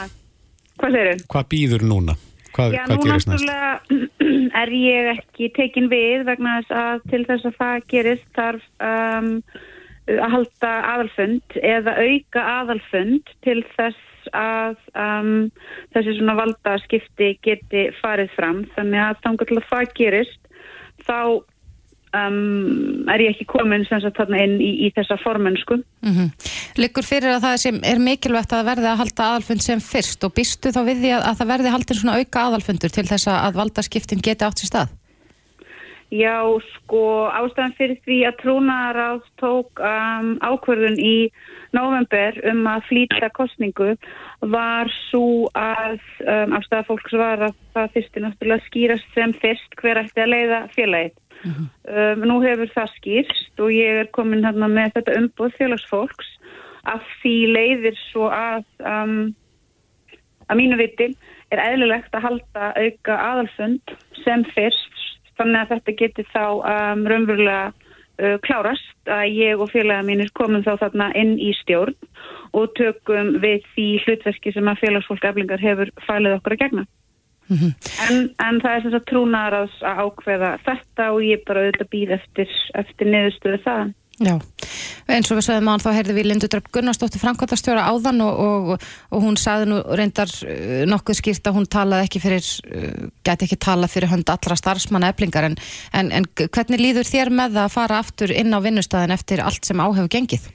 Hvað 0.79 0.95
segir 0.95 1.09
þau? 1.09 1.29
Hvað 1.33 1.47
býður 1.53 1.85
núna? 1.89 2.15
Hvað, 2.49 2.75
Já, 2.75 2.83
hvað 2.89 3.01
gerist 3.05 3.29
næst? 3.29 3.47
náttúrulega 3.47 4.53
er 4.61 4.71
ég 4.73 5.09
ekki 5.13 5.49
tekin 5.55 5.89
við 5.91 6.23
vegna 6.27 6.59
þess 6.59 6.77
að 6.81 7.03
til 7.11 7.21
þess 7.29 7.49
að 7.49 7.57
það 7.59 7.87
gerist 7.93 8.29
þarf 8.37 8.65
um, 8.89 9.29
að 10.09 10.33
halda 10.33 10.71
aðalfund 10.93 11.57
eða 11.61 11.95
auka 12.01 12.45
aðalfund 12.55 13.33
til 13.45 13.59
þess 13.75 14.31
að 14.35 14.75
um, 14.97 15.49
þessi 15.93 16.17
svona 16.17 16.37
valdaskipti 16.39 17.31
geti 17.45 17.85
farið 18.01 18.33
fram 18.35 18.63
þannig 18.75 19.05
að 19.05 19.21
þannig 19.25 19.55
að 19.57 19.69
það 19.69 19.93
gerist 20.01 20.51
þá 21.05 21.19
um, 22.17 23.09
er 23.11 23.23
ég 23.25 23.35
ekki 23.35 23.47
komin 23.49 23.85
sem 23.89 24.01
sagt 24.03 24.19
þarna 24.19 24.43
inn 24.45 24.57
í, 24.61 24.71
í 24.87 24.91
þessa 24.95 25.19
formensku 25.23 25.81
Mm 26.05 26.31
Liggur 26.79 27.03
fyrir 27.03 27.33
að 27.33 27.43
það 27.43 27.55
sem 27.59 27.77
er 27.83 27.99
mikilvægt 27.99 28.53
að 28.55 28.67
verði 28.69 28.87
að 28.87 28.99
halda 29.01 29.25
aðalfund 29.25 29.63
sem 29.65 29.81
fyrst 29.83 30.23
og 30.23 30.31
býstu 30.37 30.71
þá 30.71 30.79
við 30.85 31.01
því 31.01 31.11
að, 31.17 31.23
að 31.27 31.39
það 31.39 31.51
verði 31.51 31.73
haldin 31.73 31.99
svona 31.99 32.17
auka 32.21 32.43
aðalfundur 32.45 32.93
til 32.95 33.07
þess 33.09 33.27
að 33.33 33.57
valdaskiptin 33.59 34.23
geti 34.23 34.45
átt 34.47 34.61
sér 34.61 34.69
stað? 34.71 34.93
Já, 36.09 36.41
sko, 36.73 37.29
ástæðan 37.37 37.75
fyrir 37.77 37.99
því 38.01 38.15
að 38.25 38.37
trúnaráð 38.39 39.19
tók 39.37 39.77
um, 39.77 40.31
ákvörðun 40.41 40.97
í 40.97 41.29
november 41.77 42.39
um 42.49 42.63
að 42.65 42.87
flýta 42.87 43.29
kostningu 43.37 43.91
var 44.41 44.89
svo 45.11 45.51
að 45.53 45.99
um, 46.25 46.55
ástæða 46.57 46.87
fólks 46.87 47.13
var 47.13 47.45
að 47.51 47.59
það 47.75 47.93
þurfti 47.97 48.23
náttúrulega 48.25 48.57
að 48.57 48.65
skýrast 48.71 49.13
sem 49.13 49.35
fyrst 49.43 49.77
hver 49.83 50.01
ætti 50.01 50.23
að 50.25 50.33
leiða 50.33 50.63
félagið. 50.73 51.13
Um, 51.47 52.23
nú 52.27 52.39
hefur 52.43 52.67
það 52.73 52.95
skýrst 52.97 53.61
og 53.63 53.71
ég 53.71 54.01
er 54.01 54.09
komin 54.15 54.43
hérna 54.43 54.67
með 54.67 54.97
þetta 54.97 55.17
umbúð 55.21 55.53
félagsfólks 55.55 56.33
að 56.89 57.05
því 57.21 57.35
leiðir 57.55 57.99
svo 58.09 58.27
að 58.33 58.65
um, 58.83 59.31
að 60.49 60.59
mínu 60.59 60.79
viti 60.79 61.09
er 61.53 61.61
eðlilegt 61.63 62.15
að 62.15 62.25
halda 62.27 62.71
auka 62.75 63.19
aðalfund 63.29 63.95
sem 64.23 64.43
fyrst 64.51 65.05
þannig 65.39 65.61
að 65.61 65.71
þetta 65.75 65.97
geti 66.01 66.27
þá 66.33 66.43
um, 66.59 67.07
raunverulega 67.07 67.65
uh, 67.71 68.37
klárast 68.43 69.09
að 69.09 69.39
ég 69.39 69.63
og 69.63 69.71
félaga 69.71 70.05
mínir 70.05 70.31
komum 70.37 70.65
þá 70.65 70.75
þarna 70.83 71.11
inn 71.19 71.37
í 71.39 71.53
stjórn 71.61 71.95
og 72.57 72.73
tökum 72.75 73.37
við 73.43 73.63
því 73.75 73.89
hlutverki 74.03 74.53
sem 74.55 74.67
að 74.67 74.83
félagsfólk 74.83 75.29
eflingar 75.31 75.63
hefur 75.63 75.93
fælið 76.07 76.39
okkur 76.39 76.57
að 76.57 76.63
gegna. 76.65 76.89
En, 77.49 78.19
en 78.37 78.59
það 78.61 78.75
er 78.75 78.83
þess 78.85 78.99
að 78.99 79.07
trúnar 79.09 79.55
að 79.57 79.79
ákveða 79.83 80.51
þetta 80.65 81.07
og 81.15 81.23
ég 81.25 81.45
bara 81.47 81.65
auðvitað 81.65 81.91
býð 81.95 82.13
eftir, 82.19 82.59
eftir 82.77 83.09
niðurstöðu 83.09 83.63
það. 83.65 83.95
Já, 84.19 84.33
eins 85.07 85.29
og 85.31 85.37
við 85.37 85.45
sagðum 85.45 85.69
að 85.71 85.83
þá 85.85 85.93
heyrði 85.95 86.13
við 86.17 86.25
Lindu 86.27 86.47
Dröpp 86.51 86.65
Gunnarsdóttir 86.75 87.21
Frankværtastjóra 87.21 87.85
áðan 87.87 88.19
og, 88.25 88.41
og, 88.43 88.87
og 89.15 89.23
hún 89.23 89.37
sagði 89.39 89.69
nú 89.71 89.77
reyndar 89.95 90.33
uh, 90.43 90.81
nokkuð 90.91 91.19
skýrt 91.21 91.47
að 91.47 91.55
hún 91.55 91.67
talaði 91.71 92.09
ekki 92.09 92.21
fyrir, 92.25 92.49
uh, 92.67 93.07
gæti 93.23 93.47
ekki 93.47 93.59
tala 93.63 93.87
fyrir 93.87 94.11
hönd 94.11 94.27
allra 94.27 94.59
starfsmanna 94.59 95.13
eflingar 95.13 95.47
en, 95.47 95.55
en, 95.95 96.11
en 96.11 96.27
hvernig 96.35 96.83
líður 96.83 97.07
þér 97.07 97.31
með 97.31 97.55
það 97.55 97.63
að 97.63 97.75
fara 97.77 98.01
aftur 98.03 98.35
inn 98.35 98.51
á 98.51 98.59
vinnustæðin 98.65 99.15
eftir 99.15 99.43
allt 99.45 99.71
sem 99.71 99.79
áhefur 99.79 100.11
gengið? 100.11 100.51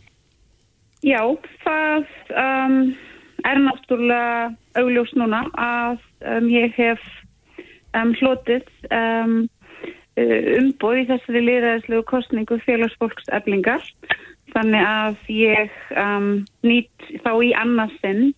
Já, 1.05 1.23
það 1.65 2.05
um, 2.45 2.79
er 3.49 3.65
náttúrulega 3.65 4.53
augljós 4.77 5.17
núna 5.17 5.47
að 5.57 6.05
um, 6.29 6.49
ég 6.53 6.75
hef 6.77 7.03
um, 7.97 8.13
hlotið 8.21 8.67
um, 8.91 9.37
umbóð 10.15 11.01
í 11.01 11.07
þessari 11.09 11.43
liðræðislegu 11.43 12.05
kostningu 12.11 12.59
félagsfólks 12.63 13.31
eflingar. 13.35 13.83
Þannig 14.55 14.85
að 14.87 15.17
ég 15.35 15.73
um, 15.99 16.29
nýtt 16.63 17.09
þá 17.25 17.33
í 17.43 17.51
annarsinn 17.59 18.29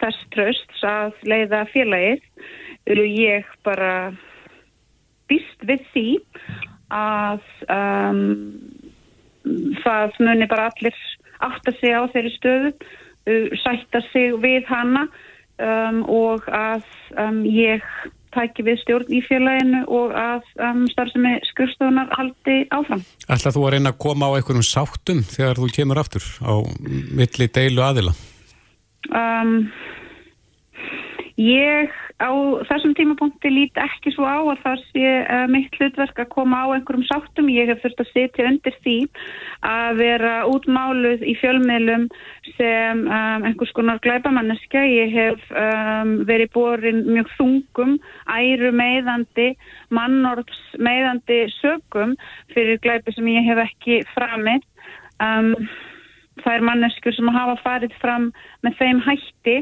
þess 0.00 0.26
tröst 0.34 0.82
að 0.86 1.14
leiða 1.28 1.66
félagið. 1.70 2.24
Og 2.90 3.04
ég 3.04 3.46
bara 3.66 4.10
býst 5.30 5.62
við 5.68 5.84
því 5.92 6.06
að 6.90 7.44
um, 7.70 8.22
það 9.84 10.16
muni 10.24 10.48
bara 10.50 10.70
allir 10.72 10.96
átta 11.44 11.72
sig 11.78 11.94
á 11.94 12.02
þeirri 12.10 12.32
stöðu 12.34 12.72
uh, 12.74 13.46
sætta 13.62 14.02
sig 14.10 14.34
við 14.42 14.66
hana 14.68 15.06
um, 15.60 16.00
og 16.08 16.48
að 16.54 16.86
um, 17.20 17.44
ég 17.46 17.84
tæki 18.34 18.64
við 18.66 18.78
stjórn 18.84 19.12
í 19.12 19.20
félaginu 19.26 19.82
og 19.90 20.12
að 20.14 20.44
um, 20.62 20.84
starfsemi 20.92 21.36
skrifstofunar 21.50 22.10
haldi 22.14 22.60
áfram. 22.74 23.02
Ætlað 23.26 23.56
þú 23.56 23.64
að 23.66 23.74
reyna 23.74 23.92
að 23.94 24.02
koma 24.06 24.30
á 24.30 24.36
einhverjum 24.38 24.66
sáttum 24.66 25.24
þegar 25.26 25.62
þú 25.62 25.70
kemur 25.74 26.02
aftur 26.02 26.26
á 26.46 26.54
milli 27.18 27.48
deilu 27.50 27.84
aðila? 27.86 28.14
Um, 29.10 29.56
ég 31.40 31.96
á 32.20 32.30
þessum 32.68 32.92
tímapunkti 32.98 33.50
lít 33.50 33.78
ekki 33.80 34.12
svo 34.14 34.26
á 34.28 34.38
að 34.38 34.60
það 34.64 34.82
sé 34.90 35.12
uh, 35.24 35.46
mitt 35.50 35.76
hlutverk 35.78 36.20
að 36.20 36.30
koma 36.34 36.62
á 36.62 36.66
einhverjum 36.76 37.06
sáttum. 37.08 37.48
Ég 37.52 37.70
hef 37.72 37.80
þurft 37.82 38.02
að 38.04 38.10
setja 38.12 38.48
undir 38.50 38.76
því 38.84 38.96
að 39.66 40.00
vera 40.02 40.34
útmáluð 40.50 41.24
í 41.24 41.34
fjölmiðlum 41.40 42.08
sem 42.58 43.04
um, 43.06 43.46
einhvers 43.48 43.74
konar 43.76 44.02
glæbamanneska. 44.04 44.84
Ég 44.84 45.14
hef 45.16 45.46
um, 45.50 46.16
verið 46.28 46.52
borin 46.56 47.04
mjög 47.08 47.32
þungum, 47.38 47.96
æru 48.28 48.72
meðandi, 48.76 49.52
mannords 49.88 50.60
meðandi 50.78 51.46
sögum 51.58 52.16
fyrir 52.54 52.82
glæbi 52.84 53.16
sem 53.16 53.32
ég 53.32 53.48
hef 53.48 53.64
ekki 53.64 54.02
framið. 54.12 54.66
Um, 55.20 55.54
það 56.40 56.56
er 56.56 56.66
manneskur 56.68 57.16
sem 57.16 57.32
hafa 57.32 57.56
farið 57.64 57.96
fram 58.00 58.30
með 58.64 58.76
þeim 58.80 59.00
hætti 59.04 59.56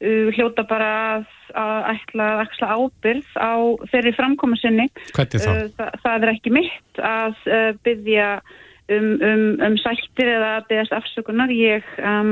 hljóta 0.00 0.62
bara 0.68 0.88
að, 1.16 1.26
að 1.58 1.86
ætla 1.94 2.26
að 2.32 2.40
axla 2.44 2.68
ábyrð 2.78 3.30
á 3.34 3.54
þeirri 3.90 4.12
framkomu 4.14 4.58
sinni. 4.60 4.86
Hvernig 5.16 5.42
þá? 5.42 5.50
Uh, 5.50 5.64
það, 5.78 5.96
það 6.04 6.26
er 6.26 6.32
ekki 6.34 6.52
mitt 6.54 7.00
að 7.02 7.40
uh, 7.48 7.70
byggja 7.86 8.28
um, 8.94 9.08
um, 9.16 9.48
um 9.66 9.78
sættir 9.82 10.30
eða 10.36 10.52
að 10.58 10.68
byggast 10.70 10.94
afsökunar. 11.00 11.54
Ég 11.54 11.88
um, 11.98 12.30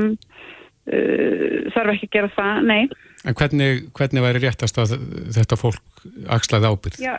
uh, 0.87 1.67
þarf 1.75 1.93
ekki 1.97 2.07
að 2.07 2.15
gera 2.15 2.31
það, 2.37 2.61
nei. 2.71 2.81
En 3.27 3.35
hvernig, 3.35 3.83
hvernig 3.97 4.23
væri 4.23 4.43
réttast 4.45 4.79
að 4.79 4.95
þetta 5.35 5.59
fólk 5.59 6.05
axlaði 6.31 6.71
ábyrð? 6.71 7.01
Já, 7.03 7.17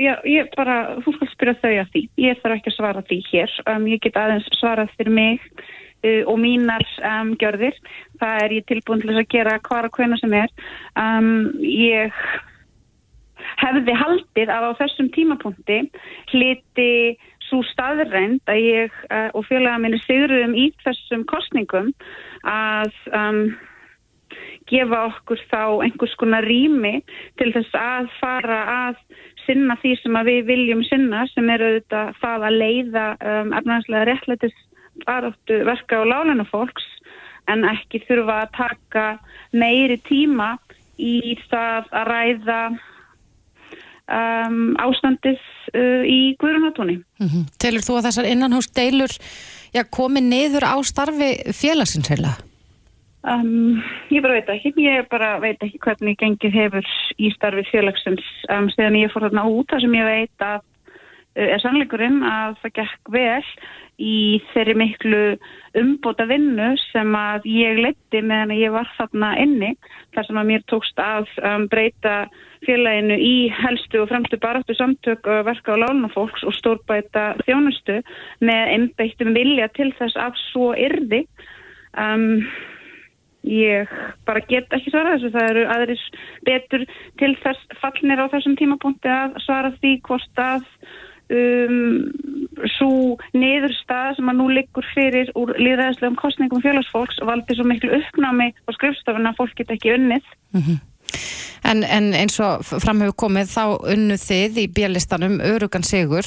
já, 0.00 0.14
ég 0.24 0.48
bara, 0.56 0.78
þú 1.04 1.12
skal 1.18 1.28
spyrja 1.34 1.58
þau 1.60 1.74
að 1.74 1.92
því. 1.92 2.04
Ég 2.24 2.40
þarf 2.40 2.56
ekki 2.56 2.72
að 2.72 2.78
svara 2.78 3.04
því 3.10 3.20
hér. 3.28 3.60
Um, 3.68 3.84
ég 3.90 4.00
get 4.06 4.16
aðeins 4.16 4.48
svarað 4.56 4.96
fyrir 4.96 5.12
mig 5.18 5.44
uh, 5.44 5.68
og 6.02 6.38
mínar 6.40 6.84
um, 7.04 7.34
gjörðir. 7.40 7.76
Það 8.20 8.44
er 8.44 8.54
ég 8.58 8.68
tilbúin 8.68 9.02
til 9.02 9.10
þess 9.10 9.24
að 9.24 9.32
gera 9.34 9.58
hvar 9.66 9.88
og 9.88 9.98
hvena 9.98 10.18
sem 10.20 10.36
er. 10.36 10.52
Um, 10.98 11.50
ég 11.64 12.14
hefði 13.60 13.96
haldið 13.96 14.52
að 14.52 14.68
á 14.68 14.78
þessum 14.80 15.10
tímapunkti 15.14 15.80
hliti 16.32 16.92
svo 17.48 17.64
staðrænt 17.72 18.50
að 18.50 18.62
ég 18.62 19.00
uh, 19.10 19.28
og 19.34 19.46
félaga 19.48 19.80
minni 19.82 19.98
sigurum 20.04 20.54
í 20.54 20.70
þessum 20.84 21.26
kostningum 21.30 21.90
að 22.46 22.94
um, 23.16 23.42
gefa 24.70 25.02
okkur 25.08 25.40
þá 25.50 25.62
einhvers 25.84 26.14
konar 26.20 26.46
rými 26.46 27.00
til 27.40 27.50
þess 27.56 27.74
að 27.74 28.10
fara 28.20 28.60
að 28.74 29.00
sinna 29.46 29.76
því 29.82 29.96
sem 29.98 30.18
við 30.28 30.40
viljum 30.50 30.82
sinna 30.86 31.24
sem 31.32 31.48
er 31.50 31.64
auðvitað 31.64 32.12
það 32.22 32.46
að 32.48 32.58
leiða 32.62 33.06
um, 33.18 33.54
efnaðslega 33.58 34.08
réttlætis 34.10 34.58
baráttu 35.06 35.60
verka 35.68 36.00
og 36.02 36.10
lálena 36.10 36.46
fólks 36.48 36.86
en 37.50 37.64
ekki 37.68 38.02
þurfa 38.06 38.42
að 38.44 38.52
taka 38.56 39.06
meiri 39.52 39.98
tíma 40.06 40.54
í 41.00 41.36
það 41.50 41.88
að 41.96 42.10
ræða 42.10 42.60
um, 44.10 44.60
ástandið 44.82 45.40
uh, 45.74 46.04
í 46.04 46.20
Guðrunatúni. 46.40 47.00
Mm 47.20 47.28
-hmm. 47.28 47.48
Telur 47.62 47.86
þú 47.86 47.98
að 47.98 48.06
þessar 48.08 48.30
innanhús 48.30 48.70
deilur 48.76 49.16
já, 49.74 49.82
komi 49.90 50.20
niður 50.20 50.66
á 50.66 50.76
starfi 50.84 51.30
félagsins 51.56 52.10
heila? 52.12 52.36
Um, 53.20 53.82
ég 54.08 54.22
bara 54.24 54.38
veit 54.38 54.48
ekki, 54.48 54.72
ég 54.80 55.08
bara 55.10 55.34
veit 55.40 55.60
ekki 55.60 55.78
hvernig 55.84 56.16
gengið 56.16 56.54
hefur 56.56 56.86
í 57.20 57.28
starfi 57.34 57.66
félagsins 57.68 58.24
um, 58.48 58.70
þegar 58.72 58.96
ég 58.96 59.12
fór 59.12 59.26
þarna 59.28 59.44
út 59.44 59.68
þar 59.68 59.82
sem 59.84 59.94
ég 59.94 60.06
veit 60.08 60.44
að 60.46 60.62
er 61.38 61.62
sannleikurinn 61.62 62.22
að 62.26 62.56
það 62.62 62.76
gekk 62.80 63.14
vel. 63.14 63.44
í 64.00 64.40
þeirri 64.54 64.72
miklu 64.80 65.24
umbóta 65.76 66.24
vinnu 66.24 66.70
sem 66.80 67.10
að 67.12 67.44
ég 67.52 67.82
leti 67.84 68.22
meðan 68.24 68.54
ég 68.56 68.72
var 68.72 68.88
þarna 68.96 69.34
inni 69.42 69.74
þar 70.14 70.24
sem 70.24 70.38
að 70.40 70.48
mér 70.48 70.62
tókst 70.72 71.02
að 71.04 71.28
um, 71.44 71.66
breyta 71.68 72.14
félaginu 72.64 73.18
í 73.20 73.34
helstu 73.52 74.00
og 74.00 74.08
fremstu 74.08 74.38
baráttu 74.40 74.72
samtök 74.78 75.28
verka 75.44 75.76
á 75.76 75.82
lánafólks 75.84 76.46
og 76.48 76.56
stórbæta 76.56 77.34
þjónustu 77.44 77.98
með 78.40 78.72
einbeittum 78.72 79.36
vilja 79.36 79.68
til 79.76 79.90
þess 80.00 80.16
að 80.16 80.40
svo 80.46 80.72
yrði 80.72 81.26
um, 81.92 82.40
ég 83.44 83.92
bara 84.24 84.42
get 84.48 84.72
ekki 84.72 84.92
svara 84.92 85.18
þessu 85.18 85.32
það 85.36 85.50
eru 85.52 85.68
aðris 85.76 86.08
betur 86.48 86.88
til 87.20 87.32
þess 87.44 87.78
fallnir 87.84 88.20
á 88.20 88.32
þessum 88.32 88.56
tímapunkti 88.56 89.12
að 89.12 89.38
svara 89.44 89.72
því 89.76 89.94
hvort 90.08 90.44
að 90.48 90.66
um, 91.30 92.10
svo 92.76 93.16
niðurstað 93.36 94.18
sem 94.18 94.30
að 94.30 94.38
nú 94.40 94.50
liggur 94.52 94.86
fyrir 94.94 95.30
úr 95.38 95.54
líðræðislegum 95.56 96.18
kostningum 96.20 96.62
félagsfólks 96.64 97.20
valdi 97.26 97.56
svo 97.56 97.66
miklu 97.68 97.92
uppnámi 98.00 98.50
á 98.52 98.70
skrifstofuna 98.76 99.32
að 99.32 99.42
fólk 99.42 99.56
get 99.58 99.74
ekki 99.76 99.94
unnið. 99.96 100.26
Mm 100.54 100.62
-hmm. 100.66 100.78
en, 101.70 101.84
en 101.84 102.12
eins 102.14 102.40
og 102.40 102.64
framhefur 102.64 103.16
komið 103.24 103.54
þá 103.56 103.64
unnuð 103.94 104.22
þið 104.26 104.60
í 104.64 104.66
björlistanum 104.76 105.40
örugan 105.40 105.86
sigur 105.86 106.26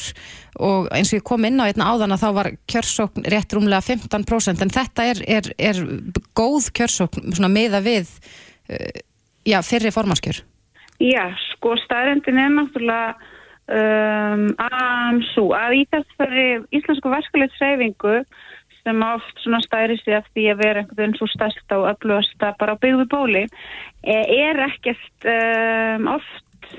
og 0.60 0.88
eins 0.92 1.14
og 1.14 1.20
ég 1.20 1.28
kom 1.30 1.46
inn 1.46 1.60
á 1.60 1.68
einna 1.68 1.90
áðan 1.92 2.16
að 2.16 2.24
þá 2.24 2.30
var 2.34 2.52
kjörsókn 2.68 3.26
rétt 3.26 3.54
rúmlega 3.54 3.82
15% 3.82 4.62
en 4.62 4.70
þetta 4.70 5.06
er, 5.12 5.24
er, 5.28 5.46
er 5.58 5.76
góð 6.36 6.72
kjörsókn 6.74 7.34
meða 7.50 7.82
við 7.82 8.08
uh, 8.70 9.00
já, 9.46 9.62
fyrri 9.62 9.92
formanskjör. 9.92 10.44
Já, 11.00 11.34
sko 11.52 11.76
staðrendin 11.84 12.38
er 12.38 12.52
náttúrulega 12.54 13.16
um, 13.72 14.48
AMSU 14.60 15.46
að 15.56 15.78
í 15.80 15.84
þessari 15.94 16.48
íslensku 16.76 17.12
verkuleitsreyfingu 17.14 18.18
sem 18.84 19.04
oft 19.08 19.44
svona 19.44 19.62
stæri 19.64 19.96
sig 20.02 20.16
af 20.18 20.26
því 20.34 20.48
að 20.52 20.64
vera 20.64 20.82
einhvern 20.82 21.00
veginn 21.00 21.20
svo 21.20 21.28
stærst 21.32 21.72
á 21.72 21.78
öflugasta 21.94 22.52
bara 22.60 22.76
á 22.76 22.82
byggðu 22.84 23.06
bóli 23.12 23.44
e, 24.04 24.18
er 24.18 24.60
ekkert 24.68 25.30
um, 25.30 26.10
oft 26.18 26.74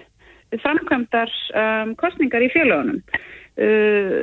framkvæmdar 0.63 1.33
um, 1.57 1.95
kostningar 1.99 2.45
í 2.45 2.51
félagunum 2.53 3.01
uh, 3.01 4.21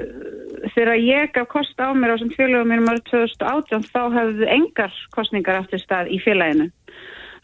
þegar 0.75 1.01
ég 1.01 1.33
gaf 1.35 1.49
kost 1.51 1.81
á 1.81 1.89
mér 1.97 2.15
á 2.15 2.21
sem 2.21 2.31
félagum 2.37 2.69
mér 2.69 2.83
um 2.83 2.91
árið 2.93 3.07
2018 3.09 3.89
þá 3.89 4.01
hefðu 4.17 4.51
engar 4.57 4.99
kostningar 5.15 5.63
aftur 5.63 5.81
stað 5.81 6.13
í 6.13 6.21
félaginu 6.23 6.69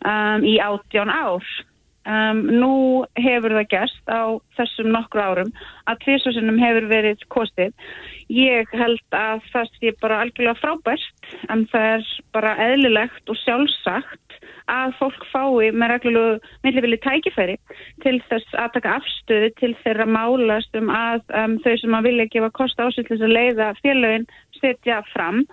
um, 0.06 0.46
í 0.46 0.58
18 0.62 1.10
ár 1.10 1.50
Um, 2.08 2.46
nú 2.48 3.04
hefur 3.20 3.52
það 3.52 3.66
gerst 3.74 4.06
á 4.08 4.40
þessum 4.56 4.94
nokkru 4.94 5.20
árum 5.20 5.50
að 5.92 5.98
tviðsvarsinnum 6.06 6.62
hefur 6.62 6.88
verið 6.88 7.26
kostið. 7.34 7.74
Ég 8.32 8.72
held 8.72 9.18
að 9.18 9.44
það 9.52 9.74
sé 9.74 9.92
bara 10.00 10.22
algjörlega 10.24 10.62
frábært 10.62 11.28
en 11.52 11.66
það 11.74 11.90
er 11.98 12.08
bara 12.38 12.54
eðlilegt 12.64 13.28
og 13.28 13.40
sjálfsagt 13.42 14.40
að 14.72 14.96
fólk 15.02 15.28
fái 15.34 15.74
með 15.76 15.94
reglulegu 15.94 16.56
millivili 16.64 17.00
tækifæri 17.04 17.58
til 18.04 18.18
þess 18.30 18.56
að 18.56 18.74
taka 18.78 18.98
afstöði 19.02 19.52
til 19.60 19.74
þeirra 19.84 20.08
málast 20.08 20.80
um 20.80 20.92
að 20.94 21.24
um, 21.36 21.60
þau 21.64 21.74
sem 21.82 22.00
að 22.00 22.10
vilja 22.10 22.32
gefa 22.38 22.54
kost 22.56 22.80
ásýtlis 22.80 23.24
að 23.24 23.36
leiða 23.36 23.74
félagin 23.84 24.28
setja 24.62 25.02
fram 25.12 25.44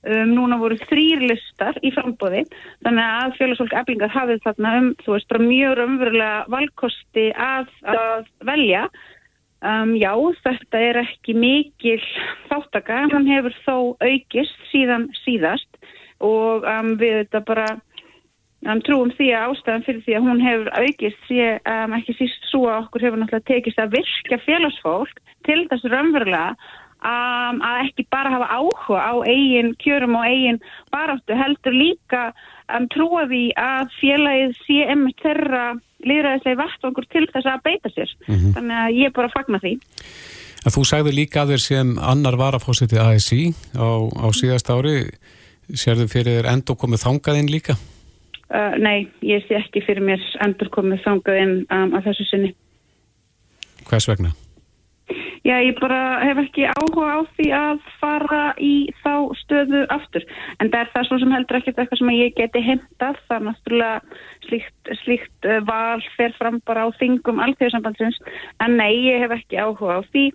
Um, 0.00 0.30
núna 0.32 0.56
voru 0.56 0.78
þrýr 0.88 1.26
listar 1.28 1.76
í 1.84 1.90
frambóði 1.92 2.46
þannig 2.86 3.04
að 3.04 3.34
félagsfólk 3.36 3.74
eblingar 3.82 4.12
hafið 4.14 4.38
þarna 4.46 4.70
um, 4.78 4.86
þú 5.04 5.12
veist, 5.12 5.28
bara 5.28 5.44
mjög 5.44 5.82
umverulega 5.84 6.38
valkosti 6.54 7.24
að, 7.36 7.68
að 7.84 8.30
velja. 8.48 8.86
Um, 9.60 9.92
já, 10.00 10.14
þetta 10.40 10.80
er 10.80 11.02
ekki 11.02 11.34
mikil 11.36 11.98
þáttaka, 12.48 13.02
hann 13.12 13.28
hefur 13.28 13.58
þó 13.66 13.76
aukist 14.00 14.64
síðan 14.70 15.10
síðast 15.20 15.68
og 16.24 16.64
um, 16.64 16.94
við 16.96 17.18
þetta 17.18 17.44
bara 17.52 17.68
um, 17.76 18.80
trúum 18.88 19.12
því 19.18 19.30
að 19.36 19.52
ástæðan 19.52 19.84
fyrir 19.84 20.04
því 20.06 20.16
að 20.16 20.28
hún 20.30 20.44
hefur 20.46 20.70
aukist 20.80 21.28
sé 21.28 21.50
um, 21.60 21.98
ekki 22.00 22.16
síst 22.22 22.48
svo 22.48 22.70
að 22.70 22.86
okkur 22.86 23.04
hefur 23.04 23.20
náttúrulega 23.20 23.50
tekist 23.52 23.84
að 23.84 23.98
virka 23.98 24.40
félagsfólk 24.48 25.20
til 25.44 25.66
þessu 25.68 25.92
umverulega 25.92 26.54
Um, 27.00 27.62
að 27.64 27.86
ekki 27.86 28.04
bara 28.12 28.28
hafa 28.34 28.46
áhuga 28.52 29.00
á 29.00 29.14
eigin 29.24 29.70
kjörum 29.80 30.18
og 30.18 30.26
eigin 30.28 30.58
baráttu 30.92 31.32
heldur 31.32 31.72
líka 31.72 32.26
um, 32.68 32.84
trúa 32.92 33.22
því 33.30 33.44
að 33.56 33.94
félagið 34.02 34.52
sé 34.66 34.76
emmi 34.92 35.14
þeirra 35.22 35.62
líðræðislega 36.04 36.60
vatnvangur 36.60 37.06
til 37.08 37.24
þess 37.32 37.48
að 37.48 37.64
beita 37.64 37.92
sér. 37.94 38.12
Mm 38.26 38.34
-hmm. 38.34 38.52
Þannig 38.56 38.76
að 38.82 38.98
ég 38.98 39.08
er 39.08 39.14
bara 39.16 39.30
að 39.30 39.36
fagna 39.38 39.60
því. 39.62 39.72
Að 40.60 40.74
þú 40.76 40.84
sagði 40.90 41.14
líka 41.16 41.42
að 41.42 41.52
þér 41.54 41.62
sem 41.64 41.94
annar 41.98 42.36
varafósiti 42.36 42.98
ASI 43.00 43.42
á, 43.72 43.88
á 44.20 44.26
síðast 44.36 44.68
ári, 44.68 45.08
sérðu 45.72 46.06
fyrir 46.12 46.36
þér 46.36 46.52
endur 46.52 46.76
komið 46.76 47.04
þangaðinn 47.06 47.48
líka? 47.48 47.78
Uh, 48.50 48.76
nei, 48.76 49.08
ég 49.22 49.46
sé 49.48 49.56
ekki 49.56 49.80
fyrir 49.86 50.04
mér 50.04 50.20
endur 50.44 50.68
komið 50.68 51.00
þangaðinn 51.06 51.56
um, 51.70 51.96
að 51.96 52.10
þessu 52.10 52.28
sinni. 52.28 52.54
Hvers 53.88 54.08
vegna? 54.10 54.34
Já, 55.40 55.56
ég 55.64 55.78
bara 55.80 56.20
hef 56.20 56.36
ekki 56.42 56.66
áhuga 56.68 57.06
á 57.16 57.18
því 57.36 57.46
að 57.56 57.78
fara 57.96 58.40
í 58.60 58.90
þá 59.00 59.32
stöðu 59.40 59.86
aftur. 59.88 60.26
En 60.60 60.68
það 60.68 60.82
er 60.82 60.90
það 60.92 61.06
svo 61.08 61.18
sem 61.22 61.32
heldur 61.32 61.58
ekkert 61.58 61.80
eitthvað 61.80 62.00
sem 62.02 62.12
ég 62.12 62.34
geti 62.36 62.62
heimtað. 62.66 63.22
Það 63.24 63.36
er 63.38 63.46
náttúrulega 63.46 64.18
slíkt, 64.48 64.92
slíkt 65.00 65.48
uh, 65.48 65.56
val 65.64 66.04
fer 66.18 66.36
fram 66.36 66.60
bara 66.68 66.84
á 66.84 66.88
þingum 67.00 67.40
alþjóðsambandsins. 67.46 68.20
En 68.60 68.76
nei, 68.76 68.92
ég 69.08 69.24
hef 69.24 69.34
ekki 69.38 69.62
áhuga 69.64 69.96
á 69.96 70.00
því. 70.12 70.26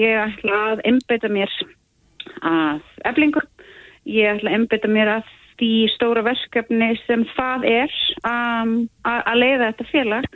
Ég 0.00 0.24
ætla 0.24 0.64
að 0.72 0.84
einbeita 0.88 1.32
mér 1.36 1.52
að 2.40 2.82
eflingur. 3.12 3.48
Ég 4.08 4.32
ætla 4.32 4.48
að 4.48 4.60
einbeita 4.62 4.94
mér 4.96 5.16
að 5.18 5.32
því 5.60 5.72
stóra 5.92 6.24
verkefni 6.24 6.94
sem 7.04 7.28
það 7.36 7.68
er 7.68 7.92
um, 8.26 8.76
að 9.06 9.36
leiða 9.38 9.68
þetta 9.68 9.90
félag 9.92 10.28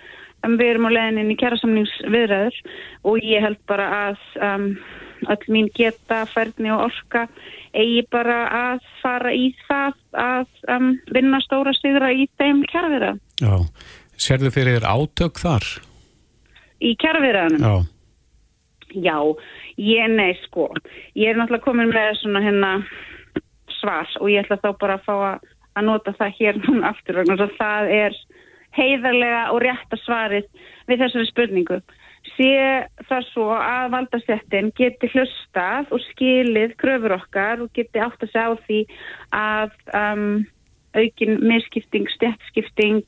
um, 0.49 0.57
við 0.61 0.72
erum 0.72 0.88
á 0.88 0.96
leðinin 0.96 1.34
í 1.34 1.36
kjærasamningsviðræður 1.42 2.59
og 3.11 3.28
ég 3.28 3.44
held 3.44 3.61
bara 3.70 3.88
að 4.09 4.24
um, 4.49 4.66
öll 5.28 5.53
mín 5.53 5.68
geta, 5.76 6.22
færni 6.30 6.72
og 6.74 6.88
orka 6.88 7.26
eigi 7.76 8.05
bara 8.11 8.38
að 8.55 8.88
fara 9.03 9.34
í 9.34 9.51
það 9.68 9.99
að 10.16 10.49
um, 10.74 10.90
vinna 11.14 11.40
stóra 11.44 11.74
stigra 11.76 12.11
í 12.14 12.28
þeim 12.40 12.64
kjæraviðra. 12.70 13.12
Já, 13.42 13.55
sérðu 14.16 14.55
fyrir 14.55 14.88
átök 14.88 15.40
þar? 15.42 15.68
Í 16.78 16.94
kjæraviðraðanum? 17.03 17.62
Já. 17.62 17.94
Já, 18.96 19.18
ég 19.76 20.09
nei 20.16 20.32
sko. 20.46 20.70
Ég 21.18 21.32
er 21.32 21.36
náttúrulega 21.36 21.66
komin 21.66 21.92
með 21.92 22.14
svona 22.22 22.40
hérna 22.40 22.72
svar 23.78 24.09
og 24.20 24.30
ég 24.32 24.46
ætla 24.46 24.61
þá 24.62 24.70
bara 24.80 24.96
að 24.99 25.05
fá 25.07 25.14
að, 25.16 25.49
nota 25.84 26.14
það 26.18 26.32
hér 26.40 26.57
núna 26.64 26.88
aftur 26.90 27.20
og 27.22 27.42
það 27.55 27.90
er 27.94 28.16
heiðarlega 28.77 29.47
og 29.55 29.62
rétta 29.64 30.01
svarið 30.05 30.49
við 30.89 31.05
þessari 31.05 31.31
spurningu. 31.31 31.81
Sé 32.35 32.53
það 33.09 33.25
svo 33.31 33.49
að 33.55 33.89
valdasettin 33.95 34.71
geti 34.77 35.11
hlustað 35.14 35.91
og 35.95 36.03
skilið 36.11 36.77
kröfur 36.81 37.16
okkar 37.16 37.64
og 37.64 37.73
geti 37.75 38.03
átt 38.03 38.23
að 38.23 38.33
segja 38.35 38.53
á 38.53 38.55
því 38.66 38.81
að 39.39 39.77
um, 39.97 40.29
aukin 40.97 41.39
miskipting, 41.45 42.09
stjættskipting, 42.14 43.03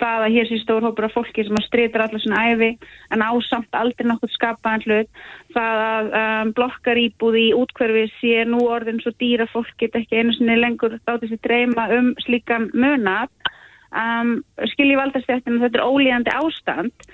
það 0.00 0.24
að 0.24 0.34
hér 0.34 0.48
sé 0.48 0.58
stór 0.62 0.84
hópur 0.84 1.06
af 1.06 1.14
fólki 1.14 1.44
sem 1.46 1.58
að 1.58 1.66
streytar 1.68 2.04
allar 2.04 2.22
svona 2.22 2.42
æfi 2.50 2.70
en 3.14 3.24
ásamt 3.24 3.78
aldrei 3.80 4.08
nokkur 4.08 4.32
skapaðan 4.34 4.84
hlut, 4.86 5.22
það 5.54 5.84
að 5.86 6.10
um, 6.22 6.52
blokkar 6.58 7.00
íbúði 7.00 7.46
í 7.48 7.54
útkverfi 7.56 8.06
sé 8.18 8.44
nú 8.48 8.64
orðin 8.66 9.00
svo 9.04 9.14
dýra 9.22 9.48
fólk 9.52 9.72
get 9.80 9.96
ekki 9.98 10.20
einu 10.20 10.34
sinni 10.36 10.58
lengur 10.58 10.98
þátt 10.98 11.26
þessi 11.26 11.40
dreyma 11.46 11.88
um 11.96 12.12
slíka 12.26 12.60
munat 12.72 13.52
um, 13.96 14.38
skilji 14.72 14.98
valdarstjættin 15.00 15.58
að 15.58 15.66
þetta 15.66 15.80
er 15.80 15.86
ólíðandi 15.90 16.34
ástand 16.40 17.06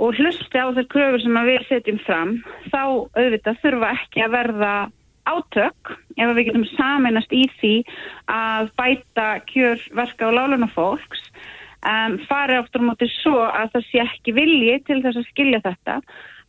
og 0.00 0.16
hlusti 0.16 0.56
á 0.56 0.66
þessar 0.70 0.88
kröfur 0.92 1.22
sem 1.22 1.38
við 1.48 1.68
setjum 1.68 2.02
fram 2.06 2.34
þá 2.72 2.82
auðvitað 3.18 3.62
þurfa 3.64 3.94
ekki 3.98 4.24
að 4.24 4.36
verða 4.38 4.74
átök 5.28 5.92
ef 6.18 6.32
við 6.36 6.46
getum 6.48 6.68
saminast 6.72 7.34
í 7.34 7.42
því 7.60 7.74
að 8.32 8.70
bæta 8.80 9.26
kjörverka 9.50 10.30
og 10.30 10.38
láluna 10.38 10.70
fólks 10.72 11.22
um, 11.86 12.18
fari 12.28 12.58
áttur 12.58 12.84
móti 12.84 13.08
svo 13.20 13.42
að 13.46 13.76
það 13.76 13.88
sé 13.88 14.02
ekki 14.04 14.36
vilji 14.36 14.78
til 14.88 15.00
þess 15.04 15.20
að 15.20 15.28
skilja 15.30 15.62
þetta. 15.66 15.98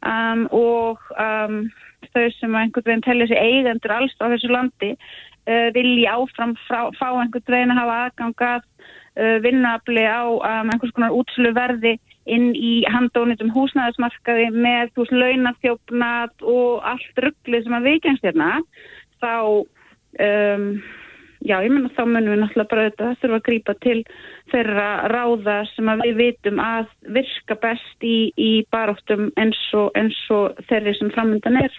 Um, 0.04 0.48
og 0.52 1.00
um, 1.16 1.60
þau 2.12 2.26
sem 2.36 2.58
einhvern 2.60 2.90
veginn 2.90 3.06
tellir 3.06 3.30
sig 3.32 3.40
eigendur 3.40 3.94
alls 3.96 4.16
á 4.20 4.28
þessu 4.28 4.52
landi 4.52 4.92
uh, 4.94 5.70
vilji 5.76 6.10
áfram 6.12 6.58
frá, 6.66 6.90
fá 6.98 7.08
einhvern 7.14 7.56
veginn 7.56 7.74
að 7.76 7.80
hafa 7.82 8.00
aðgangað 8.08 8.66
uh, 8.68 8.73
vinnafli 9.16 10.04
á 10.08 10.26
um, 10.26 10.72
einhvers 10.74 10.94
konar 10.96 11.14
útslu 11.14 11.54
verði 11.54 11.98
inn 12.30 12.54
í 12.56 12.74
handónitum 12.90 13.52
húsnæðismarkaði 13.54 14.50
með 14.56 14.94
þú 14.94 15.04
veist 15.04 15.16
launafjófnat 15.22 16.46
og 16.48 16.84
allt 16.88 17.24
rugglið 17.26 17.66
sem 17.66 17.78
að 17.78 17.88
vikjast 17.92 18.28
hérna 18.28 18.50
þá 19.22 19.34
um, 20.24 20.68
já 21.44 21.58
ég 21.60 21.74
menna 21.74 21.92
þá 21.94 22.04
munum 22.08 22.32
við 22.32 22.42
náttúrulega 22.42 22.72
bara 22.72 22.86
þetta 22.90 23.10
þurfa 23.22 23.40
að 23.40 23.48
grýpa 23.48 23.76
til 23.84 23.98
þeirra 24.54 24.90
ráða 25.12 25.58
sem 25.74 25.92
að 25.92 26.06
við 26.08 26.22
vitum 26.22 26.62
að 26.64 26.94
virka 27.18 27.58
best 27.66 28.08
í, 28.08 28.18
í 28.40 28.52
baróttum 28.72 29.28
eins 29.40 29.60
og, 29.76 29.92
eins 30.00 30.20
og 30.34 30.64
þeirri 30.70 30.96
sem 31.00 31.12
framöndan 31.16 31.60
er. 31.60 31.76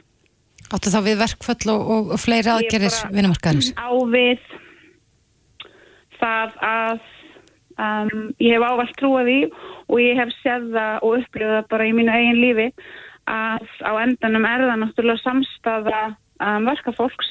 Áttu 0.74 0.92
þá 0.92 1.00
við 1.06 1.18
verkföll 1.20 1.72
og, 1.72 1.90
og, 1.96 2.14
og 2.16 2.20
fleiri 2.20 2.52
aðgerir 2.52 3.00
vinnumarkaðins? 3.12 3.72
Á 3.80 3.92
við 4.12 4.44
það 6.20 6.56
að 6.64 7.02
um, 7.78 8.30
ég 8.42 8.54
hef 8.56 8.66
ávalt 8.66 8.94
trúið 9.00 9.30
í 9.32 9.40
og 9.88 9.98
ég 10.02 10.20
hef 10.20 10.32
séð 10.40 10.70
það 10.74 11.06
og 11.06 11.18
upplifað 11.20 11.56
það 11.58 11.68
bara 11.74 11.88
í 11.88 11.94
mínu 11.96 12.14
eigin 12.14 12.40
lífi 12.42 12.68
að 13.30 13.68
á 13.84 13.92
endanum 14.04 14.48
er 14.48 14.64
það 14.68 14.80
náttúrulega 14.82 15.24
samstafa 15.24 16.00
um, 16.08 16.66
verkafólks 16.68 17.30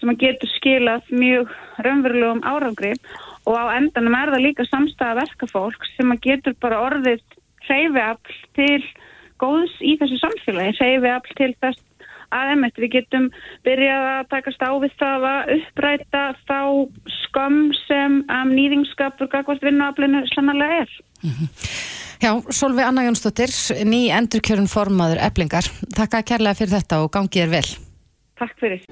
sem 0.00 0.12
að 0.12 0.20
getur 0.24 0.52
skilað 0.56 1.08
mjög 1.14 1.54
raunverulegum 1.86 2.44
árangri 2.46 2.92
og 3.48 3.56
á 3.56 3.64
endanum 3.76 4.18
er 4.18 4.34
það 4.34 4.46
líka 4.46 4.68
samstafa 4.68 5.22
verkafólks 5.22 5.96
sem 5.96 6.12
að 6.12 6.22
getur 6.28 6.56
bara 6.62 6.82
orðið 6.86 7.24
hreyfiafl 7.64 8.38
til 8.58 8.82
góðs 9.40 9.74
í 9.82 9.96
þessu 9.98 10.20
samfélagi, 10.20 10.76
hreyfiafl 10.78 11.36
til 11.38 11.52
þess 11.60 11.82
að 12.32 12.52
emitt 12.54 12.78
við 12.80 12.92
getum 12.98 13.30
byrjað 13.66 14.08
að 14.12 14.30
takast 14.34 14.64
á 14.64 14.70
við 14.84 14.94
það 15.02 15.26
að 15.32 15.52
uppræta 15.58 16.24
þá 16.48 16.60
skömm 17.18 17.60
sem 17.84 18.22
um, 18.28 18.54
nýðingskapur 18.54 19.30
gagvart 19.32 19.64
vinnuaflinu 19.64 20.24
sannlega 20.32 20.84
er. 20.84 20.96
Mm 21.24 21.30
-hmm. 21.30 21.50
Já, 22.24 22.40
Solvi 22.50 22.82
Anna 22.82 23.02
Jónsdóttir, 23.04 23.50
ný 23.84 24.08
endurkjörun 24.08 24.68
formaður 24.70 25.20
eblingar. 25.26 25.66
Takk 25.96 26.14
að 26.14 26.28
kærlega 26.30 26.54
fyrir 26.54 26.76
þetta 26.78 27.02
og 27.04 27.10
gangið 27.12 27.42
er 27.42 27.50
vel. 27.50 27.68
Takk 28.40 28.54
fyrir. 28.62 28.86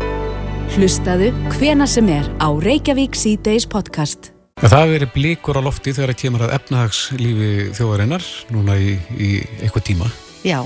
Hlustaðu 0.73 1.31
hvena 1.57 1.87
sem 1.87 2.09
er 2.09 2.29
á 2.41 2.49
Reykjavík 2.53 3.17
C-Days 3.17 3.67
podcast. 3.67 4.33
Það 4.61 4.77
hefur 4.77 4.93
verið 4.93 5.11
blíkur 5.15 5.59
á 5.59 5.63
lofti 5.65 5.95
þegar 5.97 6.13
það 6.13 6.21
kemur 6.21 6.45
að 6.47 6.55
efnahagslífi 6.59 7.51
þjóðarinnar 7.79 8.29
núna 8.53 8.77
í, 8.77 8.95
í 9.17 9.31
eitthvað 9.63 9.87
tíma. 9.89 10.11
Já. 10.45 10.61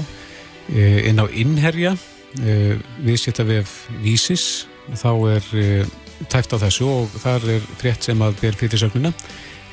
E, 0.68 1.06
inn 1.06 1.22
á 1.22 1.26
innherja 1.30 1.94
Eh, 2.44 2.76
viðsýtta 3.00 3.46
við 3.48 3.70
vísis 4.02 4.66
þá 4.92 5.10
er 5.32 5.50
eh, 5.56 5.92
tæft 6.28 6.52
á 6.52 6.60
þessu 6.60 6.88
og 6.88 7.14
þar 7.22 7.44
er 7.56 7.68
frétt 7.80 8.04
sem 8.04 8.24
að 8.24 8.40
ber 8.42 8.58
fyrir 8.58 8.80
sögnuna 8.82 9.12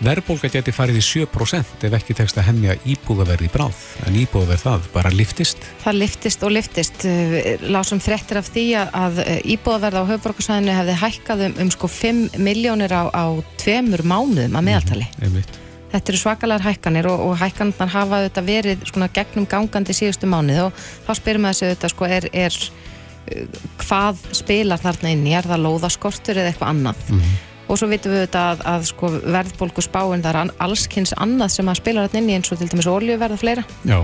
verðbólka 0.04 0.50
geti 0.52 0.72
farið 0.74 0.98
í 1.00 1.04
7% 1.06 1.84
ef 1.88 1.96
ekki 1.96 2.16
tekst 2.18 2.40
að 2.40 2.48
hemmja 2.50 2.74
íbúðaverði 2.90 3.50
bráð. 3.54 3.82
En 4.08 4.16
íbúðaverð 4.20 4.64
það 4.66 4.88
bara 4.96 5.12
liftist 5.14 5.68
Það 5.84 6.00
liftist 6.00 6.44
og 6.44 6.54
liftist 6.56 7.06
eh, 7.08 7.66
lásum 7.68 8.02
fréttir 8.04 8.40
af 8.40 8.48
því 8.52 8.66
að 8.84 9.20
íbúðaverð 9.58 10.04
á 10.04 10.10
höfbrukarsæðinu 10.14 10.78
hefði 10.80 10.98
hækkað 11.04 11.46
um, 11.50 11.58
um 11.66 11.74
sko 11.76 11.92
5 11.92 12.40
miljónir 12.40 12.96
á, 12.96 13.12
á 13.12 13.26
tveimur 13.60 14.08
mánuðum 14.08 14.56
að 14.60 14.68
meðaltali. 14.72 15.12
mm, 15.20 15.63
Þetta 15.94 16.12
eru 16.12 16.20
svakalar 16.20 16.66
hækkanir 16.66 17.08
og, 17.12 17.22
og 17.28 17.38
hækkanarnar 17.38 17.92
hafa 17.94 18.22
þetta 18.26 18.44
verið 18.48 18.86
svona 18.90 19.10
gegnum 19.14 19.46
gangandi 19.50 19.94
síðustu 19.94 20.30
mánuð 20.30 20.68
og 20.68 20.84
þá 21.06 21.12
spyrum 21.20 21.46
við 21.46 21.54
þessu 21.54 21.72
þetta 21.72 21.92
sko 21.94 22.10
er, 22.10 22.30
er 22.34 22.60
uh, 22.60 23.58
hvað 23.84 24.22
spilar 24.42 24.82
þarna 24.82 25.14
inn 25.14 25.26
í, 25.28 25.36
er 25.38 25.50
það 25.50 25.66
lóðaskortur 25.68 26.42
eða 26.42 26.54
eitthvað 26.54 26.74
annað 26.74 27.04
mm 27.08 27.20
-hmm. 27.20 27.42
og 27.68 27.82
svo 27.82 27.92
vitum 27.94 28.16
við 28.16 28.26
þetta 28.26 28.46
að, 28.52 28.66
að 28.74 28.88
sko 28.90 29.12
verðbólku 29.22 29.86
spáin 29.86 30.26
það 30.26 30.40
er 30.42 30.54
allskynns 30.68 31.14
annað 31.18 31.56
sem 31.58 31.70
að 31.70 31.82
spila 31.84 32.08
þarna 32.08 32.24
inn 32.24 32.32
í 32.32 32.38
eins 32.40 32.52
og 32.52 32.60
til 32.60 32.72
dæmis 32.74 32.90
oljuverða 32.90 33.38
fleira. 33.38 33.64
Já, 33.86 34.00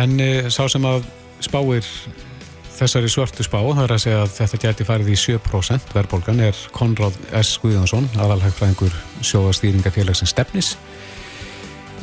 en 0.00 0.20
e, 0.20 0.30
sá 0.50 0.64
sem 0.68 0.84
að 0.84 1.04
spáir 1.44 1.84
þessari 2.76 3.08
svörtu 3.10 3.44
spá, 3.46 3.56
það 3.62 3.82
er 3.84 3.94
að 3.94 4.02
segja 4.02 4.20
að 4.24 4.34
þetta 4.36 4.60
geti 4.62 4.86
farið 4.86 5.10
í 5.12 5.16
7% 5.20 5.94
verðbólgan 5.96 6.42
er 6.44 6.60
Konráð 6.76 7.16
S. 7.38 7.56
Guðjónsson, 7.62 8.08
aðalhagfræðingur 8.20 8.94
sjóastýringafélagsins 9.24 10.34
stefnis. 10.34 10.74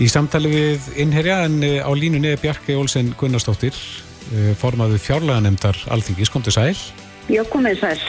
Í 0.02 0.10
samtali 0.10 0.50
við 0.50 0.90
innherja 1.04 1.44
en 1.46 1.60
eh, 1.66 1.80
á 1.86 1.92
línunni 1.94 2.34
er 2.34 2.42
Bjarki 2.42 2.74
Olsen 2.80 3.14
Gunnarsdóttir 3.20 3.78
eh, 3.78 4.54
formaðu 4.58 4.98
fjárleganemdar 5.02 5.78
Alþingis, 5.94 6.34
kom 6.34 6.46
til 6.46 6.56
sæl. 6.56 6.78
Já, 7.30 7.44
komið 7.54 7.84
sæl. 7.84 8.00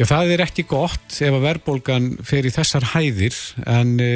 Já, 0.00 0.06
það 0.08 0.34
er 0.34 0.42
ekki 0.46 0.64
gott 0.68 1.20
ef 1.20 1.36
að 1.36 1.46
verðbólgan 1.46 2.10
fer 2.24 2.48
í 2.48 2.52
þessar 2.52 2.86
hæðir 2.94 3.36
en 3.68 3.94
e, 4.00 4.12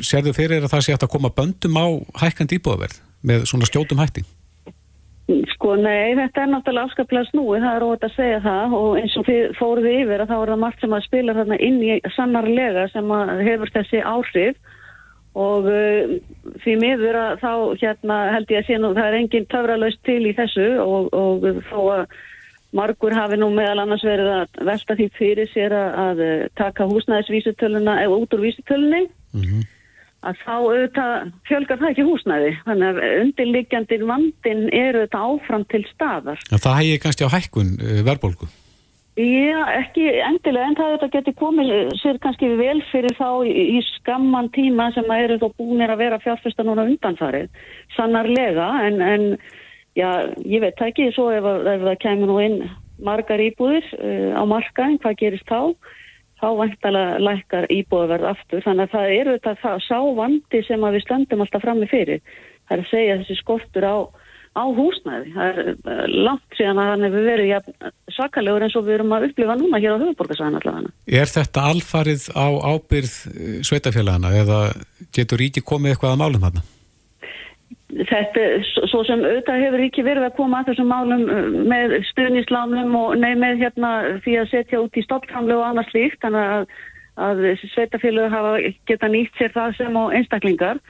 sérðu 0.00 0.32
fyrir 0.36 0.64
að 0.64 0.72
það 0.72 0.84
sé 0.86 0.96
að 0.96 1.10
koma 1.12 1.32
böndum 1.36 1.76
á 1.76 1.86
hækkandi 2.22 2.56
íbúðaverð 2.56 2.96
með 3.28 3.44
svona 3.50 3.68
skjótum 3.68 4.00
hætti 4.00 4.24
Sko 5.54 5.76
nei, 5.78 6.16
þetta 6.18 6.42
er 6.42 6.50
náttúrulega 6.50 6.88
afskaplega 6.88 7.28
snúið, 7.28 7.62
það 7.62 7.76
er 7.76 7.84
óvægt 7.86 8.06
að 8.06 8.16
segja 8.16 8.40
það. 8.44 8.74
Og 8.80 8.98
eins 9.00 9.16
og 9.20 9.26
þið 9.28 9.54
fóruð 9.58 9.88
yfir 9.92 10.24
að 10.24 10.32
þá 10.32 10.36
er 10.38 10.52
það 10.52 10.60
margt 10.64 10.84
sem 10.84 10.96
að 10.96 11.06
spila 11.06 11.36
þarna 11.38 11.58
inn 11.68 11.80
í 11.84 11.96
sannarlega 12.16 12.86
sem 12.94 13.14
hefur 13.46 13.72
þessi 13.76 14.02
áhrif. 14.14 14.60
Og 15.40 15.68
uh, 15.70 16.14
því 16.64 16.76
miður 16.80 17.20
að 17.20 17.44
þá 17.44 17.52
hérna 17.84 18.18
held 18.34 18.50
ég 18.50 18.62
að 18.64 18.66
sé 18.66 18.78
nú 18.82 18.92
það 18.96 19.08
er 19.10 19.18
enginn 19.20 19.48
töfralaust 19.52 20.02
til 20.08 20.20
í 20.26 20.36
þessu. 20.38 20.68
Og, 20.82 21.10
og 21.14 21.46
þó 21.70 21.80
að 21.94 22.16
margur 22.74 23.14
hafi 23.14 23.38
nú 23.38 23.50
meðal 23.54 23.84
annars 23.84 24.06
verið 24.06 24.32
að 24.34 24.64
velta 24.66 24.96
því 24.98 25.10
fyrir 25.18 25.50
sér 25.50 25.74
að, 25.74 26.00
að 26.06 26.24
taka 26.58 26.86
húsnæðisvísutöluna 26.90 28.00
eða 28.02 28.18
út 28.22 28.34
úr 28.34 28.48
vísutölunni 28.48 29.06
mm 29.06 29.44
-hmm 29.44 29.68
að 30.26 30.40
þá 30.44 30.54
auðvitað 30.54 31.12
fjölgar 31.48 31.78
það 31.80 31.92
ekki 31.92 32.06
húsnæði 32.06 32.50
þannig 32.66 32.88
að 32.88 33.20
undirliggjandi 33.24 33.98
vandin 34.04 34.64
eru 34.68 35.04
auðvitað 35.04 35.28
áfram 35.28 35.68
til 35.72 35.84
staðar 35.88 36.42
ja, 36.50 36.58
Það 36.58 36.76
hægir 36.80 37.00
kannski 37.04 37.28
á 37.28 37.34
hækkun 37.36 37.70
uh, 37.78 38.00
verðbólgu? 38.08 38.50
Já, 39.20 39.60
ekki 39.74 40.04
endilega 40.24 40.68
en 40.68 40.76
það 40.78 40.90
auðvitað 40.90 41.14
geti 41.16 41.34
komið 41.40 41.72
sér 42.00 42.20
kannski 42.22 42.50
vel 42.60 42.78
fyrir 42.92 43.16
þá 43.18 43.30
í, 43.48 43.80
skamman 43.96 44.52
tíma 44.54 44.90
sem 44.94 45.08
að 45.10 45.24
eru 45.24 45.40
þó 45.42 45.48
búinir 45.58 45.92
að 45.92 46.04
vera 46.04 46.20
fjárfesta 46.22 46.64
núna 46.64 46.86
undanfarið 46.88 47.48
sannarlega 47.96 48.68
en, 48.86 49.00
en 49.02 49.26
já, 49.98 50.30
ég 50.44 50.62
veit 50.62 50.84
ekki 50.86 51.10
svo 51.16 51.30
ef, 51.34 51.48
ef 51.48 51.88
það 51.88 52.00
kemur 52.04 52.32
nú 52.32 52.38
inn 52.44 52.60
margar 53.00 53.40
íbúðir 53.40 53.88
uh, 53.96 54.36
á 54.36 54.42
markaðin, 54.48 55.00
hvað 55.00 55.18
gerist 55.24 55.48
þá? 55.48 55.72
Þá 56.40 56.48
vantalega 56.58 57.20
lækkar 57.20 57.68
íbúðaverð 57.74 58.30
aftur 58.32 58.64
þannig 58.64 58.88
að 58.88 58.96
það 58.96 59.12
eru 59.18 59.36
þetta 59.36 59.54
það, 59.60 59.84
sá 59.86 59.98
vandi 60.16 60.62
sem 60.66 60.86
við 60.86 61.04
stöndum 61.04 61.44
alltaf 61.44 61.64
fram 61.64 61.82
með 61.82 61.92
fyrir 61.92 62.24
það 62.70 62.74
er 62.76 62.82
að 62.82 62.90
segja 62.90 63.20
þessi 63.20 63.36
skortur 63.40 63.86
á, 63.86 63.96
á 64.56 64.64
húsnæði 64.78 65.34
það 65.36 65.52
er 65.52 65.70
uh, 65.74 66.02
langt 66.28 66.58
síðan 66.58 66.82
að 66.82 66.90
hann 66.92 67.06
hefur 67.08 67.28
verið 67.28 67.52
ja, 67.52 67.60
sakalegur 68.16 68.66
eins 68.66 68.76
og 68.78 68.88
við 68.88 68.98
erum 68.98 69.14
að 69.16 69.28
upplifa 69.30 69.58
núna 69.60 69.82
hér 69.82 69.96
á 69.98 70.02
höfuborgarsæðan 70.02 70.60
allavega. 70.60 70.92
Er 71.20 71.32
þetta 71.36 71.68
alfarið 71.70 72.26
á 72.34 72.46
ábyrð 72.72 73.16
eh, 73.30 73.56
sveitafélagana 73.66 74.34
eða 74.40 74.60
getur 75.14 75.42
ríki 75.42 75.64
komið 75.66 75.94
eitthvað 75.96 76.14
að 76.16 76.22
málum 76.24 76.46
hann? 76.48 76.62
Þetta, 77.90 78.42
svo 78.86 79.00
sem 79.06 79.22
auðvitað 79.24 79.62
hefur 79.64 79.82
ekki 79.82 80.04
verið 80.06 80.26
að 80.28 80.36
koma 80.36 80.60
að 80.60 80.70
þessum 80.70 80.90
málum 80.92 81.24
uh, 81.26 81.46
með 81.72 81.96
stuðnislánum 82.12 82.94
og 82.98 83.14
nei 83.18 83.32
með 83.38 83.64
hérna 83.64 83.90
því 84.24 84.36
að 84.40 84.50
setja 84.52 84.82
út 84.82 84.98
í 84.98 85.04
stoppframlu 85.06 85.56
og 85.58 85.64
annars 85.66 85.90
líkt 85.96 86.20
þannig 86.22 86.52
að, 86.54 86.76
að 87.26 87.42
sveitafélögur 87.72 88.34
hafa 88.36 88.52
geta 88.86 89.10
nýtt 89.10 89.40
sér 89.40 89.54
það 89.56 89.74
sem 89.80 89.98
á 89.98 90.04
einstaklingar. 90.20 90.82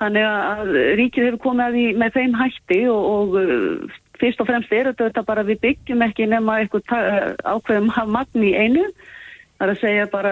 Þannig 0.00 0.28
að 0.28 0.74
ríkið 1.00 1.26
hefur 1.28 1.42
komið 1.48 1.66
að 1.66 1.78
því 1.78 1.86
með 2.04 2.18
þeim 2.20 2.36
hætti 2.40 2.80
og, 2.94 3.08
og 3.10 3.38
uh, 3.42 4.00
fyrst 4.22 4.44
og 4.44 4.50
fremst 4.52 4.76
er 4.76 4.92
þetta 4.94 5.26
bara 5.26 5.46
við 5.48 5.64
byggjum 5.66 6.06
ekki 6.06 6.30
nema 6.30 6.60
eitthvað 6.62 7.34
ákveðum 7.42 7.90
hafmagn 7.96 8.46
í 8.46 8.54
einu 8.54 8.86
Það 9.60 9.66
er 9.66 9.74
að 9.74 9.80
segja 9.82 10.04
bara, 10.08 10.30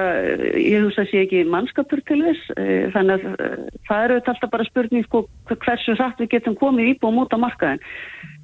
ég 0.57 0.85
hugsa 0.87 1.03
að 1.03 1.11
sé 1.11 1.19
ekki 1.27 1.41
mannskapur 1.53 2.01
til 2.09 2.17
þess, 2.23 2.45
eh, 2.57 2.87
þannig 2.95 3.27
að 3.27 3.43
eh, 3.45 3.65
það 3.85 4.05
eru 4.07 4.15
alltaf 4.17 4.51
bara 4.55 4.65
spurning 4.65 5.05
sko, 5.05 5.21
hversu 5.51 5.97
satt 5.99 6.23
við 6.23 6.31
getum 6.33 6.55
komið 6.57 6.95
íbúum 6.95 7.19
út 7.21 7.35
á 7.37 7.39
markaðin. 7.43 7.83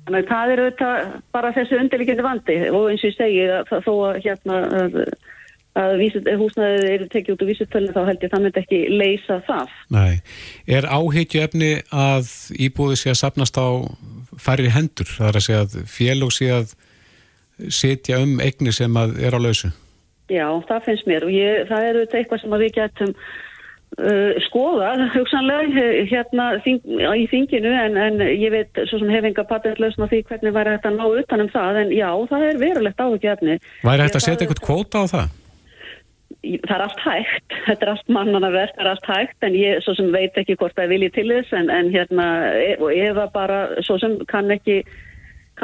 Þannig 0.04 0.26
að 0.26 0.28
það 0.28 0.50
eru 0.52 0.66
bara 1.32 1.52
þessu 1.56 1.78
undirlikindi 1.80 2.26
vandi 2.26 2.56
og 2.68 2.90
eins 2.90 3.00
og 3.00 3.08
ég 3.08 3.16
segi 3.16 3.46
að 3.48 3.70
þó 3.86 3.94
að 4.10 4.18
hérna 4.26 4.58
að, 4.82 4.98
að 5.80 5.92
vísut, 6.02 6.28
húsnaðið 6.42 6.84
eru 6.90 7.06
tekið 7.14 7.32
út 7.32 7.44
úr 7.46 7.50
vísutölu 7.54 7.94
þá 7.94 8.00
held 8.10 8.26
ég 8.26 8.32
það 8.34 8.44
myndi 8.44 8.60
ekki 8.60 8.80
leysa 8.92 9.38
það. 9.46 9.72
Nei, 9.96 10.12
er 10.68 10.88
áheitju 10.90 11.46
efni 11.46 11.70
að 11.88 12.28
íbúið 12.66 13.00
sé 13.00 13.14
að 13.14 13.22
sapnast 13.22 13.56
á 13.56 13.88
færri 14.36 14.68
hendur? 14.76 15.08
Það 15.16 15.30
er 15.30 15.40
að 15.40 15.46
segja 15.48 15.64
að 15.64 15.78
félug 15.94 16.36
sé 16.36 16.50
að 16.58 16.76
setja 17.72 18.20
um 18.20 18.36
eigni 18.44 18.76
sem 18.76 19.00
er 19.00 19.32
á 19.32 19.40
lausu? 19.40 19.72
Já, 20.32 20.46
það 20.68 20.86
finnst 20.86 21.08
mér 21.08 21.26
og 21.26 21.34
ég, 21.34 21.66
það 21.68 21.86
er 21.86 21.98
auðvitað 21.98 22.20
eitthvað 22.20 22.40
sem 22.40 22.56
við 22.62 22.70
getum 22.78 23.12
uh, 24.00 24.32
skoðað 24.46 25.04
hugsanlega 25.12 25.84
hérna 26.08 26.48
þing, 26.64 26.80
í 27.20 27.26
þinginu 27.28 27.72
en, 27.76 28.00
en 28.00 28.24
ég 28.24 28.54
veit 28.54 28.82
svo 28.88 29.02
sem 29.02 29.12
hef 29.12 29.28
enga 29.28 29.44
patentlausn 29.50 30.06
á 30.06 30.08
því 30.08 30.22
hvernig 30.30 30.56
væri 30.56 30.74
þetta 30.78 30.92
að 30.92 30.98
ná 30.98 31.22
utanum 31.22 31.52
það 31.52 31.80
en 31.82 31.94
já, 31.94 32.08
það 32.32 32.48
er 32.48 32.60
verulegt 32.64 33.04
áhugjefni. 33.04 33.60
Væri 33.84 34.06
þetta 34.06 34.22
að 34.22 34.26
setja 34.28 34.46
eitthvað 34.46 34.64
kvóta 34.64 35.04
á 35.04 35.12
það? 35.12 35.40
Það 36.44 36.74
er 36.74 36.84
allt 36.84 37.02
hægt, 37.04 37.56
þetta 37.68 37.86
er 37.86 37.94
allt 37.94 38.12
mannanaverk, 38.16 38.76
það 38.78 38.86
er 38.86 38.92
allt 38.94 39.10
hægt 39.12 39.48
en 39.48 39.58
ég 39.60 39.84
svo 39.84 39.96
sem 40.00 40.12
veit 40.14 40.40
ekki 40.40 40.56
hvort 40.60 40.76
það 40.80 40.94
vilji 40.96 41.14
til 41.18 41.28
þess 41.28 41.58
en, 41.60 41.68
en 41.72 41.92
hérna, 41.92 42.28
e, 42.56 42.76
og 42.80 42.88
ef 42.96 43.18
það 43.20 43.34
bara 43.36 43.64
svo 43.84 44.00
sem 44.00 44.16
kann 44.32 44.56
ekki 44.56 44.80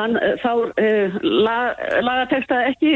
kann 0.01 0.19
eh, 0.21 0.37
þá 0.43 0.51
uh, 0.67 1.19
lag, 1.47 1.83
lagateksta 2.09 2.61
ekki 2.73 2.95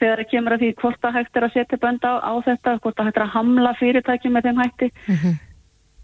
þegar 0.00 0.22
það 0.22 0.30
kemur 0.34 0.56
að 0.56 0.64
því 0.64 0.70
hvort 0.82 1.02
það 1.02 1.18
hægt 1.20 1.40
er 1.40 1.48
að 1.48 1.56
setja 1.56 1.82
bönda 1.82 2.12
á, 2.12 2.16
á 2.24 2.34
þetta, 2.48 2.78
hvort 2.84 2.96
það 2.98 3.10
hægt 3.10 3.20
er 3.20 3.26
að 3.26 3.34
hamla 3.38 3.74
fyrirtæki 3.80 4.32
með 4.32 4.48
þeim 4.48 4.62
hætti. 4.64 4.92
Mm 5.06 5.18
-hmm. 5.18 5.42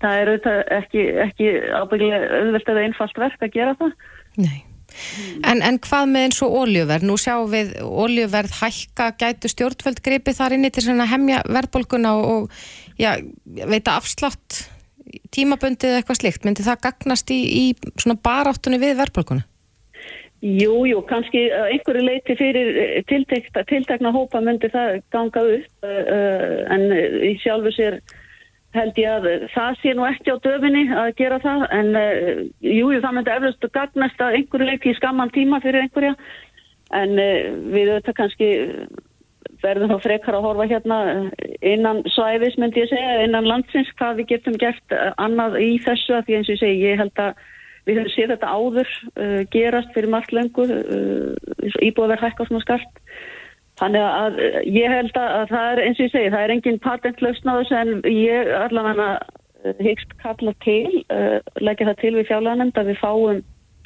Það 0.02 0.18
er 0.18 0.32
auðvitað 0.32 0.60
ekki, 0.80 1.06
ekki 1.28 1.48
ábyggilega 1.78 2.36
auðvelt 2.42 2.70
eða 2.74 2.84
einfalt 2.88 3.24
verk 3.24 3.42
að 3.46 3.56
gera 3.56 3.74
það. 3.78 3.96
Nei, 4.42 4.60
En, 5.48 5.62
en 5.64 5.78
hvað 5.82 6.10
með 6.10 6.26
eins 6.26 6.40
og 6.44 6.56
óljöverð? 6.62 7.06
Nú 7.08 7.16
sjáum 7.20 7.50
við 7.52 7.72
óljöverð 7.80 8.58
hækka, 8.60 9.08
gætu 9.20 9.50
stjórnvöld 9.50 10.02
gripið 10.04 10.38
þar 10.38 10.56
inni 10.56 10.70
til 10.74 10.84
að 10.92 11.08
hemja 11.12 11.40
verðbólguna 11.48 12.14
og, 12.18 12.26
og 12.32 13.00
já, 13.00 13.16
veita 13.44 13.96
afslátt 13.98 14.62
tímaböndið 15.34 15.98
eitthvað 15.98 16.20
slikt. 16.20 16.44
Myndi 16.46 16.66
það 16.66 16.84
gagnast 16.88 17.32
í, 17.34 17.40
í 17.40 17.64
svona 17.96 18.18
baráttunni 18.20 18.80
við 18.82 18.98
verðbólguna? 19.00 19.46
Jú, 20.42 20.80
jú, 20.90 20.98
kannski 21.06 21.44
einhverju 21.54 22.02
leiti 22.02 22.34
fyrir 22.34 23.04
tiltekna 23.06 24.10
hópa 24.10 24.40
myndi 24.42 24.66
það 24.72 24.96
ganga 25.14 25.44
upp 25.54 25.86
en 25.86 26.88
í 27.28 27.36
sjálfu 27.38 27.70
sér 27.76 28.00
held 28.74 28.98
ég 28.98 29.12
að 29.12 29.46
það 29.52 29.78
sé 29.78 29.92
nú 29.94 30.06
ekki 30.08 30.34
á 30.34 30.42
döfinni 30.42 30.82
að 30.90 31.12
gera 31.20 31.38
það 31.44 31.62
en 31.78 31.92
uh, 31.94 32.42
jú, 32.64 32.90
það 33.04 33.14
myndi 33.18 33.34
eflust 33.36 33.68
gagnast 33.76 34.24
að 34.24 34.40
einhverju 34.40 34.68
leiki 34.72 34.90
í 34.90 34.98
skamman 34.98 35.30
tíma 35.36 35.60
fyrir 35.62 35.84
einhverja 35.84 36.16
en 36.92 37.14
við 37.72 37.92
auðvitað 37.92 38.18
kannski 38.18 38.50
verðum 39.62 39.94
þá 39.94 40.04
frekar 40.04 40.36
að 40.36 40.46
horfa 40.48 40.68
hérna 40.72 40.98
innan 41.62 42.02
svæðis 42.12 42.58
myndi 42.58 42.82
ég 42.82 42.90
segja, 42.90 43.22
innan 43.24 43.46
landsins 43.48 43.90
hvað 43.98 44.20
við 44.20 44.30
getum 44.34 44.58
gert 44.60 44.96
annað 45.22 45.60
í 45.62 45.72
þessu 45.84 46.18
að 46.18 46.26
því 46.26 46.38
eins 46.38 46.50
og 46.50 46.56
ég 46.56 46.62
segi, 46.64 46.86
ég 46.88 47.00
held 47.00 47.22
að 47.22 47.44
við 47.88 48.00
höfum 48.00 48.14
séð 48.14 48.34
þetta 48.34 48.54
áður 48.56 48.90
uh, 49.16 49.42
gerast 49.54 49.94
fyrir 49.94 50.12
margt 50.12 50.34
lengur 50.36 50.70
íbúið 51.82 52.14
verð 52.14 52.26
hækka 52.28 52.48
svona 52.48 52.64
skart 52.66 53.04
Þannig 53.80 54.02
að 54.04 54.36
ég 54.68 54.92
held 54.92 55.16
að 55.18 55.46
það 55.50 55.68
er 55.72 55.80
eins 55.82 55.98
og 55.98 56.04
ég 56.04 56.10
segi, 56.12 56.30
það 56.30 56.42
er 56.44 56.52
engin 56.54 56.82
patentlausn 56.84 57.48
á 57.50 57.54
þessu 57.56 57.76
en 57.78 57.92
ég 58.12 58.50
allavega 58.54 59.06
hyggst 59.82 60.12
kalla 60.22 60.52
til, 60.64 61.04
uh, 61.12 61.38
leggja 61.62 61.88
það 61.90 62.00
til 62.02 62.12
við 62.16 62.28
fjárleganemnd 62.30 62.78
að 62.78 62.90
við 62.90 63.00
fáum 63.00 63.40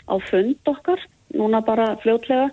á 0.07 0.15
fund 0.31 0.71
okkar, 0.73 1.05
núna 1.37 1.61
bara 1.65 1.95
fljótlega, 2.03 2.51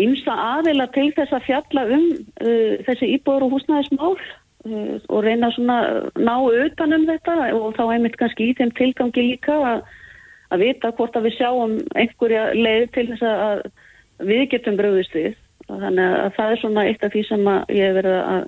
ymsa 0.00 0.34
aðila 0.56 0.88
til 0.94 1.08
þess 1.16 1.34
að 1.36 1.46
fjalla 1.48 1.86
um 1.96 2.08
uh, 2.14 2.74
þessi 2.88 3.12
íbúður 3.16 3.46
og 3.46 3.56
húsnæðismál 3.56 4.14
uh, 4.16 4.96
og 5.08 5.24
reyna 5.24 5.50
svona 5.54 5.78
ná 6.18 6.34
utanum 6.44 7.06
þetta 7.08 7.38
og 7.56 7.70
þá 7.78 7.84
einmitt 7.88 8.18
kannski 8.20 8.50
í 8.50 8.58
þeim 8.58 8.74
tilgangi 8.78 9.30
líka 9.32 9.56
að, 9.72 9.86
að 10.52 10.62
vita 10.66 10.92
hvort 10.96 11.16
að 11.16 11.28
við 11.28 11.36
sjáum 11.38 11.74
einhverja 11.98 12.44
leið 12.54 12.86
til 12.94 13.06
þess 13.10 13.26
að 13.30 13.64
við 14.30 14.44
getum 14.52 14.78
bröðist 14.78 15.16
við. 15.16 15.34
Þannig 15.66 16.04
að 16.20 16.30
það 16.36 16.52
er 16.52 16.60
svona 16.60 16.86
eitt 16.86 17.02
af 17.04 17.12
því 17.12 17.24
sem 17.26 17.48
ég 17.74 17.88
hef 17.88 17.96
verið 17.96 18.18
að, 18.20 18.44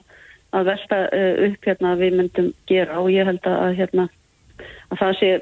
að 0.55 0.71
velta 0.71 1.01
eh, 1.17 1.41
upp 1.49 1.69
hérna 1.71 1.93
að 1.93 2.05
við 2.05 2.19
myndum 2.21 2.53
gera. 2.71 3.01
Og 3.03 3.11
ég 3.13 3.29
held 3.29 3.51
að 3.51 3.75
hérna 3.81 4.07
að 4.89 5.03
það 5.03 5.19
sé 5.19 5.33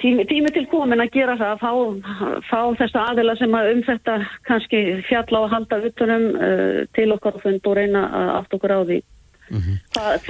tími, 0.00 0.26
tími 0.30 0.52
til 0.54 0.64
komin 0.72 1.04
að 1.04 1.12
gera 1.18 1.36
það 1.40 1.52
að 1.54 1.60
fá, 1.60 2.40
fá 2.48 2.60
þessa 2.80 3.06
aðila 3.12 3.36
sem 3.38 3.54
að 3.54 3.72
um 3.74 3.82
þetta 3.86 4.18
kannski 4.48 4.82
fjalla 5.10 5.44
að 5.44 5.54
halda 5.54 5.80
utanum 5.90 6.28
uh, 6.34 6.76
til 6.96 7.10
okkar 7.14 7.36
og 7.36 7.44
fund 7.44 7.68
og 7.68 7.76
reyna 7.78 8.06
að 8.08 8.32
aft 8.38 8.56
okkur 8.56 8.76
á 8.76 8.80
því 8.80 9.00
mm 9.50 9.62
-hmm. 9.62 9.76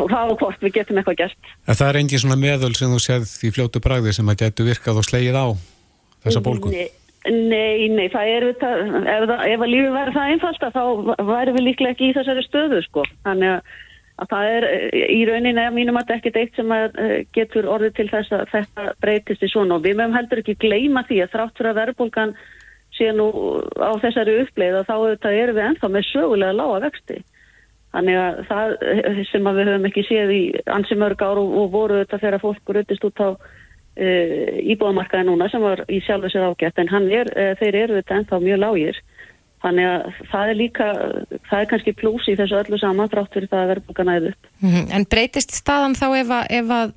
það 0.08 0.32
og 0.32 0.38
hvort 0.40 0.62
við 0.64 0.72
getum 0.78 0.98
eitthvað 1.00 1.20
gert 1.22 1.52
að 1.66 1.76
Það 1.80 1.88
er 1.88 2.00
engin 2.00 2.22
svona 2.22 2.40
meðöl 2.40 2.74
sem 2.74 2.90
þú 2.90 3.00
séð 3.04 3.36
í 3.46 3.52
fljótu 3.54 3.80
bræði 3.80 4.12
sem 4.16 4.28
að 4.28 4.40
getur 4.44 4.70
virkað 4.70 5.02
og 5.02 5.04
slegið 5.04 5.36
á 5.36 5.46
þessa 6.24 6.40
bólku? 6.44 6.72
Nei 6.72 6.88
Nei, 7.28 7.84
nei, 7.92 8.06
það 8.08 8.30
er 8.32 8.44
þetta, 8.48 8.68
ef, 9.12 9.30
ef 9.52 9.60
að 9.60 9.68
lífi 9.68 9.88
verður 9.92 10.14
það 10.16 10.30
einfalt 10.32 10.62
þá 10.72 10.84
væri 11.28 11.52
við 11.52 11.66
líklega 11.66 11.92
ekki 11.92 12.06
í 12.08 12.14
þessari 12.16 12.44
stöðu 12.46 12.78
sko. 12.86 13.02
Þannig 13.26 13.50
að, 13.52 13.74
að 14.24 14.30
það 14.30 14.52
er 14.54 14.66
í 15.04 15.18
rauninni 15.28 15.60
að 15.66 15.76
mínum 15.76 15.98
að 16.00 16.06
þetta 16.06 16.16
ekkert 16.16 16.38
eitt 16.40 16.56
sem 16.56 16.72
eh, 16.78 17.12
getur 17.36 17.68
orðið 17.68 17.92
til 17.98 18.08
þess 18.14 18.32
að 18.38 18.46
þetta 18.54 18.86
breytist 19.04 19.44
í 19.44 19.50
svona 19.52 19.76
og 19.76 19.84
við 19.84 19.98
mögum 20.00 20.16
heldur 20.16 20.40
ekki 20.40 20.56
gleyma 20.64 21.04
því 21.10 21.20
að 21.26 21.34
þrátt 21.34 21.60
fyrir 21.60 21.72
að 21.74 21.80
verðbólgan 21.82 22.34
sé 22.96 23.12
nú 23.12 23.28
á 23.76 23.92
þessari 24.00 24.38
uppleið 24.46 24.80
og 24.80 24.88
þá 24.88 25.28
eru 25.28 25.58
við 25.58 25.66
ennþá 25.66 25.92
með 25.92 26.08
sögulega 26.08 26.56
lága 26.56 26.80
vexti. 26.86 27.20
Þannig 27.90 28.18
að 28.22 28.42
það 28.46 28.74
sem 29.32 29.48
að 29.50 29.56
við 29.58 29.70
höfum 29.70 29.88
ekki 29.88 30.04
séð 30.06 30.34
í 30.34 30.42
ansi 30.70 30.98
mörg 30.98 31.22
ár 31.26 31.40
og, 31.42 31.54
og 31.58 31.72
voru 31.72 32.02
þetta 32.04 32.20
þegar 32.22 32.42
fólk 32.44 32.74
ruttist 32.76 33.06
út 33.08 33.22
á 33.22 33.28
uh, 33.34 34.58
íbúðamarkaði 34.62 35.26
núna 35.26 35.48
sem 35.50 35.64
var 35.64 35.82
í 35.90 35.98
sjálfu 36.06 36.30
sér 36.30 36.50
ágætt 36.50 36.78
en 36.78 36.92
er, 37.10 37.32
uh, 37.34 37.54
þeir 37.58 37.80
eru 37.84 37.98
þetta 37.98 38.20
ennþá 38.20 38.42
mjög 38.44 38.62
lágir 38.62 39.00
þannig 39.60 39.88
að 39.88 40.20
það 40.30 40.52
er 40.52 40.58
líka 40.58 40.86
það 41.48 41.58
er 41.58 41.70
kannski 41.72 41.96
plús 41.96 42.28
í 42.30 42.36
þessu 42.38 42.60
öllu 42.60 42.78
saman 42.80 43.10
þrátt 43.12 43.34
fyrir 43.34 43.50
það 43.50 43.64
að 43.64 43.72
verðbúka 43.74 44.06
næðu 44.08 44.30
upp 44.32 44.46
mm 44.60 44.70
-hmm. 44.70 44.86
En 44.96 45.06
breytist 45.10 45.56
staðan 45.56 45.98
þá 45.98 46.06
ef 46.20 46.30
að, 46.38 46.44
ef 46.60 46.70
að 46.76 46.94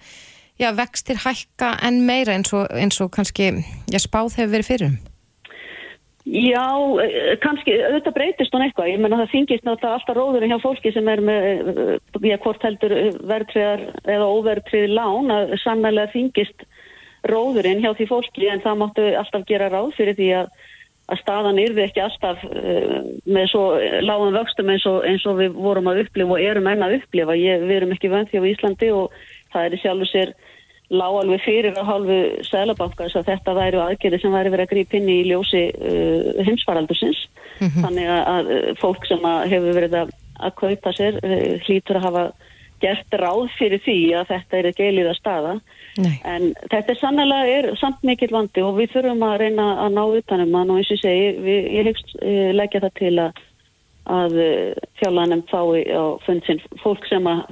já, 0.62 0.70
vextir 0.78 1.18
hækka 1.26 1.74
en 1.84 2.06
meira 2.08 2.38
eins 2.38 2.54
og, 2.54 2.70
eins 2.72 3.02
og 3.02 3.12
kannski 3.12 3.52
já, 3.92 4.00
spáð 4.00 4.38
hefur 4.38 4.54
verið 4.56 4.70
fyrir 4.70 4.88
um? 4.88 4.98
Já, 6.24 6.68
eh, 7.04 7.34
kannski, 7.44 7.74
auðvitað 7.84 8.16
breytist 8.16 8.54
hún 8.56 8.64
eitthvað, 8.64 8.94
ég 8.94 9.02
menna 9.04 9.18
það 9.24 9.34
þingist 9.34 9.66
náttúrulega 9.68 9.98
alltaf 9.98 10.16
róðurinn 10.16 10.54
hjá 10.54 10.62
fólki 10.64 10.94
sem 10.96 11.10
er 11.12 11.20
með, 11.20 11.98
já, 12.24 12.38
hvort 12.40 12.64
heldur 12.64 12.94
verðtriðar 13.28 13.84
eða 14.08 14.30
óverðtrið 14.32 14.94
lán 14.96 15.34
að 15.36 15.52
sannlega 15.60 16.14
þingist 16.14 16.64
róðurinn 17.28 17.84
hjá 17.84 17.92
því 17.98 18.08
fólki 18.08 18.48
en 18.48 18.64
það 18.64 18.80
máttu 18.80 19.10
alltaf 19.20 19.44
gera 19.48 19.68
ráð 19.72 19.92
fyrir 19.98 20.16
því 20.16 20.30
að, 20.40 20.50
að 21.12 21.22
staðan 21.26 21.60
yrði 21.60 21.86
ekki 21.90 22.04
alltaf 22.04 22.48
uh, 22.48 22.98
með 23.28 23.50
svo 23.52 23.64
lágum 24.04 24.36
vöxtum 24.36 24.72
eins 24.72 24.88
og, 24.88 25.04
eins 25.08 25.28
og 25.28 25.40
við 25.40 25.60
vorum 25.60 25.92
að 25.92 26.06
upplifa 26.06 26.38
og 26.38 26.44
erum 26.44 26.72
enna 26.72 26.88
að 26.88 27.02
upplifa. 27.02 27.36
Ég, 27.40 27.68
við 27.68 27.78
erum 27.82 27.96
ekki 27.96 28.12
vönd 28.12 28.32
því 28.32 28.44
á 28.44 28.50
Íslandi 28.52 28.92
og 28.96 29.16
það 29.52 29.68
er 29.68 29.84
sjálfur 29.84 30.12
sér 30.12 30.36
lág 30.94 31.20
alveg 31.20 31.44
fyrir 31.44 31.78
á 31.78 31.84
hálfu 31.84 32.20
sælabanka 32.48 33.08
þess 33.08 33.20
að 33.22 33.30
þetta 33.32 33.58
væri 33.58 33.82
aðgerði 33.84 34.22
sem 34.22 34.36
væri 34.36 34.54
verið 34.54 34.68
að 34.68 34.74
grípa 34.74 35.00
inn 35.00 35.12
í 35.12 35.20
ljósi 35.30 35.64
uh, 35.74 36.44
heimsvaraldursins. 36.48 37.28
Mm 37.60 37.68
-hmm. 37.68 37.86
Þannig 37.86 38.08
að 38.14 38.52
fólk 38.82 39.06
sem 39.10 39.30
að 39.30 39.46
hefur 39.54 39.78
verið 39.80 40.00
að, 40.04 40.16
að 40.40 40.58
kaupa 40.62 40.96
sér 40.98 41.20
uh, 41.22 41.54
hlýtur 41.66 42.02
að 42.02 42.08
hafa 42.10 42.26
gert 42.84 43.16
ráð 43.20 43.48
fyrir 43.58 43.82
því 43.84 43.98
að 44.20 44.30
þetta 44.34 44.60
er 44.60 44.70
ekki 44.70 44.88
eilíða 44.88 45.16
staða 45.18 45.56
Nei. 46.02 46.16
en 46.28 46.52
þetta 46.72 46.94
er 46.94 47.00
sannlega 47.00 47.56
er 47.56 47.70
samt 47.80 48.04
mikill 48.08 48.32
vandi 48.34 48.64
og 48.66 48.78
við 48.80 48.96
þurfum 48.96 49.26
að 49.28 49.36
reyna 49.44 49.68
að 49.86 49.98
ná 49.98 50.04
utanum 50.20 50.58
hann 50.58 50.74
og 50.74 50.82
eins 50.82 50.92
og 50.96 51.02
segi 51.02 51.28
við, 51.46 51.70
ég 51.78 51.90
hegst 51.92 52.16
eh, 52.20 52.52
leggja 52.56 52.84
það 52.84 52.96
til 53.00 53.14
að, 53.24 53.44
að 54.18 54.38
þjálanum 55.00 55.44
eh, 55.44 55.52
fái 55.52 55.84
á 55.94 56.04
fundsinn 56.26 56.64
fólk 56.84 57.08
sem 57.12 57.30
að 57.30 57.46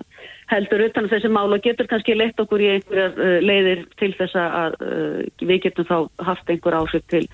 heldur 0.52 0.86
utanum 0.88 1.12
þessi 1.12 1.32
mál 1.32 1.48
og 1.52 1.64
getur 1.64 1.90
kannski 1.90 2.16
leitt 2.18 2.40
okkur 2.42 2.62
í 2.64 2.70
einhverjar 2.76 3.18
uh, 3.18 3.40
leiðir 3.44 3.86
til 4.02 4.12
þess 4.20 4.38
að 4.40 4.78
uh, 4.84 5.18
við 5.42 5.66
getum 5.68 5.88
þá 5.90 5.98
haft 6.28 6.52
einhver 6.52 6.78
áhrif 6.82 7.06
til 7.12 7.26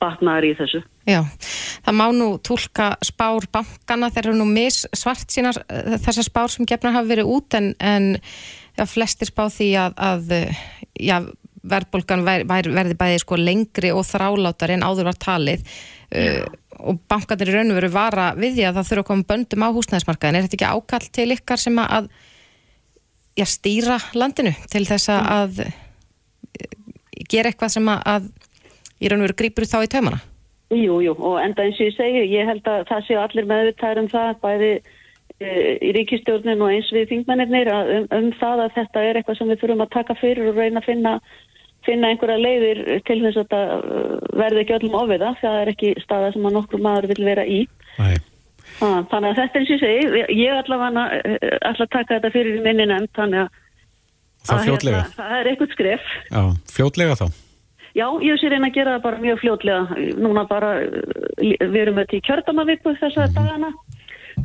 batnaðar 0.00 0.48
í 0.48 0.54
þessu. 0.58 0.80
Já, 1.08 1.20
það 1.86 1.96
má 1.96 2.06
nú 2.14 2.30
tólka 2.44 2.90
spár 3.04 3.46
bankana, 3.52 4.10
þeir 4.12 4.30
eru 4.30 4.40
nú 4.40 4.48
mis 4.48 4.82
svart 4.96 5.32
sínar 5.32 5.58
þessar 6.04 6.26
spár 6.26 6.52
sem 6.52 6.68
gefnar 6.68 6.96
hafa 6.98 7.08
verið 7.08 7.30
út 7.32 7.56
en, 7.56 7.72
en 7.80 8.10
já, 8.76 8.84
flestir 8.88 9.30
spá 9.30 9.46
því 9.52 9.70
að, 9.80 9.96
að 9.96 10.34
já, 11.00 11.16
verðbólgan 11.70 12.24
ver, 12.24 12.44
ver, 12.48 12.70
verði 12.72 12.96
bæði 13.00 13.22
sko 13.22 13.38
lengri 13.40 13.92
og 13.92 14.06
þráláttar 14.08 14.74
en 14.76 14.84
áður 14.86 15.10
var 15.10 15.20
talið 15.20 15.64
uh, 16.16 16.44
og 16.80 17.00
bankanir 17.10 17.52
í 17.52 17.56
raun 17.56 17.74
og 17.74 17.80
veru 17.80 17.92
vara 17.92 18.30
við 18.38 18.58
því 18.58 18.66
að 18.68 18.78
það 18.78 18.90
þurfa 18.90 19.04
að 19.04 19.08
koma 19.10 19.28
böndum 19.28 19.64
á 19.68 19.68
húsnæðismarkaðin. 19.76 20.38
Er 20.38 20.46
þetta 20.46 20.58
ekki 20.58 20.70
ákall 20.70 21.08
til 21.12 21.28
ykkar 21.36 21.60
sem 21.60 21.80
að 21.82 22.08
já, 23.40 23.46
stýra 23.48 23.98
landinu 24.14 24.52
til 24.72 24.84
þess 24.88 25.10
að 25.16 25.64
mm. 25.64 27.24
gera 27.30 27.52
eitthvað 27.52 27.74
sem 27.76 27.90
að 27.92 28.30
í 29.00 29.08
raun 29.08 29.22
og 29.22 29.30
veru 29.30 29.38
grýpur 29.40 29.68
þá 29.68 29.80
í 29.84 29.90
taumana? 29.90 30.20
Jú, 30.70 31.00
jú, 31.02 31.16
og 31.18 31.40
enda 31.42 31.64
eins 31.66 31.80
og 31.80 31.88
ég 31.88 31.96
segi, 31.96 32.24
ég 32.30 32.46
held 32.46 32.66
að 32.70 32.84
það 32.90 33.06
séu 33.08 33.18
allir 33.18 33.46
meðvitaður 33.50 34.02
um 34.04 34.08
það, 34.12 34.28
bæði 34.44 34.70
e, 34.70 35.54
í 35.82 35.92
ríkistjórnin 35.96 36.62
og 36.62 36.74
eins 36.76 36.90
við 36.94 37.08
þingmennir 37.10 37.70
um, 37.74 38.06
um 38.14 38.28
það 38.38 38.64
að 38.66 38.76
þetta 38.76 39.02
er 39.02 39.18
eitthvað 39.18 39.40
sem 39.40 39.50
við 39.50 39.62
þurfum 39.64 39.82
að 39.86 39.94
taka 39.96 40.18
fyrir 40.20 40.50
og 40.52 40.60
reyna 40.60 40.78
að 40.78 40.86
finna, 40.86 41.16
finna 41.88 42.12
einhverja 42.12 42.38
leiðir 42.44 42.82
til 43.08 43.18
þess 43.24 43.40
að 43.40 43.42
þetta 43.42 43.62
uh, 43.80 44.14
verði 44.44 44.62
ekki 44.62 44.76
öllum 44.78 44.98
ofiða, 45.00 45.32
það 45.42 45.58
er 45.64 45.72
ekki 45.74 45.92
staða 46.04 46.30
sem 46.36 46.46
að 46.46 46.56
nokkur 46.60 46.84
maður 46.86 47.10
vil 47.10 47.28
vera 47.32 47.48
í. 47.48 47.60
Nei. 47.98 48.14
Þannig 48.80 49.28
að 49.28 49.38
þetta 49.38 49.58
er 49.58 49.60
eins 49.60 49.70
og 49.70 49.74
ég 49.74 49.82
segi, 49.84 50.22
ég 50.40 50.56
allavega 50.56 51.04
ætla 51.68 51.84
að 51.84 51.92
taka 51.92 52.16
þetta 52.16 52.32
fyrir 52.32 52.62
minni 52.64 52.86
nefnd, 52.88 53.12
þannig 53.18 53.42
að 53.42 53.50
það, 54.48 54.56
að, 54.56 54.66
hérna, 54.70 55.04
það 55.18 55.36
er 55.36 55.50
eitthvað 55.50 55.74
skref. 55.74 56.10
Já, 56.30 56.42
fljótlega 56.74 57.16
þá. 57.20 57.26
Já, 57.90 58.06
ég 58.22 58.38
sé 58.38 58.50
reyna 58.50 58.70
að 58.70 58.76
gera 58.78 58.96
það 58.96 59.06
bara 59.06 59.22
mjög 59.24 59.40
fljótlega. 59.42 60.02
Núna 60.22 60.44
bara, 60.48 60.74
við 61.40 61.78
erum 61.82 61.98
þetta 61.98 62.16
í 62.16 62.24
kjördamaviku 62.28 62.94
þessa 63.00 63.26
mm. 63.26 63.36
dagana. 63.36 63.72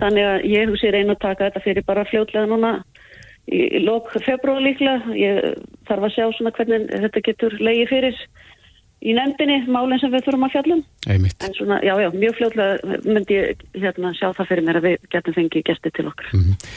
Þannig 0.02 0.28
að 0.28 0.48
ég 0.52 0.74
sé 0.82 0.92
reyna 0.92 1.16
að 1.16 1.22
taka 1.24 1.50
þetta 1.50 1.64
fyrir 1.64 1.86
bara 1.88 2.08
fljótlega 2.10 2.50
núna 2.52 2.72
í 3.46 3.84
lók 3.86 4.10
februar 4.26 4.64
líklega. 4.66 5.14
Ég 5.16 5.62
þarf 5.88 6.08
að 6.10 6.16
sjá 6.18 6.26
svona 6.34 6.54
hvernig 6.58 6.90
þetta 7.06 7.26
getur 7.30 7.58
leiði 7.62 7.86
fyrir 7.94 8.26
í 9.06 9.16
nefndinni, 9.16 9.62
málinn 9.72 10.02
sem 10.02 10.14
við 10.14 10.26
þurfum 10.28 10.48
að 10.48 10.54
fjallum. 10.56 10.84
Einmitt. 11.14 11.38
En 11.46 11.56
svona, 11.58 11.80
já, 11.86 11.94
já, 12.02 12.10
mjög 12.16 12.38
fljótlega 12.40 13.00
myndi 13.06 13.38
ég 13.38 13.66
hérna 13.84 14.14
sjá 14.18 14.28
það 14.34 14.52
fyrir 14.52 14.68
mér 14.68 14.80
að 14.82 14.88
við 14.90 15.10
getum 15.14 15.38
fengið 15.38 15.66
gæsti 15.70 15.94
til 15.96 16.08
okkar. 16.10 16.30
Mm 16.34 16.44
-hmm. 16.46 16.70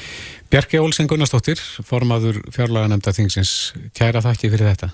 Bjarki 0.49 0.81
Olsen 0.81 1.09
Gunnarsdóttir, 1.09 1.61
formaður 1.85 2.41
fjárlaga 2.53 2.89
nefnda 2.89 3.13
þingsins. 3.13 3.75
Kæra 3.93 4.25
þakki 4.25 4.53
fyrir 4.53 4.71
þetta. 4.73 4.91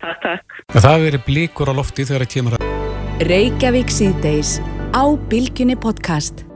Takk, 0.00 0.20
takk. 0.22 0.58
Það 0.72 1.00
verið 1.06 1.24
blíkur 1.26 1.68
á 1.68 1.74
lofti 1.74 2.04
þegar 2.04 2.24
það 2.24 2.34
kemur 2.34 2.56
að... 2.56 2.66
Reykjavík 3.28 3.90
síðdeis 3.90 4.60
á 4.94 5.04
Bilginni 5.28 5.76
podcast. 5.76 6.47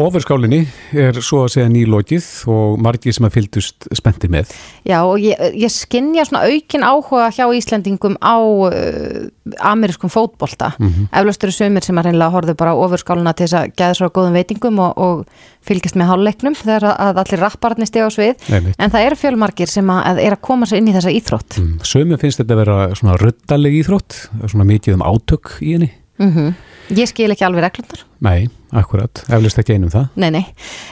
Ofurskálinni 0.00 0.62
er 0.96 1.18
svo 1.20 1.42
að 1.44 1.50
segja 1.52 1.68
nýlókið 1.68 2.26
og 2.48 2.78
margir 2.80 3.12
sem 3.12 3.26
að 3.28 3.34
fylgdust 3.34 3.88
spennti 3.92 4.30
með. 4.32 4.54
Já 4.88 5.02
og 5.04 5.20
ég, 5.20 5.36
ég 5.60 5.72
skinnja 5.72 6.24
svona 6.24 6.46
aukin 6.48 6.86
áhuga 6.86 7.28
hjá 7.36 7.44
Íslandingum 7.52 8.16
á 8.24 8.40
uh, 8.40 9.28
amerískum 9.60 10.08
fótbolta 10.08 10.72
mm 10.78 10.88
-hmm. 10.88 11.08
eflaust 11.12 11.44
eru 11.44 11.52
sömur 11.52 11.84
sem 11.84 11.98
að 11.98 12.08
reynilega 12.08 12.32
horfðu 12.32 12.54
bara 12.56 12.74
ofurskáluna 12.74 13.34
til 13.36 13.46
þess 13.46 13.58
að 13.60 13.72
geða 13.76 13.94
svo 13.94 14.08
góðum 14.08 14.32
veitingum 14.32 14.78
og, 14.78 14.98
og 14.98 15.26
fylgjast 15.60 15.96
með 15.96 16.08
háluleiknum 16.08 16.54
þegar 16.54 16.84
að 16.96 17.18
allir 17.18 17.40
rapparnir 17.40 17.86
steg 17.86 18.02
á 18.02 18.10
svið 18.10 18.34
Einmitt. 18.48 18.76
en 18.78 18.90
það 18.90 19.06
eru 19.06 19.16
fjölmargir 19.16 19.68
sem 19.68 19.90
að 19.90 20.18
er 20.18 20.32
að 20.32 20.40
koma 20.40 20.66
sér 20.66 20.78
inn 20.78 20.88
í 20.88 20.96
þessa 20.96 21.12
íþrótt 21.12 21.58
Mm. 21.62 21.78
Sömum 21.84 22.18
finnst 22.18 22.40
þetta 22.40 22.54
að 22.54 22.62
vera 22.64 22.94
svona 22.94 23.16
ruddaleg 23.20 23.72
íþrótt, 23.82 24.14
svona 24.48 24.64
mikið 24.64 24.94
um 24.94 25.02
átök 25.02 25.58
í 25.60 25.72
henni. 25.72 25.90
mm 26.18 26.54
Ég 26.90 27.08
skil 27.10 27.30
ekki 27.30 27.46
alveg 27.46 27.62
reglundar 27.64 28.02
Nei, 28.22 28.48
akkurat, 28.78 29.24
eflust 29.32 29.58
ekki 29.58 29.76
einum 29.76 29.90
það. 29.90 30.10
Nei, 30.22 30.28
nei, 30.30 30.42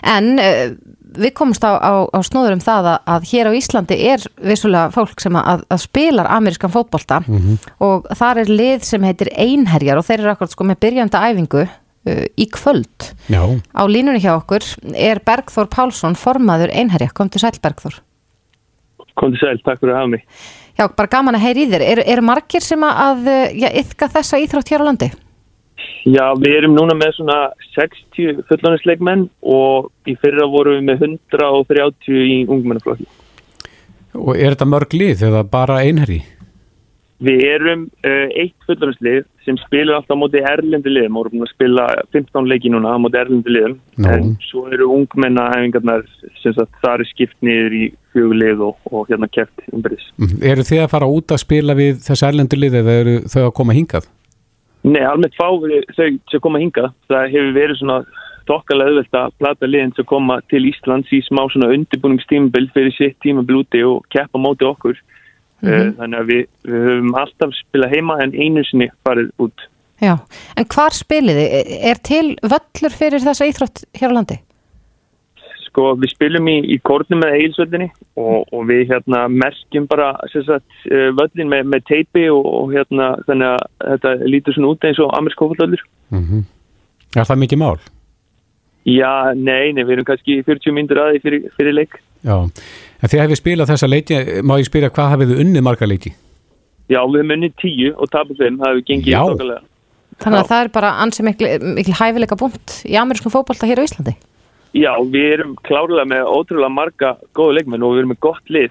en 0.06 0.32
uh, 0.42 0.72
við 1.18 1.34
komumst 1.38 1.62
á, 1.62 1.78
á, 1.78 1.92
á 2.10 2.18
snóður 2.26 2.56
um 2.56 2.62
það 2.62 2.88
að, 2.92 2.98
að 3.14 3.28
hér 3.30 3.50
á 3.50 3.52
Íslandi 3.58 3.98
er 4.12 4.24
vissulega 4.46 4.90
fólk 4.94 5.22
sem 5.22 5.38
að, 5.38 5.64
að 5.70 5.82
spilar 5.84 6.30
amerískan 6.30 6.72
fótbolta 6.74 7.20
og 7.82 8.10
þar 8.18 8.42
er 8.44 8.50
lið 8.50 8.86
sem 8.88 9.06
heitir 9.06 9.30
Einherjar 9.34 10.00
og 10.00 10.06
þeir 10.06 10.20
eru 10.24 10.34
akkurat 10.34 10.54
sko 10.54 10.66
með 10.66 10.80
byrjanda 10.86 11.22
æfingu 11.30 11.64
uh, 11.66 12.26
í 12.34 12.46
kvöld. 12.50 13.10
Já, 13.30 13.42
Á 13.74 13.82
línunni 13.86 14.22
hjá 14.22 14.34
okkur 14.36 14.66
er 14.94 15.22
Bergþór 15.26 15.70
Pálsson 15.70 16.18
formaður 16.18 16.74
Einherja, 16.74 17.10
kom 17.14 17.30
til 17.30 17.42
sæl 17.42 17.58
Bergþór. 17.62 18.02
Kom 19.18 19.34
til 19.34 19.42
sæl, 19.42 19.58
takk 19.62 19.82
fyrir 19.82 19.94
að 19.94 20.02
hafa 20.02 20.14
mig. 20.16 20.26
Já, 20.78 20.86
bara 20.96 21.10
gaman 21.12 21.36
að 21.36 21.44
heyri 21.44 21.66
í 21.66 21.70
þér. 21.70 21.82
Eru 21.94 22.04
er 22.08 22.22
margir 22.24 22.62
sem 22.64 22.82
að, 22.86 23.02
að 23.06 23.34
já, 23.60 23.68
yfka 23.82 24.08
þessa 24.14 24.38
íþrótt 24.40 24.70
hér 24.72 24.86
á 24.86 24.88
landi? 24.88 25.10
Já, 26.08 26.24
við 26.40 26.56
erum 26.62 26.76
núna 26.78 26.96
með 26.96 27.16
svona 27.18 27.38
60 27.74 28.44
fullónisleikmenn 28.48 29.26
og 29.42 29.90
í 30.08 30.16
fyrra 30.20 30.48
vorum 30.48 30.78
við 30.78 30.86
með 30.88 31.06
130 31.10 32.20
í 32.24 32.36
ungmennaflokki. 32.48 33.08
og 34.16 34.36
er 34.36 34.54
þetta 34.54 34.70
mörg 34.72 34.96
lið 34.96 35.26
eða 35.28 35.42
bara 35.46 35.82
einherri? 35.84 36.22
Við 37.20 37.42
erum 37.44 37.82
uh, 38.00 38.28
eitt 38.32 38.56
fullónislið 38.64 39.26
sem 39.44 39.58
spilur 39.60 39.98
alltaf 39.98 40.16
á 40.16 40.20
móti 40.22 40.40
erlendi 40.40 40.88
liðum 40.88 41.18
og 41.20 41.26
erum 41.28 41.44
að 41.44 41.50
spila 41.52 41.84
15 42.16 42.48
leiki 42.48 42.70
núna 42.72 42.94
á 42.96 42.98
móti 43.00 43.20
erlendi 43.20 43.52
liðum. 43.52 43.74
Nú. 44.00 44.08
En 44.08 44.30
svo 44.46 44.62
eru 44.72 44.88
ungmennaæfingarnar 44.94 46.06
sem 46.40 46.56
það 46.56 46.94
er 46.94 47.04
skipt 47.10 47.36
niður 47.44 47.76
í 47.76 47.82
fjögulið 48.14 48.64
og, 48.70 48.80
og 48.88 49.12
hérna 49.12 49.28
keft 49.28 49.68
umbyrðis. 49.68 50.06
Mm. 50.16 50.38
Eru 50.52 50.64
þið 50.70 50.82
að 50.86 50.90
fara 50.94 51.10
út 51.12 51.36
að 51.36 51.44
spila 51.44 51.76
við 51.76 52.00
þessi 52.06 52.26
erlendu 52.30 52.60
lið 52.60 52.80
eða 52.80 52.96
eru 53.02 53.18
þau 53.28 53.42
að 53.42 53.54
koma 53.60 53.76
hingað? 53.76 54.08
Nei, 54.82 55.02
almennt 55.04 55.36
fá 55.36 55.48
við 55.60 55.84
þau 55.96 56.08
sem 56.32 56.42
koma 56.42 56.60
hingað. 56.62 56.92
Það 57.10 57.26
hefur 57.34 57.56
verið 57.56 57.80
svona 57.80 57.98
þokkalega 58.48 58.92
auðvelt 58.92 59.18
að 59.20 59.34
plata 59.38 59.68
liðin 59.68 59.94
sem 59.96 60.08
koma 60.08 60.38
til 60.50 60.62
Íslands 60.70 61.12
í 61.14 61.20
smá 61.26 61.42
svona 61.52 61.70
undirbúningstímabil 61.74 62.70
fyrir 62.74 62.94
sitt 62.96 63.18
tímabil 63.24 63.60
úti 63.60 63.82
og 63.86 64.06
keppa 64.14 64.40
móti 64.40 64.66
okkur. 64.68 64.96
Mm 65.60 65.92
Þannig 65.98 66.22
að 66.22 66.30
við, 66.32 66.44
við 66.64 66.86
höfum 66.88 67.16
alltaf 67.20 67.50
spilað 67.58 67.92
heima 67.92 68.16
en 68.24 68.32
einu 68.32 68.64
sinni 68.64 68.88
farið 69.04 69.28
út. 69.44 69.66
Já, 70.00 70.14
en 70.56 70.68
hvar 70.72 70.96
spiliði? 70.96 71.42
Er 71.90 72.00
til 72.00 72.38
völlur 72.40 72.94
fyrir 72.96 73.20
þessa 73.20 73.48
íþrótt 73.50 73.84
hér 74.00 74.14
á 74.14 74.16
landi? 74.16 74.38
Sko, 75.70 75.92
við 76.02 76.10
spilum 76.10 76.48
í, 76.50 76.56
í 76.74 76.76
kórnum 76.82 77.20
með 77.22 77.36
eilsvöldinni 77.38 77.86
og, 78.18 78.48
og 78.50 78.64
við 78.66 78.88
hérna 78.90 79.20
merkjum 79.30 79.86
bara 79.90 80.08
sem 80.32 80.42
sagt, 80.48 80.66
eh, 80.90 81.12
völlin 81.14 81.52
með, 81.52 81.68
með 81.70 81.84
teipi 81.86 82.24
og, 82.34 82.42
og 82.42 82.72
hérna 82.74 83.12
þannig 83.28 83.52
að 83.52 83.68
þetta 83.84 84.14
lítur 84.32 84.56
svona 84.56 84.72
út 84.74 84.88
eins 84.88 85.02
og 85.04 85.14
amerskófaldöldur. 85.20 85.84
Mm 86.10 86.42
Er 87.18 87.26
það 87.26 87.40
mikið 87.42 87.58
mál? 87.58 87.78
Já, 88.86 89.34
nei, 89.34 89.72
nei, 89.74 89.82
við 89.82 89.96
erum 89.96 90.06
kannski 90.08 90.36
40 90.46 90.74
myndur 90.76 91.00
aðeins 91.02 91.24
fyrir, 91.24 91.48
fyrir 91.58 91.74
leik. 91.74 91.96
Já, 92.24 92.36
en 92.38 93.10
þið 93.10 93.22
hefði 93.24 93.38
spilað 93.40 93.72
þessa 93.72 93.88
leiki, 93.90 94.20
má 94.46 94.54
ég 94.60 94.68
spyrja 94.68 94.92
hvað 94.94 95.10
hafið 95.14 95.32
þið 95.32 95.42
unnið 95.44 95.64
marga 95.66 95.88
leiki? 95.90 96.12
Já, 96.90 97.00
við 97.02 97.18
höfum 97.20 97.34
unnið 97.36 97.56
tíu 97.60 97.90
og 97.96 98.10
tapast 98.14 98.40
þeim, 98.40 98.60
það 98.60 98.72
hefur 98.72 98.86
gengið 98.88 99.12
Já. 99.12 99.20
þokkalega. 99.26 99.62
Þannig 100.20 100.38
að 100.38 100.44
Já. 100.44 100.50
það 100.52 100.62
er 100.62 100.72
bara 100.76 100.92
ansi 101.02 101.26
mikil, 101.26 101.50
mikil 101.80 101.96
hæfileika 101.98 102.38
búnt 102.40 102.76
í 102.86 102.96
amerískum 103.00 103.34
fótbolta 103.34 103.68
hér 103.68 103.82
á 103.82 103.86
Íslandi. 103.86 104.16
Já, 104.76 104.92
við 105.10 105.32
erum 105.34 105.56
klárlega 105.66 106.06
með 106.06 106.28
ótrúlega 106.30 106.70
marga 106.74 107.16
góða 107.34 107.56
leikmenn 107.58 107.82
og 107.82 107.94
við 107.96 108.02
erum 108.04 108.12
með 108.14 108.20
gott 108.28 108.52
lið 108.54 108.70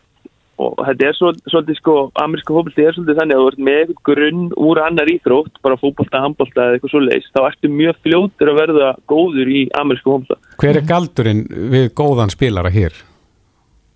og 0.60 0.80
þetta 0.84 1.06
er 1.08 1.16
svo, 1.16 1.30
svolítið 1.48 1.78
sko, 1.80 1.94
ameríska 2.20 2.52
fótbolti 2.56 2.84
er 2.84 2.96
svolítið 2.96 3.20
þannig 3.22 3.38
að 3.38 3.44
þú 3.44 3.52
ert 3.52 3.62
með 3.68 3.78
eitthvað 3.80 4.08
grunn 4.10 4.42
úr 4.60 4.82
annar 4.84 5.12
íþrótt, 5.14 5.60
bara 5.64 5.78
fótbolta, 5.80 6.20
handbolta 6.26 6.66
eða 6.66 6.76
eitthvað 6.76 6.92
svo 6.92 7.02
leis, 7.06 7.30
þá 7.32 7.40
ertu 7.48 7.70
mjög 7.72 8.02
fljótur 8.04 8.52
að 8.52 8.60
verða 8.60 8.90
góður 9.08 9.52
í 9.56 9.62
ameríska 9.80 10.10
fótbolta. 10.12 10.40
Hver 10.60 10.80
er 10.82 10.90
galdurinn 10.90 11.46
við 11.76 11.86
góðan 11.96 12.34
spilara 12.34 12.74
hér? 12.76 12.98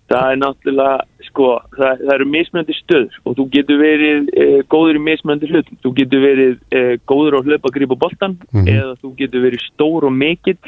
Það 0.08 0.30
er 0.30 0.40
náttúrulega, 0.40 0.96
sko, 1.28 1.50
það, 1.76 2.00
það 2.00 2.14
eru 2.14 2.30
mismunandi 2.32 2.74
stöður 2.76 3.20
og 3.24 3.36
þú 3.38 3.46
getur 3.54 3.78
verið 3.80 4.26
e, 4.32 4.48
góður 4.72 4.98
í 4.98 5.04
mismunandi 5.04 5.48
hlutum. 5.52 5.78
Þú 5.84 5.92
getur 6.00 6.24
verið 6.24 6.56
e, 6.68 6.82
góður 7.08 7.38
á 7.40 7.44
hlaupa 7.44 7.72
grípa 7.76 7.96
boltan 8.00 8.36
Mhm. 8.52 8.66
eða 8.72 8.96
þú 9.00 9.12
getur 9.20 9.44
verið 9.46 9.64
stór 9.68 10.08
og 10.08 10.12
mikill 10.16 10.58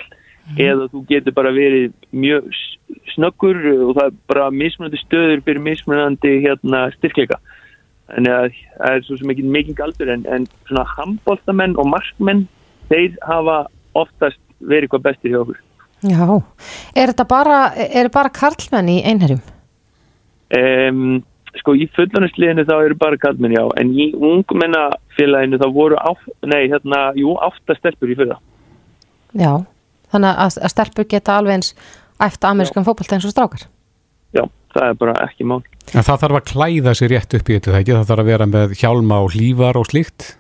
eða 0.55 0.89
þú 0.93 1.03
getur 1.11 1.35
bara 1.37 1.53
verið 1.55 1.93
mjög 2.15 2.49
snöggur 3.17 3.59
og 3.89 3.93
það 3.99 4.07
er 4.07 4.17
bara 4.31 4.49
mismunandi 4.55 5.01
stöður 5.03 5.43
fyrir 5.47 5.65
mismunandi 5.65 6.35
hérna, 6.45 6.87
styrkleika. 6.97 7.41
Að 8.07 8.29
það 8.29 8.93
er 8.93 9.07
svo 9.07 9.19
sem 9.19 9.33
ekki 9.35 9.47
mikið 9.51 9.79
galdur 9.81 10.13
en, 10.15 10.27
en 10.31 10.47
svona 10.69 10.87
handboltamenn 10.95 11.75
og 11.81 11.89
markmenn, 11.91 12.45
þeir 12.91 13.17
hafa 13.27 13.65
oftast 13.99 14.39
verið 14.63 14.93
hvað 14.93 15.07
bestir 15.09 15.35
hjá 15.35 15.41
okkur. 15.43 15.63
Já, 16.07 16.27
er 16.95 17.11
þetta 17.11 17.27
bara, 17.29 17.61
er 17.75 18.13
bara 18.15 18.31
karlmenn 18.31 18.93
í 18.93 19.01
einherjum? 19.09 19.43
Um, 20.55 21.25
sko 21.59 21.75
í 21.75 21.89
fullaninsliðinu 21.97 22.67
þá 22.69 22.75
eru 22.77 22.99
bara 23.01 23.19
kallmenn 23.19 23.57
já, 23.57 23.65
en 23.81 23.95
í 23.97 24.13
ungmennafélaginu 24.15 25.59
þá 25.59 25.67
voru 25.75 25.99
áf, 25.99 26.21
nei, 26.47 26.69
hérna, 26.71 27.09
jú, 27.19 27.35
átta 27.43 27.75
stelpur 27.81 28.13
í 28.13 28.19
fyrra. 28.19 28.39
Já, 29.37 29.65
þannig 30.15 30.43
að, 30.47 30.59
að 30.63 30.75
stelpur 30.75 31.09
geta 31.11 31.39
alveg 31.41 31.59
eins 31.59 31.75
æfta 32.23 32.53
amerískan 32.53 32.87
fótbolta 32.87 33.17
eins 33.17 33.29
og 33.29 33.35
strákar. 33.35 33.67
Já, 34.37 34.45
það 34.75 34.89
er 34.89 34.99
bara 35.03 35.19
ekki 35.27 35.47
mál. 35.49 35.63
En 35.95 36.07
það 36.07 36.25
þarf 36.25 36.41
að 36.41 36.49
klæða 36.53 36.97
sér 36.97 37.15
rétt 37.15 37.39
upp 37.39 37.51
í 37.51 37.59
þetta, 37.59 37.73
það 37.73 37.81
ekki? 37.83 37.95
Það 37.97 38.11
þarf 38.11 38.25
að 38.25 38.33
vera 38.33 38.51
með 38.51 38.75
hjálma 38.81 39.23
og 39.23 39.37
hlífar 39.37 39.81
og 39.81 39.89
slíkt? 39.91 40.33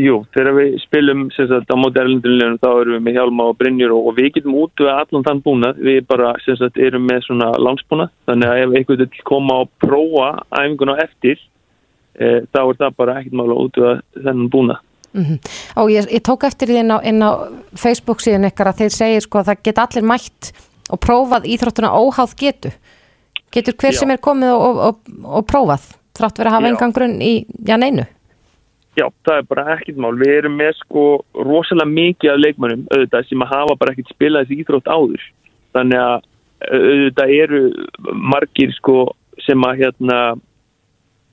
Jú, 0.00 0.22
þegar 0.32 0.54
við 0.56 0.76
spilum 0.80 1.26
sem 1.34 1.48
sagt 1.50 1.68
á 1.68 1.76
móti 1.76 2.00
erlendurliðinu 2.00 2.60
þá 2.62 2.68
erum 2.70 2.94
við 2.96 3.02
með 3.04 3.16
hjálma 3.18 3.48
og 3.50 3.58
brinjur 3.60 3.92
og, 3.92 4.06
og 4.08 4.14
við 4.16 4.30
getum 4.38 4.54
út 4.62 4.80
við 4.80 4.88
allan 4.88 5.26
þann 5.26 5.42
búnað, 5.44 5.82
við 5.84 5.98
bara 6.08 6.30
sem 6.46 6.56
sagt 6.56 6.80
erum 6.80 7.04
með 7.10 7.26
svona 7.26 7.50
lánsbúnað, 7.60 8.14
þannig 8.30 8.52
að 8.52 8.60
ef 8.62 8.76
einhvern 8.78 9.02
vil 9.02 9.26
koma 9.28 9.58
og 9.66 9.74
prófa 9.84 10.30
æfinguna 10.48 10.96
á 10.96 11.02
eftir, 11.04 11.42
e, 12.16 12.30
þá 12.48 12.60
er 12.62 12.80
það 12.80 12.96
bara 13.02 13.18
ekkert 13.20 13.36
mála 13.42 13.58
út 13.66 13.82
við 13.82 14.00
þennan 14.16 14.50
búnað. 14.54 14.80
Mm 15.12 15.38
Og 15.76 15.90
ég, 15.90 16.08
ég 16.10 16.22
tók 16.24 16.44
eftir 16.48 16.68
því 16.68 16.78
inn 16.82 16.92
á, 16.92 16.98
inn 17.04 17.22
á 17.22 17.30
Facebook 17.76 18.20
síðan 18.20 18.48
ykkar 18.48 18.72
að 18.72 18.82
þeir 18.82 18.94
segir 18.96 19.24
sko 19.24 19.40
að 19.40 19.50
það 19.50 19.62
geta 19.68 19.86
allir 19.86 20.08
mætt 20.08 20.52
og 20.92 21.00
prófað 21.00 21.46
íþróttuna 21.48 21.92
óháð 21.92 22.34
getu. 22.36 22.72
Getur 23.52 23.76
hver 23.76 23.92
Já. 23.92 23.98
sem 24.00 24.10
er 24.10 24.20
komið 24.20 24.52
og, 24.56 24.80
og, 24.88 25.12
og 25.24 25.46
prófað 25.46 25.86
þrátt 26.16 26.40
verið 26.40 26.50
að 26.50 26.56
hafa 26.56 26.66
Já. 26.66 26.72
engan 26.72 26.96
grunn 26.96 27.22
í, 27.22 27.32
já 27.64 27.76
neinu. 27.76 28.04
Já, 28.92 29.06
það 29.24 29.38
er 29.38 29.46
bara 29.48 29.64
ekkert 29.76 30.00
mál. 30.04 30.12
Við 30.20 30.34
erum 30.36 30.58
með 30.60 30.74
sko 30.82 31.04
rosalega 31.32 31.88
mikið 31.88 32.32
af 32.32 32.42
leikmönnum 32.42 32.82
auðvitað 32.92 33.28
sem 33.28 33.44
að 33.44 33.54
hafa 33.54 33.76
bara 33.80 33.94
ekkert 33.94 34.12
spilað 34.12 34.44
þessi 34.44 34.64
íþrótt 34.64 34.90
áður. 34.92 35.24
Þannig 35.72 36.02
að 36.02 36.26
auðvitað 36.72 37.34
eru 37.38 37.62
margir 38.34 38.74
sko 38.76 38.96
sem 39.46 39.64
að 39.64 39.80
hérna 39.80 40.18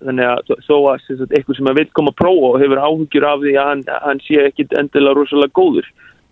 þannig 0.06 0.30
að 0.30 0.54
þó- 0.68 0.86
að 0.94 1.26
eitthvað 1.30 1.58
sem 1.58 1.72
að 1.72 1.80
vil 1.80 1.90
koma 1.94 2.14
að 2.14 2.20
prófa 2.22 2.52
og 2.54 2.62
hefur 2.64 2.84
áhugjur 2.86 3.28
af 3.30 3.42
því 3.44 3.56
að 3.60 3.70
hann, 3.70 3.84
hann 4.06 4.22
sé 4.26 4.46
ekkit 4.46 4.78
endilega 4.80 5.18
rosalega 5.18 5.58
góður 5.60 5.90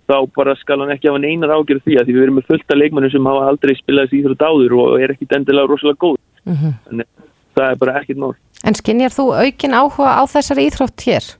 þá 0.07 0.17
bara 0.35 0.55
skal 0.55 0.79
hann 0.81 0.93
ekki 0.95 1.09
hafa 1.11 1.21
neinar 1.23 1.53
áhugjur 1.55 1.81
af 1.81 1.87
því 1.87 1.99
að 1.99 2.07
því 2.07 2.15
við 2.15 2.25
erum 2.25 2.39
með 2.39 2.49
fullt 2.51 2.71
af 2.71 2.79
leikmönnum 2.79 3.13
sem 3.13 3.29
hafa 3.29 3.47
aldrei 3.51 3.75
spilað 3.75 4.07
þessi 4.07 4.21
íþrótt 4.21 4.47
áður 4.47 4.75
og 4.79 5.01
er 5.03 5.13
ekkit 5.13 5.35
endilega 5.37 5.71
rosalega 5.71 6.03
góður. 6.05 6.23
Mm 6.47 6.73
Þannig 6.87 7.07
að 7.07 7.27
það 7.57 7.71
er 7.71 7.79
bara 7.81 7.99
ekkit 8.01 8.21
mál. 8.21 8.33
En 8.63 8.77
skinnjar 8.77 9.13
þú 9.13 9.25
aukin 9.35 9.77
áhuga 9.77 10.11
á 10.17 10.23
þessari 10.31 10.67
íþrótt 10.69 11.07
hér? 11.07 11.31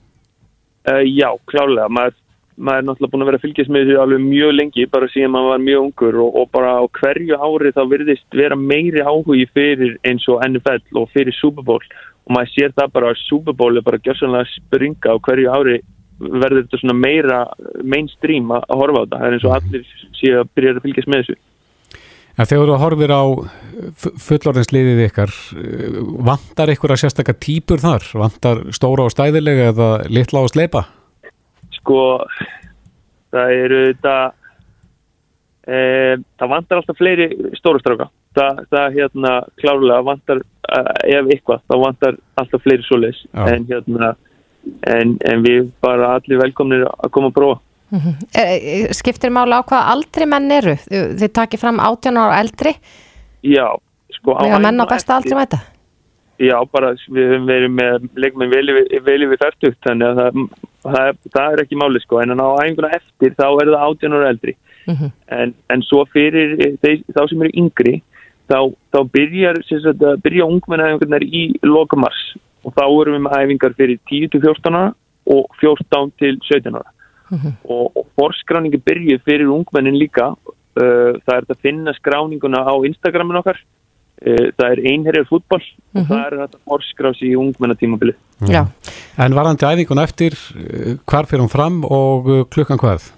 Uh, 0.88 1.04
já, 1.04 1.30
klárlega. 1.50 1.88
Maður, 1.88 2.16
maður 2.56 2.82
er 2.82 2.86
náttúrulega 2.88 3.12
búin 3.12 3.24
að 3.24 3.30
vera 3.30 3.38
að 3.38 3.44
fylgjast 3.46 3.72
með 3.72 3.86
þessu 3.86 4.02
alveg 4.02 4.22
mjög 4.26 4.52
lengi, 4.58 4.86
bara 4.92 5.10
síðan 5.12 5.34
maður 5.34 5.52
var 5.52 5.64
mjög 5.64 5.86
ungur 5.86 6.20
og, 6.24 6.38
og 6.42 6.50
bara 6.54 6.74
á 6.78 6.84
hverju 7.00 7.38
ári 7.38 7.74
þá 7.76 7.82
virðist 7.92 8.38
vera 8.40 8.58
meiri 8.58 9.04
áhugi 9.04 9.48
fyrir 9.54 9.96
eins 10.08 10.28
og 10.28 10.42
NFL 10.46 11.02
og 11.02 11.10
fyrir 11.14 11.36
Super 11.38 11.66
Bowl 11.66 11.82
og 12.28 12.34
maður 12.36 12.50
sér 12.52 12.74
það 12.76 12.90
bara 12.92 13.12
að 13.12 13.20
Super 13.22 13.56
Bowl 13.56 13.78
er 13.80 13.84
bara 13.86 14.00
gjörsanlega 14.04 14.50
springa 14.52 15.14
og 15.14 15.22
hverju 15.24 15.48
ári 15.48 15.78
verður 16.18 16.64
þetta 16.64 16.80
svona 16.82 16.96
meira 16.98 17.38
mainstream 17.86 18.50
að, 18.52 18.66
horfa 18.74 19.00
á 19.00 19.02
þetta. 19.04 19.20
Það 19.20 19.28
er 19.28 19.36
eins 19.36 19.46
og 19.46 19.54
allir 19.56 19.92
séu 20.18 20.40
að 20.40 20.50
byrja 20.58 20.74
að 20.74 20.82
fylgjast 20.84 21.10
með 21.12 21.22
þessu. 21.22 21.38
En 22.38 22.46
þegar 22.46 22.70
þú 22.70 22.76
horfir 22.82 23.14
á 23.16 23.22
fullorðinsliðið 24.26 25.00
ykkar, 25.08 25.32
vantar 26.28 26.70
ykkur 26.74 26.94
að 26.94 27.00
sérstakka 27.02 27.34
týpur 27.34 27.82
þar? 27.82 28.04
Vantar 28.20 28.60
stóra 28.76 29.08
og 29.08 29.14
stæðilega 29.14 29.72
eða 29.72 29.88
litla 30.12 30.44
og 30.44 30.52
sleipa? 30.52 30.84
Sko, 31.80 32.02
það 33.34 33.54
eru 33.56 33.80
þetta, 33.88 34.14
e, 35.66 35.80
það 36.38 36.54
vantar 36.54 36.82
alltaf 36.82 37.00
fleiri 37.00 37.30
stórustráka. 37.58 38.10
Það, 38.38 38.58
það 38.70 38.98
hérna 38.98 39.34
klárlega 39.58 40.06
vantar, 40.06 40.42
ef 41.04 41.30
eitthvað, 41.34 41.62
það 41.66 41.84
vantar 41.84 42.18
alltaf 42.38 42.64
fleiri 42.66 42.86
svoleiðs. 42.86 43.22
En 43.48 43.66
hérna, 43.70 44.12
en, 44.94 45.16
en 45.26 45.42
við 45.46 45.72
bara 45.84 46.14
allir 46.18 46.42
velkomnir 46.42 46.86
að 46.90 47.10
koma 47.16 47.32
að 47.32 47.38
prófa. 47.40 47.60
Mm 47.88 48.00
-hmm. 48.04 48.92
Skiptir 48.92 49.32
mála 49.32 49.60
á 49.64 49.68
hvað 49.68 49.90
aldri 49.94 50.26
menn 50.28 50.50
eru? 50.52 50.76
Þið 50.86 51.32
takir 51.32 51.60
fram 51.60 51.80
18 51.80 52.20
ára 52.20 52.40
eldri? 52.42 52.74
Já, 53.42 53.78
sko 54.12 54.36
Þegar 54.36 54.60
menn 54.60 54.82
á 54.82 54.86
besta 54.90 55.16
aldri 55.16 55.34
með 55.34 55.46
þetta? 55.46 55.60
Já, 56.38 56.54
bara 56.70 56.92
við 57.10 57.32
höfum 57.32 57.48
verið 57.50 57.72
með 57.74 58.04
leikmenn 58.14 58.52
vel 58.52 59.22
yfir 59.26 59.40
færtugt 59.40 59.78
þannig 59.82 60.06
að 60.06 60.18
það, 60.20 60.36
það, 60.84 61.16
það 61.34 61.54
er 61.54 61.62
ekki 61.64 61.78
máli 61.80 62.02
sko 62.04 62.20
en 62.22 62.34
á 62.38 62.48
æfinguna 62.62 62.90
eftir 62.94 63.34
þá 63.34 63.46
er 63.48 63.70
það 63.72 63.86
18 63.88 64.14
ára 64.14 64.28
eldri 64.34 64.54
mm 64.86 64.94
-hmm. 64.94 65.10
en, 65.38 65.54
en 65.74 65.82
svo 65.82 66.04
fyrir 66.12 66.54
þeir, 66.84 67.02
þá 67.10 67.22
sem 67.26 67.42
eru 67.42 67.58
yngri 67.62 67.94
þá, 68.48 68.60
þá 68.92 69.00
byrjar, 69.12 69.62
byrja 70.24 70.46
ungmennaæfingarnar 70.48 71.24
í 71.24 71.42
lokamars 71.62 72.20
og 72.64 72.74
þá 72.76 72.84
erum 72.86 73.16
við 73.16 73.24
með 73.26 73.36
æfingar 73.42 73.76
fyrir 73.78 73.98
10-14 74.10 74.78
ára 74.78 74.94
og 75.28 75.58
14 75.60 76.14
til 76.20 76.38
17 76.48 76.78
ára 76.78 76.94
Mm 77.28 77.38
-hmm. 77.38 77.52
og, 77.70 77.96
og 77.96 78.06
forskráningi 78.16 78.78
byrjuð 78.88 79.20
fyrir 79.24 79.48
ungmennin 79.52 79.98
líka 80.00 80.32
uh, 80.32 81.12
það 81.24 81.34
er 81.36 81.44
að 81.48 81.60
finna 81.60 81.92
skráninguna 81.92 82.64
á 82.64 82.74
Instagramin 82.88 83.36
okkar 83.36 83.58
uh, 84.26 84.48
það 84.56 84.68
er 84.72 84.78
einherjar 84.90 85.26
fútból 85.28 85.60
mm 85.60 85.68
-hmm. 85.92 86.00
og 86.00 86.06
það 86.08 86.24
er 86.26 86.38
þetta 86.40 86.58
forskrás 86.64 87.20
í 87.22 87.36
ungmennatímabili 87.36 88.14
Já. 88.48 88.64
En 89.18 89.34
varandi 89.34 89.66
æfingun 89.66 89.98
eftir 89.98 90.32
uh, 90.56 90.96
hvar 91.04 91.26
fyrir 91.26 91.42
hún 91.42 91.52
fram 91.56 91.84
og 91.84 92.48
klukkan 92.50 92.78
hvað? 92.78 93.12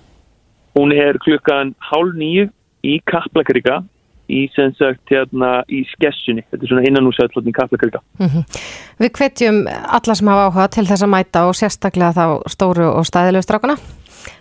Hún 0.75 0.93
er 0.93 1.19
klukkan 1.19 1.75
hálf 1.79 2.15
nýju 2.15 2.51
í 2.83 3.01
Kaplakrika 3.07 3.85
í 4.31 4.43
sem 4.55 4.73
sagt 4.79 5.13
hérna 5.13 5.61
í 5.69 5.83
skessunni. 5.93 6.45
Þetta 6.49 6.67
er 6.67 6.73
svona 6.73 6.85
innanúsæðlotni 6.89 7.55
Kaplakrika. 7.57 8.03
Mm 8.21 8.29
-hmm. 8.33 8.61
Við 9.03 9.13
hvetjum 9.19 9.63
alla 9.69 10.15
sem 10.15 10.33
hafa 10.33 10.49
áhuga 10.49 10.69
til 10.77 10.87
þess 10.91 11.07
að 11.07 11.15
mæta 11.15 11.47
og 11.49 11.55
sérstaklega 11.59 12.13
þá 12.19 12.27
stóru 12.55 12.87
og 12.91 13.07
stæðilegu 13.07 13.47
strákana. 13.47 13.77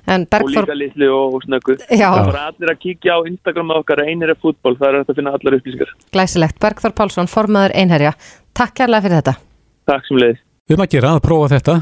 Bergþór... 0.06 0.44
og 0.44 0.50
líka 0.50 0.76
litlu 0.76 1.08
og 1.14 1.42
snöggu. 1.44 1.78
Það 1.88 2.26
var 2.26 2.42
allir 2.50 2.72
að 2.74 2.80
kíkja 2.84 3.16
á 3.16 3.20
Instagram 3.30 3.72
okkar 3.78 4.04
einherja 4.04 4.36
fútból, 4.36 4.76
það 4.76 4.90
er 4.90 5.00
að 5.00 5.16
finna 5.16 5.32
allar 5.38 5.58
upplýsingar. 5.60 5.94
Glæsilegt, 6.12 6.60
Bergþór 6.60 6.94
Pálsson, 6.98 7.28
formadur 7.28 7.76
einherja. 7.76 8.14
Takk 8.54 8.76
kærlega 8.76 9.06
fyrir 9.06 9.22
þetta. 9.22 9.34
Takk 9.86 10.06
sem 10.08 10.18
leiðis 10.18 10.49
Við 10.70 10.76
erum 10.76 10.84
að 10.84 10.92
gera 10.94 11.12
að 11.16 11.24
prófa 11.26 11.48
þetta 11.50 11.74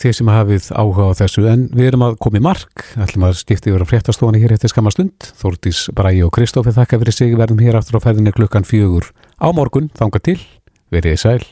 þeir 0.00 0.14
sem 0.16 0.28
hafið 0.32 0.68
áhuga 0.72 1.08
á 1.12 1.18
þessu 1.18 1.42
en 1.50 1.66
við 1.76 1.90
erum 1.90 2.04
að 2.06 2.14
koma 2.24 2.40
í 2.40 2.44
mark. 2.46 2.86
Ætlum 2.96 3.26
að 3.28 3.34
stifta 3.36 3.68
yfir 3.68 3.84
á 3.84 3.90
fréttastofani 3.90 4.40
hér 4.40 4.54
eftir 4.56 4.72
skamastund 4.72 5.28
Þórtís 5.42 5.82
Bræi 5.92 6.22
og 6.24 6.32
Kristófi 6.32 6.72
þakka 6.72 7.02
fyrir 7.02 7.18
sig. 7.18 7.36
Verðum 7.36 7.60
hér 7.60 7.76
aftur 7.82 8.00
á 8.00 8.04
ferðinni 8.06 8.32
klukkan 8.32 8.64
fjögur 8.64 9.12
á 9.36 9.52
morgun, 9.52 9.92
þanga 9.92 10.24
til, 10.24 10.40
verið 10.88 11.18
í 11.18 11.20
sæl 11.20 11.44